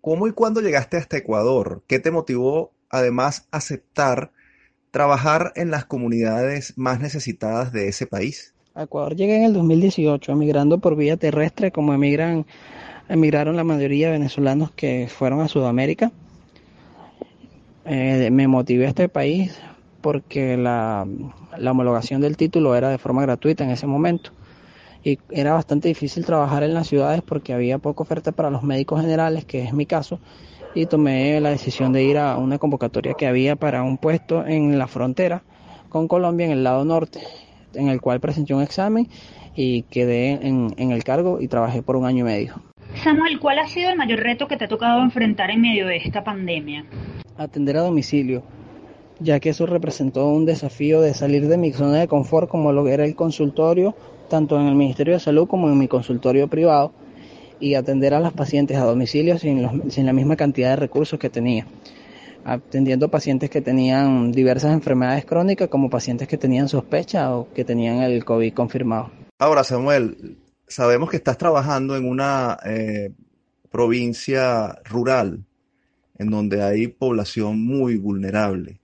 ¿cómo 0.00 0.26
y 0.26 0.32
cuándo 0.32 0.60
llegaste 0.60 0.96
hasta 0.96 1.16
Ecuador? 1.16 1.82
¿Qué 1.86 1.98
te 1.98 2.10
motivó 2.10 2.72
además 2.90 3.46
aceptar 3.50 4.32
trabajar 4.90 5.52
en 5.56 5.70
las 5.70 5.84
comunidades 5.84 6.74
más 6.76 7.00
necesitadas 7.00 7.72
de 7.72 7.88
ese 7.88 8.06
país? 8.06 8.54
A 8.74 8.84
Ecuador 8.84 9.16
llegué 9.16 9.36
en 9.36 9.44
el 9.44 9.52
2018, 9.54 10.32
emigrando 10.32 10.78
por 10.78 10.96
vía 10.96 11.16
terrestre, 11.16 11.72
como 11.72 11.92
emigran, 11.92 12.46
emigraron 13.08 13.56
la 13.56 13.64
mayoría 13.64 14.06
de 14.06 14.12
venezolanos 14.12 14.70
que 14.72 15.08
fueron 15.08 15.40
a 15.40 15.48
Sudamérica. 15.48 16.12
Eh, 17.84 18.28
me 18.30 18.48
motivé 18.48 18.86
a 18.86 18.90
este 18.90 19.08
país 19.08 19.58
porque 20.00 20.56
la, 20.56 21.06
la 21.56 21.70
homologación 21.70 22.20
del 22.20 22.36
título 22.36 22.76
era 22.76 22.90
de 22.90 22.98
forma 22.98 23.22
gratuita 23.22 23.64
en 23.64 23.70
ese 23.70 23.86
momento 23.86 24.30
y 25.04 25.18
era 25.30 25.52
bastante 25.52 25.88
difícil 25.88 26.24
trabajar 26.24 26.62
en 26.62 26.74
las 26.74 26.88
ciudades 26.88 27.22
porque 27.22 27.52
había 27.52 27.78
poca 27.78 28.02
oferta 28.02 28.32
para 28.32 28.50
los 28.50 28.62
médicos 28.62 29.00
generales, 29.00 29.44
que 29.44 29.62
es 29.62 29.72
mi 29.72 29.86
caso, 29.86 30.18
y 30.78 30.86
tomé 30.86 31.40
la 31.40 31.50
decisión 31.50 31.92
de 31.92 32.04
ir 32.04 32.18
a 32.18 32.36
una 32.36 32.58
convocatoria 32.58 33.14
que 33.14 33.26
había 33.26 33.56
para 33.56 33.82
un 33.82 33.98
puesto 33.98 34.46
en 34.46 34.78
la 34.78 34.86
frontera 34.86 35.42
con 35.88 36.06
Colombia 36.06 36.46
en 36.46 36.52
el 36.52 36.62
lado 36.62 36.84
norte, 36.84 37.18
en 37.74 37.88
el 37.88 38.00
cual 38.00 38.20
presenté 38.20 38.54
un 38.54 38.62
examen 38.62 39.08
y 39.56 39.82
quedé 39.82 40.34
en, 40.46 40.72
en 40.76 40.92
el 40.92 41.02
cargo 41.02 41.40
y 41.40 41.48
trabajé 41.48 41.82
por 41.82 41.96
un 41.96 42.06
año 42.06 42.20
y 42.20 42.28
medio. 42.28 42.62
Samuel, 43.02 43.40
¿cuál 43.40 43.58
ha 43.58 43.66
sido 43.66 43.90
el 43.90 43.96
mayor 43.96 44.20
reto 44.20 44.46
que 44.46 44.56
te 44.56 44.66
ha 44.66 44.68
tocado 44.68 45.02
enfrentar 45.02 45.50
en 45.50 45.62
medio 45.62 45.84
de 45.88 45.96
esta 45.96 46.22
pandemia? 46.22 46.84
Atender 47.36 47.76
a 47.78 47.80
domicilio, 47.80 48.44
ya 49.18 49.40
que 49.40 49.48
eso 49.48 49.66
representó 49.66 50.28
un 50.28 50.46
desafío 50.46 51.00
de 51.00 51.12
salir 51.12 51.48
de 51.48 51.58
mi 51.58 51.72
zona 51.72 51.98
de 51.98 52.06
confort 52.06 52.48
como 52.48 52.70
lo 52.70 52.86
era 52.86 53.04
el 53.04 53.16
consultorio, 53.16 53.96
tanto 54.30 54.60
en 54.60 54.68
el 54.68 54.76
Ministerio 54.76 55.14
de 55.14 55.20
Salud 55.20 55.48
como 55.48 55.68
en 55.68 55.76
mi 55.76 55.88
consultorio 55.88 56.46
privado, 56.46 56.92
y 57.60 57.74
atender 57.74 58.14
a 58.14 58.20
los 58.20 58.32
pacientes 58.32 58.76
a 58.76 58.84
domicilio 58.84 59.38
sin 59.38 60.06
la 60.06 60.12
misma 60.12 60.36
cantidad 60.36 60.70
de 60.70 60.76
recursos 60.76 61.18
que 61.18 61.30
tenía 61.30 61.66
atendiendo 62.44 63.10
pacientes 63.10 63.50
que 63.50 63.60
tenían 63.60 64.32
diversas 64.32 64.72
enfermedades 64.72 65.26
crónicas 65.26 65.68
como 65.68 65.90
pacientes 65.90 66.28
que 66.28 66.38
tenían 66.38 66.68
sospecha 66.68 67.34
o 67.34 67.52
que 67.52 67.64
tenían 67.64 67.98
el 67.98 68.24
COVID 68.24 68.54
confirmado. 68.54 69.10
Ahora, 69.38 69.64
Samuel, 69.64 70.38
sabemos 70.66 71.10
que 71.10 71.18
estás 71.18 71.36
trabajando 71.36 71.96
en 71.96 72.08
una 72.08 72.58
eh, 72.64 73.12
provincia 73.70 74.78
rural 74.84 75.44
en 76.18 76.30
donde 76.30 76.62
hay 76.62 76.88
población 76.88 77.64
muy 77.64 77.96
vulnerable. 77.96 78.80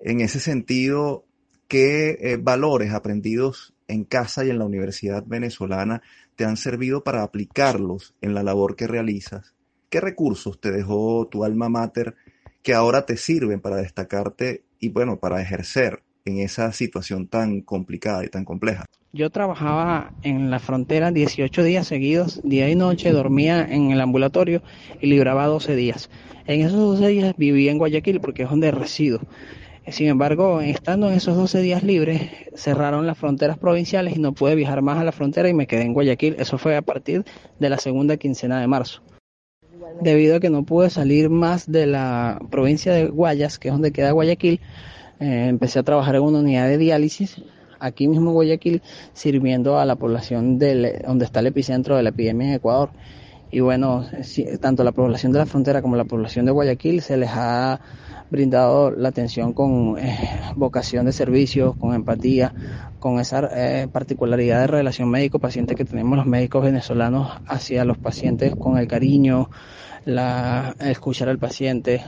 En 0.00 0.20
ese 0.20 0.40
sentido, 0.40 1.24
¿qué 1.68 2.18
eh, 2.20 2.38
valores 2.40 2.92
aprendidos 2.92 3.74
en 3.88 4.04
casa 4.04 4.44
y 4.44 4.50
en 4.50 4.58
la 4.58 4.64
universidad 4.64 5.22
venezolana 5.24 6.02
te 6.36 6.44
han 6.44 6.56
servido 6.56 7.02
para 7.02 7.22
aplicarlos 7.22 8.14
en 8.20 8.34
la 8.34 8.42
labor 8.42 8.76
que 8.76 8.86
realizas? 8.86 9.54
¿Qué 9.88 10.00
recursos 10.00 10.60
te 10.60 10.70
dejó 10.70 11.26
tu 11.26 11.44
alma 11.44 11.68
mater 11.68 12.14
que 12.62 12.74
ahora 12.74 13.06
te 13.06 13.16
sirven 13.16 13.60
para 13.60 13.76
destacarte 13.76 14.64
y 14.78 14.90
bueno, 14.90 15.18
para 15.18 15.40
ejercer 15.40 16.02
en 16.24 16.38
esa 16.38 16.72
situación 16.72 17.28
tan 17.28 17.62
complicada 17.62 18.24
y 18.24 18.28
tan 18.28 18.44
compleja? 18.44 18.84
Yo 19.12 19.30
trabajaba 19.30 20.12
en 20.22 20.50
la 20.50 20.58
frontera 20.58 21.10
18 21.10 21.62
días 21.62 21.86
seguidos, 21.86 22.40
día 22.44 22.68
y 22.68 22.74
noche, 22.74 23.12
dormía 23.12 23.64
en 23.64 23.90
el 23.90 24.00
ambulatorio 24.02 24.62
y 25.00 25.06
libraba 25.06 25.46
12 25.46 25.74
días. 25.74 26.10
En 26.46 26.60
esos 26.60 26.78
12 26.78 27.08
días 27.08 27.34
vivía 27.38 27.72
en 27.72 27.78
Guayaquil 27.78 28.20
porque 28.20 28.42
es 28.42 28.50
donde 28.50 28.70
resido. 28.70 29.20
Sin 29.88 30.08
embargo, 30.08 30.60
estando 30.60 31.08
en 31.08 31.14
esos 31.14 31.36
12 31.36 31.60
días 31.60 31.84
libres, 31.84 32.22
cerraron 32.54 33.06
las 33.06 33.16
fronteras 33.16 33.56
provinciales 33.56 34.16
y 34.16 34.18
no 34.18 34.32
pude 34.32 34.56
viajar 34.56 34.82
más 34.82 34.98
a 34.98 35.04
la 35.04 35.12
frontera 35.12 35.48
y 35.48 35.54
me 35.54 35.68
quedé 35.68 35.82
en 35.82 35.94
Guayaquil. 35.94 36.34
Eso 36.38 36.58
fue 36.58 36.76
a 36.76 36.82
partir 36.82 37.24
de 37.60 37.70
la 37.70 37.78
segunda 37.78 38.16
quincena 38.16 38.60
de 38.60 38.66
marzo. 38.66 39.02
Debido 40.00 40.36
a 40.36 40.40
que 40.40 40.50
no 40.50 40.64
pude 40.64 40.90
salir 40.90 41.30
más 41.30 41.70
de 41.70 41.86
la 41.86 42.40
provincia 42.50 42.92
de 42.92 43.06
Guayas, 43.06 43.60
que 43.60 43.68
es 43.68 43.74
donde 43.74 43.92
queda 43.92 44.10
Guayaquil, 44.10 44.60
eh, 45.20 45.46
empecé 45.48 45.78
a 45.78 45.84
trabajar 45.84 46.16
en 46.16 46.22
una 46.22 46.40
unidad 46.40 46.66
de 46.66 46.78
diálisis 46.78 47.40
aquí 47.78 48.08
mismo 48.08 48.30
en 48.30 48.34
Guayaquil, 48.34 48.82
sirviendo 49.12 49.78
a 49.78 49.84
la 49.84 49.94
población 49.94 50.58
del, 50.58 51.00
donde 51.06 51.26
está 51.26 51.40
el 51.40 51.46
epicentro 51.46 51.96
de 51.96 52.02
la 52.02 52.08
epidemia 52.08 52.48
en 52.48 52.54
Ecuador. 52.54 52.90
Y 53.52 53.60
bueno, 53.60 54.04
tanto 54.60 54.82
la 54.82 54.90
población 54.90 55.30
de 55.30 55.38
la 55.38 55.46
frontera 55.46 55.80
como 55.80 55.94
la 55.94 56.04
población 56.04 56.46
de 56.46 56.52
Guayaquil 56.52 57.00
se 57.00 57.16
les 57.16 57.30
ha 57.32 57.80
brindado 58.30 58.90
la 58.90 59.08
atención 59.08 59.52
con 59.52 59.98
eh, 59.98 60.18
vocación 60.56 61.06
de 61.06 61.12
servicio, 61.12 61.74
con 61.74 61.94
empatía, 61.94 62.52
con 62.98 63.20
esa 63.20 63.48
eh, 63.52 63.88
particularidad 63.88 64.60
de 64.60 64.66
relación 64.66 65.10
médico-paciente 65.10 65.74
que 65.74 65.84
tenemos 65.84 66.16
los 66.16 66.26
médicos 66.26 66.64
venezolanos 66.64 67.30
hacia 67.46 67.84
los 67.84 67.98
pacientes, 67.98 68.54
con 68.56 68.78
el 68.78 68.86
cariño, 68.88 69.50
la, 70.04 70.74
escuchar 70.80 71.28
al 71.28 71.38
paciente. 71.38 72.02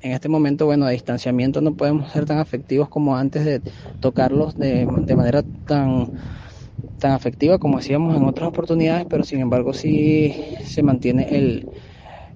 En 0.00 0.12
este 0.12 0.28
momento, 0.28 0.66
bueno, 0.66 0.86
de 0.86 0.92
distanciamiento 0.92 1.60
no 1.60 1.74
podemos 1.74 2.10
ser 2.10 2.24
tan 2.24 2.38
afectivos 2.38 2.88
como 2.88 3.16
antes 3.16 3.44
de 3.44 3.60
tocarlos 4.00 4.56
de, 4.56 4.86
de 4.86 5.16
manera 5.16 5.42
tan 5.66 6.12
tan 6.98 7.12
afectiva 7.12 7.58
como 7.58 7.78
hacíamos 7.78 8.16
en 8.16 8.24
otras 8.24 8.48
oportunidades, 8.48 9.06
pero 9.08 9.24
sin 9.24 9.40
embargo 9.40 9.72
sí 9.72 10.34
se 10.64 10.82
mantiene 10.82 11.28
el, 11.36 11.68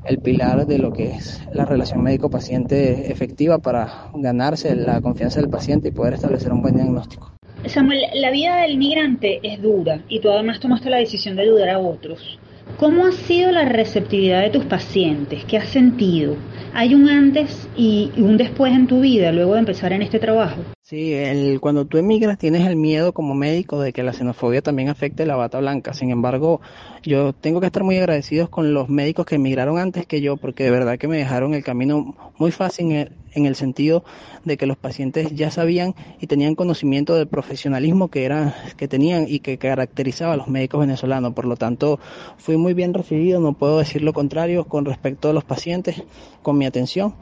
el 0.08 0.18
pilar 0.18 0.66
de 0.66 0.78
lo 0.78 0.92
que 0.92 1.10
es 1.12 1.46
la 1.52 1.64
relación 1.64 2.02
médico-paciente 2.02 3.10
efectiva 3.10 3.58
para 3.58 4.10
ganarse 4.14 4.74
la 4.74 5.00
confianza 5.00 5.40
del 5.40 5.50
paciente 5.50 5.88
y 5.88 5.92
poder 5.92 6.14
establecer 6.14 6.52
un 6.52 6.62
buen 6.62 6.76
diagnóstico. 6.76 7.32
Samuel, 7.66 8.00
la 8.14 8.30
vida 8.30 8.56
del 8.62 8.78
migrante 8.78 9.40
es 9.42 9.60
dura 9.60 10.00
y 10.08 10.20
tú 10.20 10.30
además 10.30 10.60
tomaste 10.60 10.90
la 10.90 10.98
decisión 10.98 11.36
de 11.36 11.42
ayudar 11.42 11.70
a 11.70 11.78
otros. 11.78 12.38
¿Cómo 12.78 13.06
ha 13.06 13.12
sido 13.12 13.52
la 13.52 13.64
receptividad 13.64 14.42
de 14.42 14.50
tus 14.50 14.66
pacientes? 14.66 15.46
¿Qué 15.46 15.56
has 15.56 15.70
sentido? 15.70 16.36
¿Hay 16.74 16.94
un 16.94 17.08
antes 17.08 17.66
y 17.74 18.12
un 18.18 18.36
después 18.36 18.70
en 18.74 18.86
tu 18.86 19.00
vida 19.00 19.32
luego 19.32 19.54
de 19.54 19.60
empezar 19.60 19.94
en 19.94 20.02
este 20.02 20.18
trabajo? 20.18 20.60
Sí, 20.82 21.16
cuando 21.60 21.86
tú 21.86 21.96
emigras 21.96 22.36
tienes 22.36 22.66
el 22.66 22.76
miedo 22.76 23.14
como 23.14 23.34
médico 23.34 23.80
de 23.80 23.94
que 23.94 24.02
la 24.02 24.12
xenofobia 24.12 24.60
también 24.60 24.90
afecte 24.90 25.24
la 25.24 25.34
bata 25.34 25.58
blanca. 25.58 25.94
Sin 25.94 26.10
embargo, 26.10 26.60
yo 27.02 27.32
tengo 27.32 27.60
que 27.60 27.66
estar 27.66 27.82
muy 27.82 27.96
agradecidos 27.96 28.50
con 28.50 28.74
los 28.74 28.90
médicos 28.90 29.24
que 29.24 29.36
emigraron 29.36 29.78
antes 29.78 30.06
que 30.06 30.20
yo, 30.20 30.36
porque 30.36 30.64
de 30.64 30.70
verdad 30.70 30.98
que 30.98 31.08
me 31.08 31.16
dejaron 31.16 31.54
el 31.54 31.64
camino 31.64 32.14
muy 32.38 32.52
fácil 32.52 32.86
en 32.86 32.92
el, 32.92 33.12
en 33.32 33.46
el 33.46 33.56
sentido 33.56 34.04
de 34.44 34.56
que 34.56 34.66
los 34.66 34.76
pacientes 34.76 35.34
ya 35.34 35.50
sabían 35.50 35.94
y 36.20 36.26
tenían 36.26 36.54
conocimiento 36.54 37.16
del 37.16 37.26
profesionalismo 37.26 38.08
que 38.08 38.24
era, 38.24 38.54
que 38.76 38.86
tenían 38.86 39.26
y 39.28 39.40
que 39.40 39.58
caracterizaba 39.58 40.34
a 40.34 40.36
los 40.36 40.46
médicos 40.46 40.80
venezolanos. 40.80 41.32
Por 41.34 41.46
lo 41.46 41.56
tanto, 41.56 41.98
fui 42.38 42.56
muy 42.56 42.65
bien 42.74 42.94
recibido, 42.94 43.40
no 43.40 43.52
puedo 43.52 43.78
decir 43.78 44.02
lo 44.02 44.12
contrario 44.12 44.64
con 44.64 44.84
respecto 44.84 45.30
a 45.30 45.32
los 45.32 45.44
pacientes, 45.44 46.02
con 46.42 46.58
mi 46.58 46.66
atención 46.66 47.14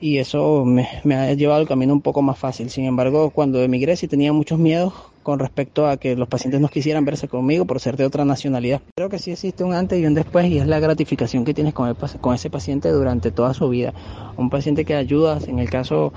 y 0.00 0.18
eso 0.18 0.64
me, 0.64 0.86
ha 1.14 1.32
llevado 1.34 1.60
el 1.60 1.68
camino 1.68 1.92
un 1.92 2.00
poco 2.00 2.22
más 2.22 2.38
fácil. 2.38 2.70
Sin 2.70 2.84
embargo, 2.84 3.30
cuando 3.30 3.62
emigré 3.62 3.96
sí 3.96 4.06
tenía 4.06 4.32
muchos 4.32 4.58
miedos 4.58 4.92
con 5.22 5.38
respecto 5.38 5.86
a 5.86 5.96
que 5.96 6.16
los 6.16 6.28
pacientes 6.28 6.60
no 6.60 6.68
quisieran 6.68 7.04
verse 7.04 7.28
conmigo 7.28 7.66
por 7.66 7.80
ser 7.80 7.96
de 7.96 8.04
otra 8.04 8.24
nacionalidad. 8.24 8.80
Creo 8.96 9.08
que 9.08 9.18
sí 9.18 9.32
existe 9.32 9.64
un 9.64 9.74
antes 9.74 10.00
y 10.00 10.06
un 10.06 10.14
después 10.14 10.46
y 10.46 10.58
es 10.58 10.66
la 10.66 10.80
gratificación 10.80 11.44
que 11.44 11.52
tienes 11.52 11.74
con, 11.74 11.88
el, 11.88 11.96
con 11.96 12.34
ese 12.34 12.48
paciente 12.48 12.90
durante 12.90 13.30
toda 13.30 13.52
su 13.54 13.68
vida. 13.68 13.92
Un 14.36 14.50
paciente 14.50 14.84
que 14.84 14.94
ayuda, 14.94 15.38
en 15.46 15.58
el 15.58 15.68
caso 15.68 16.12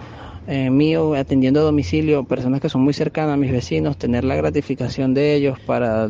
eh, 0.48 0.70
mío, 0.70 1.14
atendiendo 1.16 1.60
a 1.60 1.64
domicilio, 1.64 2.24
personas 2.24 2.62
que 2.62 2.70
son 2.70 2.82
muy 2.82 2.94
cercanas 2.94 3.34
a 3.34 3.38
mis 3.38 3.52
vecinos, 3.52 3.98
tener 3.98 4.24
la 4.24 4.36
gratificación 4.36 5.14
de 5.14 5.36
ellos 5.36 5.60
para 5.60 6.10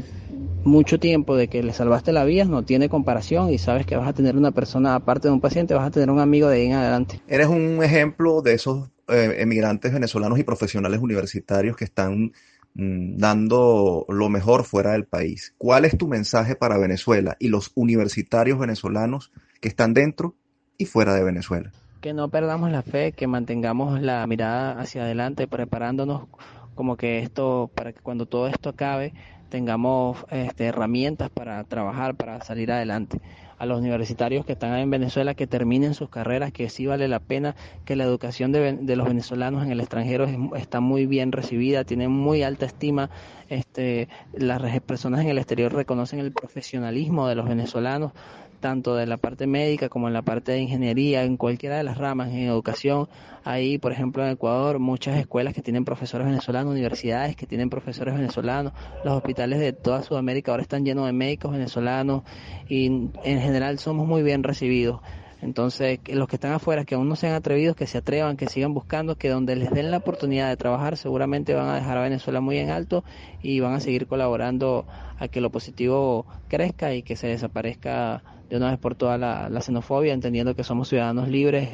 mucho 0.64 0.99
tiempo 0.99 1.36
de 1.36 1.47
que 1.47 1.64
le 1.64 1.74
salvaste 1.74 2.12
la 2.12 2.24
vida 2.24 2.45
no 2.45 2.64
tiene 2.64 2.89
comparación 2.89 3.49
y 3.49 3.57
sabes 3.57 3.86
que 3.86 3.95
vas 3.95 4.07
a 4.07 4.14
tener 4.14 4.36
una 4.36 4.51
persona 4.51 4.95
aparte 4.95 5.28
de 5.28 5.34
un 5.34 5.41
paciente, 5.41 5.74
vas 5.74 5.88
a 5.88 5.91
tener 5.91 6.09
un 6.09 6.20
amigo 6.20 6.47
de 6.49 6.57
ahí 6.57 6.66
en 6.68 6.74
adelante. 6.74 7.22
Eres 7.28 7.47
un 7.47 7.84
ejemplo 7.84 8.41
de 8.41 8.53
esos 8.53 8.89
eh, 9.07 9.38
emigrantes 9.39 9.91
venezolanos 9.91 10.39
y 10.39 10.43
profesionales 10.43 10.99
universitarios 11.01 11.76
que 11.76 11.86
están 11.86 12.32
mm, 12.76 13.18
dando 13.18 14.05
lo 14.09 14.30
mejor 14.30 14.64
fuera 14.64 14.91
del 14.91 15.05
país. 15.05 15.53
¿Cuál 15.57 15.86
es 15.86 15.97
tu 15.97 16.07
mensaje 16.07 16.55
para 16.55 16.78
Venezuela 16.78 17.36
y 17.39 17.47
los 17.47 17.72
universitarios 17.76 18.59
venezolanos 18.59 19.32
que 19.59 19.68
están 19.68 19.93
dentro 19.93 20.36
y 20.78 20.86
fuera 20.86 21.14
de 21.16 21.24
Venezuela? 21.24 21.72
Que 22.01 22.14
no 22.14 22.30
perdamos 22.30 22.72
la 22.72 22.82
fe, 22.82 23.12
que 23.12 23.28
mantengamos 23.28 24.01
la 24.01 24.26
mirada 24.28 24.80
hacia 24.80 25.03
adelante, 25.03 25.47
preparándonos 25.47 26.28
como 26.74 26.97
que 26.97 27.20
esto, 27.20 27.70
para 27.76 27.93
que 27.93 27.99
cuando 27.99 28.26
todo 28.26 28.47
esto 28.47 28.70
acabe, 28.70 29.14
tengamos 29.52 30.18
este, 30.32 30.66
herramientas 30.66 31.30
para 31.30 31.64
trabajar, 31.66 32.16
para 32.16 32.41
salir 32.41 32.72
adelante. 32.72 33.20
A 33.60 33.68
los 33.68 33.78
universitarios 33.78 34.43
que 34.43 34.54
están 34.54 34.76
en 34.80 34.89
Venezuela, 34.89 35.36
que 35.36 35.45
terminen 35.45 35.93
sus 35.93 36.10
carreras, 36.10 36.52
que 36.52 36.68
sí 36.70 36.88
vale 36.88 37.08
la 37.08 37.20
pena, 37.20 37.56
que 37.86 37.95
la 37.95 38.06
educación 38.06 38.52
de, 38.52 38.95
los 38.95 39.08
venezolanos 39.08 39.64
en 39.64 39.72
el 39.72 39.80
extranjero 39.80 40.26
está 40.56 40.80
muy 40.80 41.06
bien 41.06 41.32
recibida, 41.32 41.84
tienen 41.84 42.10
muy 42.10 42.41
alta 42.41 42.66
estima. 42.66 43.12
Este, 43.49 44.08
las 44.34 44.62
personas 44.82 45.22
en 45.22 45.28
el 45.28 45.38
exterior 45.38 45.72
reconocen 45.72 46.18
el 46.18 46.32
profesionalismo 46.32 47.28
de 47.28 47.36
los 47.36 47.47
venezolanos 47.47 48.14
tanto 48.62 48.95
de 48.95 49.05
la 49.05 49.18
parte 49.18 49.47
médica 49.47 49.89
como 49.89 50.07
en 50.07 50.14
la 50.14 50.22
parte 50.22 50.53
de 50.53 50.59
ingeniería, 50.59 51.24
en 51.24 51.36
cualquiera 51.36 51.76
de 51.76 51.84
las 51.84 51.97
ramas, 51.97 52.30
en 52.30 52.47
educación. 52.47 53.09
Hay, 53.43 53.78
por 53.78 53.91
ejemplo, 53.91 54.24
en 54.24 54.32
Ecuador 54.32 54.80
muchas 54.80 55.18
escuelas 55.18 55.53
que 55.53 55.62
tienen 55.62 55.84
profesores 55.84 56.26
venezolanos, 56.26 56.72
universidades 56.72 57.36
que 57.36 57.45
tienen 57.45 57.70
profesores 57.70 58.16
venezolanos, 58.16 58.72
los 59.03 59.16
hospitales 59.16 59.59
de 59.59 59.74
toda 59.74 60.03
Sudamérica 60.03 60.51
ahora 60.51 60.64
están 60.64 60.86
llenos 60.86 61.05
de 61.07 61.12
médicos 61.12 61.51
venezolanos 61.51 62.24
y 62.70 62.86
en 62.86 63.41
general 63.41 63.80
somos 63.80 64.07
muy 64.07 64.24
bien 64.24 64.43
recibidos. 64.43 65.01
Entonces, 65.41 65.99
los 66.07 66.28
que 66.28 66.36
están 66.36 66.51
afuera, 66.51 66.86
que 66.86 66.93
aún 66.93 67.09
no 67.09 67.16
se 67.16 67.28
han 67.28 67.34
atrevido, 67.34 67.74
que 67.74 67.88
se 67.88 67.97
atrevan, 67.97 68.38
que 68.38 68.45
sigan 68.47 68.76
buscando, 68.76 69.16
que 69.16 69.30
donde 69.30 69.55
les 69.55 69.72
den 69.72 69.89
la 69.89 69.97
oportunidad 69.97 70.49
de 70.49 70.55
trabajar, 70.55 70.97
seguramente 70.97 71.55
van 71.55 71.68
a 71.68 71.76
dejar 71.76 71.97
a 71.97 72.01
Venezuela 72.01 72.41
muy 72.41 72.59
en 72.59 72.70
alto 72.70 73.03
y 73.41 73.59
van 73.59 73.74
a 73.74 73.80
seguir 73.80 74.05
colaborando 74.05 74.86
a 75.18 75.28
que 75.30 75.41
lo 75.41 75.49
positivo 75.49 76.28
crezca 76.47 76.93
y 76.93 77.01
que 77.01 77.16
se 77.16 77.28
desaparezca 77.28 78.22
de 78.52 78.58
una 78.58 78.70
vez 78.70 78.80
por 78.80 78.95
todas 78.95 79.18
la, 79.18 79.49
la 79.49 79.62
xenofobia, 79.62 80.14
entendiendo 80.14 80.54
que 80.56 80.64
somos 80.66 80.89
ciudadanos 80.89 81.30
libres 81.30 81.70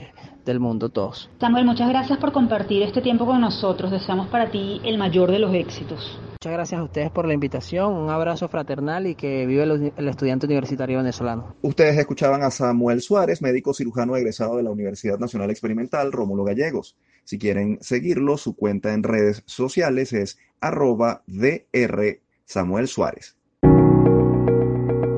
del 0.45 0.59
mundo 0.59 0.89
todos. 0.89 1.29
Samuel, 1.39 1.65
muchas 1.65 1.89
gracias 1.89 2.19
por 2.19 2.31
compartir 2.31 2.83
este 2.83 3.01
tiempo 3.01 3.25
con 3.25 3.41
nosotros. 3.41 3.89
Deseamos 3.91 4.27
para 4.27 4.51
ti 4.51 4.79
el 4.85 4.99
mayor 4.99 5.31
de 5.31 5.39
los 5.39 5.53
éxitos. 5.55 6.19
Muchas 6.33 6.53
gracias 6.53 6.79
a 6.79 6.83
ustedes 6.83 7.09
por 7.09 7.27
la 7.27 7.33
invitación, 7.33 7.93
un 7.93 8.11
abrazo 8.11 8.47
fraternal 8.47 9.07
y 9.07 9.15
que 9.15 9.47
vive 9.47 9.63
el, 9.63 9.91
el, 9.97 10.07
estudiante 10.07 10.45
universitario 10.45 10.99
venezolano. 10.99 11.55
Ustedes 11.63 11.97
escuchaban 11.97 12.43
a 12.43 12.51
Samuel 12.51 13.01
Suárez, 13.01 13.41
médico 13.41 13.73
cirujano 13.73 14.15
egresado 14.15 14.57
de 14.57 14.63
la 14.63 14.69
Universidad 14.69 15.17
Nacional 15.17 15.49
Experimental 15.49 16.11
Rómulo 16.11 16.43
Gallegos. 16.43 16.95
Si 17.23 17.39
quieren 17.39 17.79
seguirlo, 17.81 18.37
su 18.37 18.55
cuenta 18.55 18.93
en 18.93 19.01
redes 19.01 19.41
sociales 19.47 20.13
es 20.13 20.37
arroba 20.61 21.23
dr 21.25 22.19
Samuel 22.45 22.87
Suárez. 22.87 23.35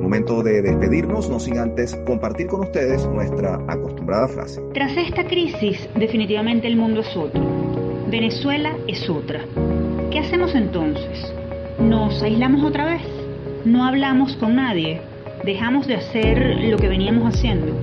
Momento 0.10 0.42
de 0.42 0.64
despedirnos, 0.64 1.30
no 1.30 1.40
sin 1.40 1.60
antes 1.60 1.96
compartir 2.08 2.48
con 2.48 2.62
ustedes 2.62 3.06
nuestra 3.10 3.60
acostumbrada 3.68 4.28
frase. 4.28 4.60
Tras 4.74 4.98
esta 4.98 5.24
crisis, 5.28 5.88
definitivamente 5.94 6.66
el 6.66 6.78
mundo 6.78 7.02
es 7.02 7.16
otro. 7.16 7.40
Venezuela 8.10 8.76
es 8.88 9.08
otra. 9.08 9.42
¿Qué 10.10 10.18
hacemos 10.18 10.56
entonces? 10.56 11.32
¿Nos 11.78 12.24
aislamos 12.24 12.64
otra 12.64 12.86
vez? 12.86 13.04
¿No 13.66 13.86
hablamos 13.86 14.36
con 14.38 14.56
nadie? 14.56 15.00
¿Dejamos 15.46 15.86
de 15.86 15.98
hacer 15.98 16.58
lo 16.60 16.78
que 16.78 16.88
veníamos 16.88 17.32
haciendo? 17.32 17.80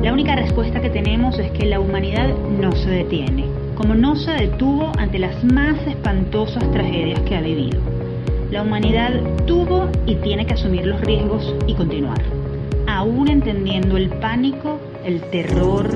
La 0.00 0.12
única 0.12 0.36
respuesta 0.36 0.80
que 0.80 0.90
tenemos 0.90 1.40
es 1.40 1.50
que 1.50 1.66
la 1.66 1.80
humanidad 1.80 2.28
no 2.38 2.70
se 2.70 2.88
detiene, 2.88 3.46
como 3.74 3.96
no 3.96 4.14
se 4.14 4.30
detuvo 4.30 4.92
ante 4.96 5.18
las 5.18 5.42
más 5.42 5.84
espantosas 5.88 6.70
tragedias 6.70 7.18
que 7.22 7.34
ha 7.34 7.40
vivido. 7.40 7.97
La 8.50 8.62
humanidad 8.62 9.10
tuvo 9.46 9.90
y 10.06 10.14
tiene 10.16 10.46
que 10.46 10.54
asumir 10.54 10.86
los 10.86 11.00
riesgos 11.02 11.54
y 11.66 11.74
continuar, 11.74 12.22
aún 12.86 13.28
entendiendo 13.28 13.98
el 13.98 14.08
pánico, 14.08 14.80
el 15.04 15.20
terror, 15.30 15.86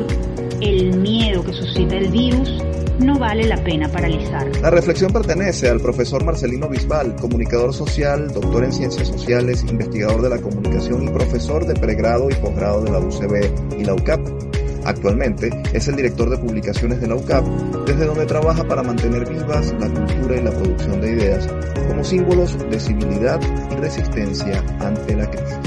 el 0.61 0.99
miedo 0.99 1.43
que 1.45 1.55
suscita 1.55 1.97
el 1.97 2.11
virus 2.11 2.63
no 2.99 3.19
vale 3.19 3.47
la 3.47 3.57
pena 3.65 3.89
paralizar. 3.89 4.47
La 4.61 4.69
reflexión 4.69 5.13
pertenece 5.13 5.71
al 5.71 5.81
profesor 5.81 6.25
Marcelino 6.25 6.69
Bisbal, 6.69 7.17
comunicador 7.17 7.73
social, 7.73 8.31
doctor 8.33 8.65
en 8.65 8.73
ciencias 8.73 9.09
sociales, 9.09 9.65
investigador 9.69 10.21
de 10.21 10.29
la 10.29 10.39
comunicación 10.39 11.05
y 11.05 11.09
profesor 11.09 11.67
de 11.67 11.75
pregrado 11.75 12.29
y 12.31 12.35
posgrado 12.35 12.83
de 12.83 12.91
la 12.91 12.99
UCB 12.99 13.79
y 13.79 13.85
la 13.85 13.95
UCAP. 13.95 14.52
Actualmente 14.85 15.51
es 15.73 15.89
el 15.89 15.97
director 15.97 16.29
de 16.29 16.39
publicaciones 16.39 17.01
de 17.01 17.07
la 17.07 17.15
UCAP, 17.15 17.45
desde 17.87 18.07
donde 18.07 18.27
trabaja 18.27 18.65
para 18.65 18.83
mantener 18.83 19.29
vivas 19.29 19.73
la 19.79 19.89
cultura 19.89 20.37
y 20.37 20.43
la 20.43 20.51
producción 20.51 21.01
de 21.01 21.13
ideas 21.13 21.49
como 21.89 22.05
símbolos 22.05 22.59
de 22.71 22.81
civilidad 22.81 23.41
y 23.71 23.77
resistencia 23.77 24.65
ante 24.81 25.17
la 25.17 25.31
crisis. 25.31 25.59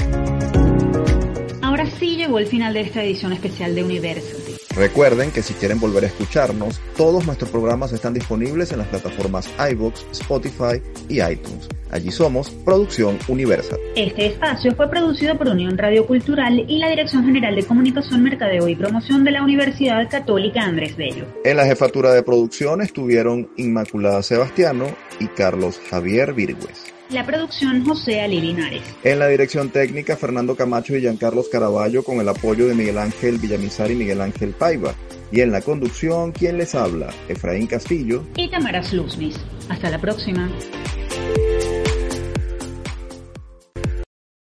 Ahora 1.62 1.86
sí 1.98 2.16
llegó 2.16 2.38
el 2.38 2.46
final 2.46 2.74
de 2.74 2.80
esta 2.80 3.02
edición 3.02 3.32
especial 3.32 3.74
de 3.74 3.84
Universal. 3.84 4.45
Recuerden 4.76 5.30
que 5.30 5.42
si 5.42 5.54
quieren 5.54 5.80
volver 5.80 6.04
a 6.04 6.08
escucharnos, 6.08 6.80
todos 6.98 7.24
nuestros 7.24 7.50
programas 7.50 7.92
están 7.92 8.12
disponibles 8.12 8.72
en 8.72 8.78
las 8.78 8.88
plataformas 8.88 9.48
iBox, 9.70 10.04
Spotify 10.12 10.82
y 11.08 11.22
iTunes. 11.22 11.66
Allí 11.90 12.10
somos 12.10 12.50
Producción 12.50 13.18
Universal. 13.28 13.78
Este 13.94 14.26
espacio 14.26 14.74
fue 14.74 14.90
producido 14.90 15.38
por 15.38 15.48
Unión 15.48 15.78
Radio 15.78 16.06
Cultural 16.06 16.62
y 16.68 16.78
la 16.78 16.90
Dirección 16.90 17.24
General 17.24 17.54
de 17.54 17.64
Comunicación, 17.64 18.22
Mercadeo 18.22 18.68
y 18.68 18.76
Promoción 18.76 19.24
de 19.24 19.30
la 19.30 19.42
Universidad 19.42 20.10
Católica 20.10 20.62
Andrés 20.62 20.94
Bello. 20.94 21.24
En 21.44 21.56
la 21.56 21.64
jefatura 21.64 22.12
de 22.12 22.22
producción 22.22 22.82
estuvieron 22.82 23.48
Inmaculada 23.56 24.22
Sebastiano 24.22 24.86
y 25.20 25.28
Carlos 25.28 25.80
Javier 25.88 26.34
Virgües. 26.34 26.95
La 27.10 27.24
producción 27.24 27.84
José 27.84 28.20
Ali 28.20 28.40
Linares. 28.40 28.82
En 29.04 29.20
la 29.20 29.28
dirección 29.28 29.70
técnica 29.70 30.16
Fernando 30.16 30.56
Camacho 30.56 30.96
y 30.96 31.00
Giancarlos 31.00 31.48
Caraballo 31.48 32.02
con 32.02 32.20
el 32.20 32.28
apoyo 32.28 32.66
de 32.66 32.74
Miguel 32.74 32.98
Ángel 32.98 33.38
Villamizar 33.38 33.88
y 33.92 33.94
Miguel 33.94 34.20
Ángel 34.20 34.50
Paiva. 34.50 34.92
Y 35.30 35.40
en 35.40 35.52
la 35.52 35.60
conducción, 35.60 36.32
¿quién 36.32 36.58
les 36.58 36.74
habla? 36.74 37.14
Efraín 37.28 37.68
Castillo 37.68 38.24
y 38.36 38.50
Tamara 38.50 38.82
Sluznis. 38.82 39.36
Hasta 39.68 39.88
la 39.88 40.00
próxima. 40.00 40.50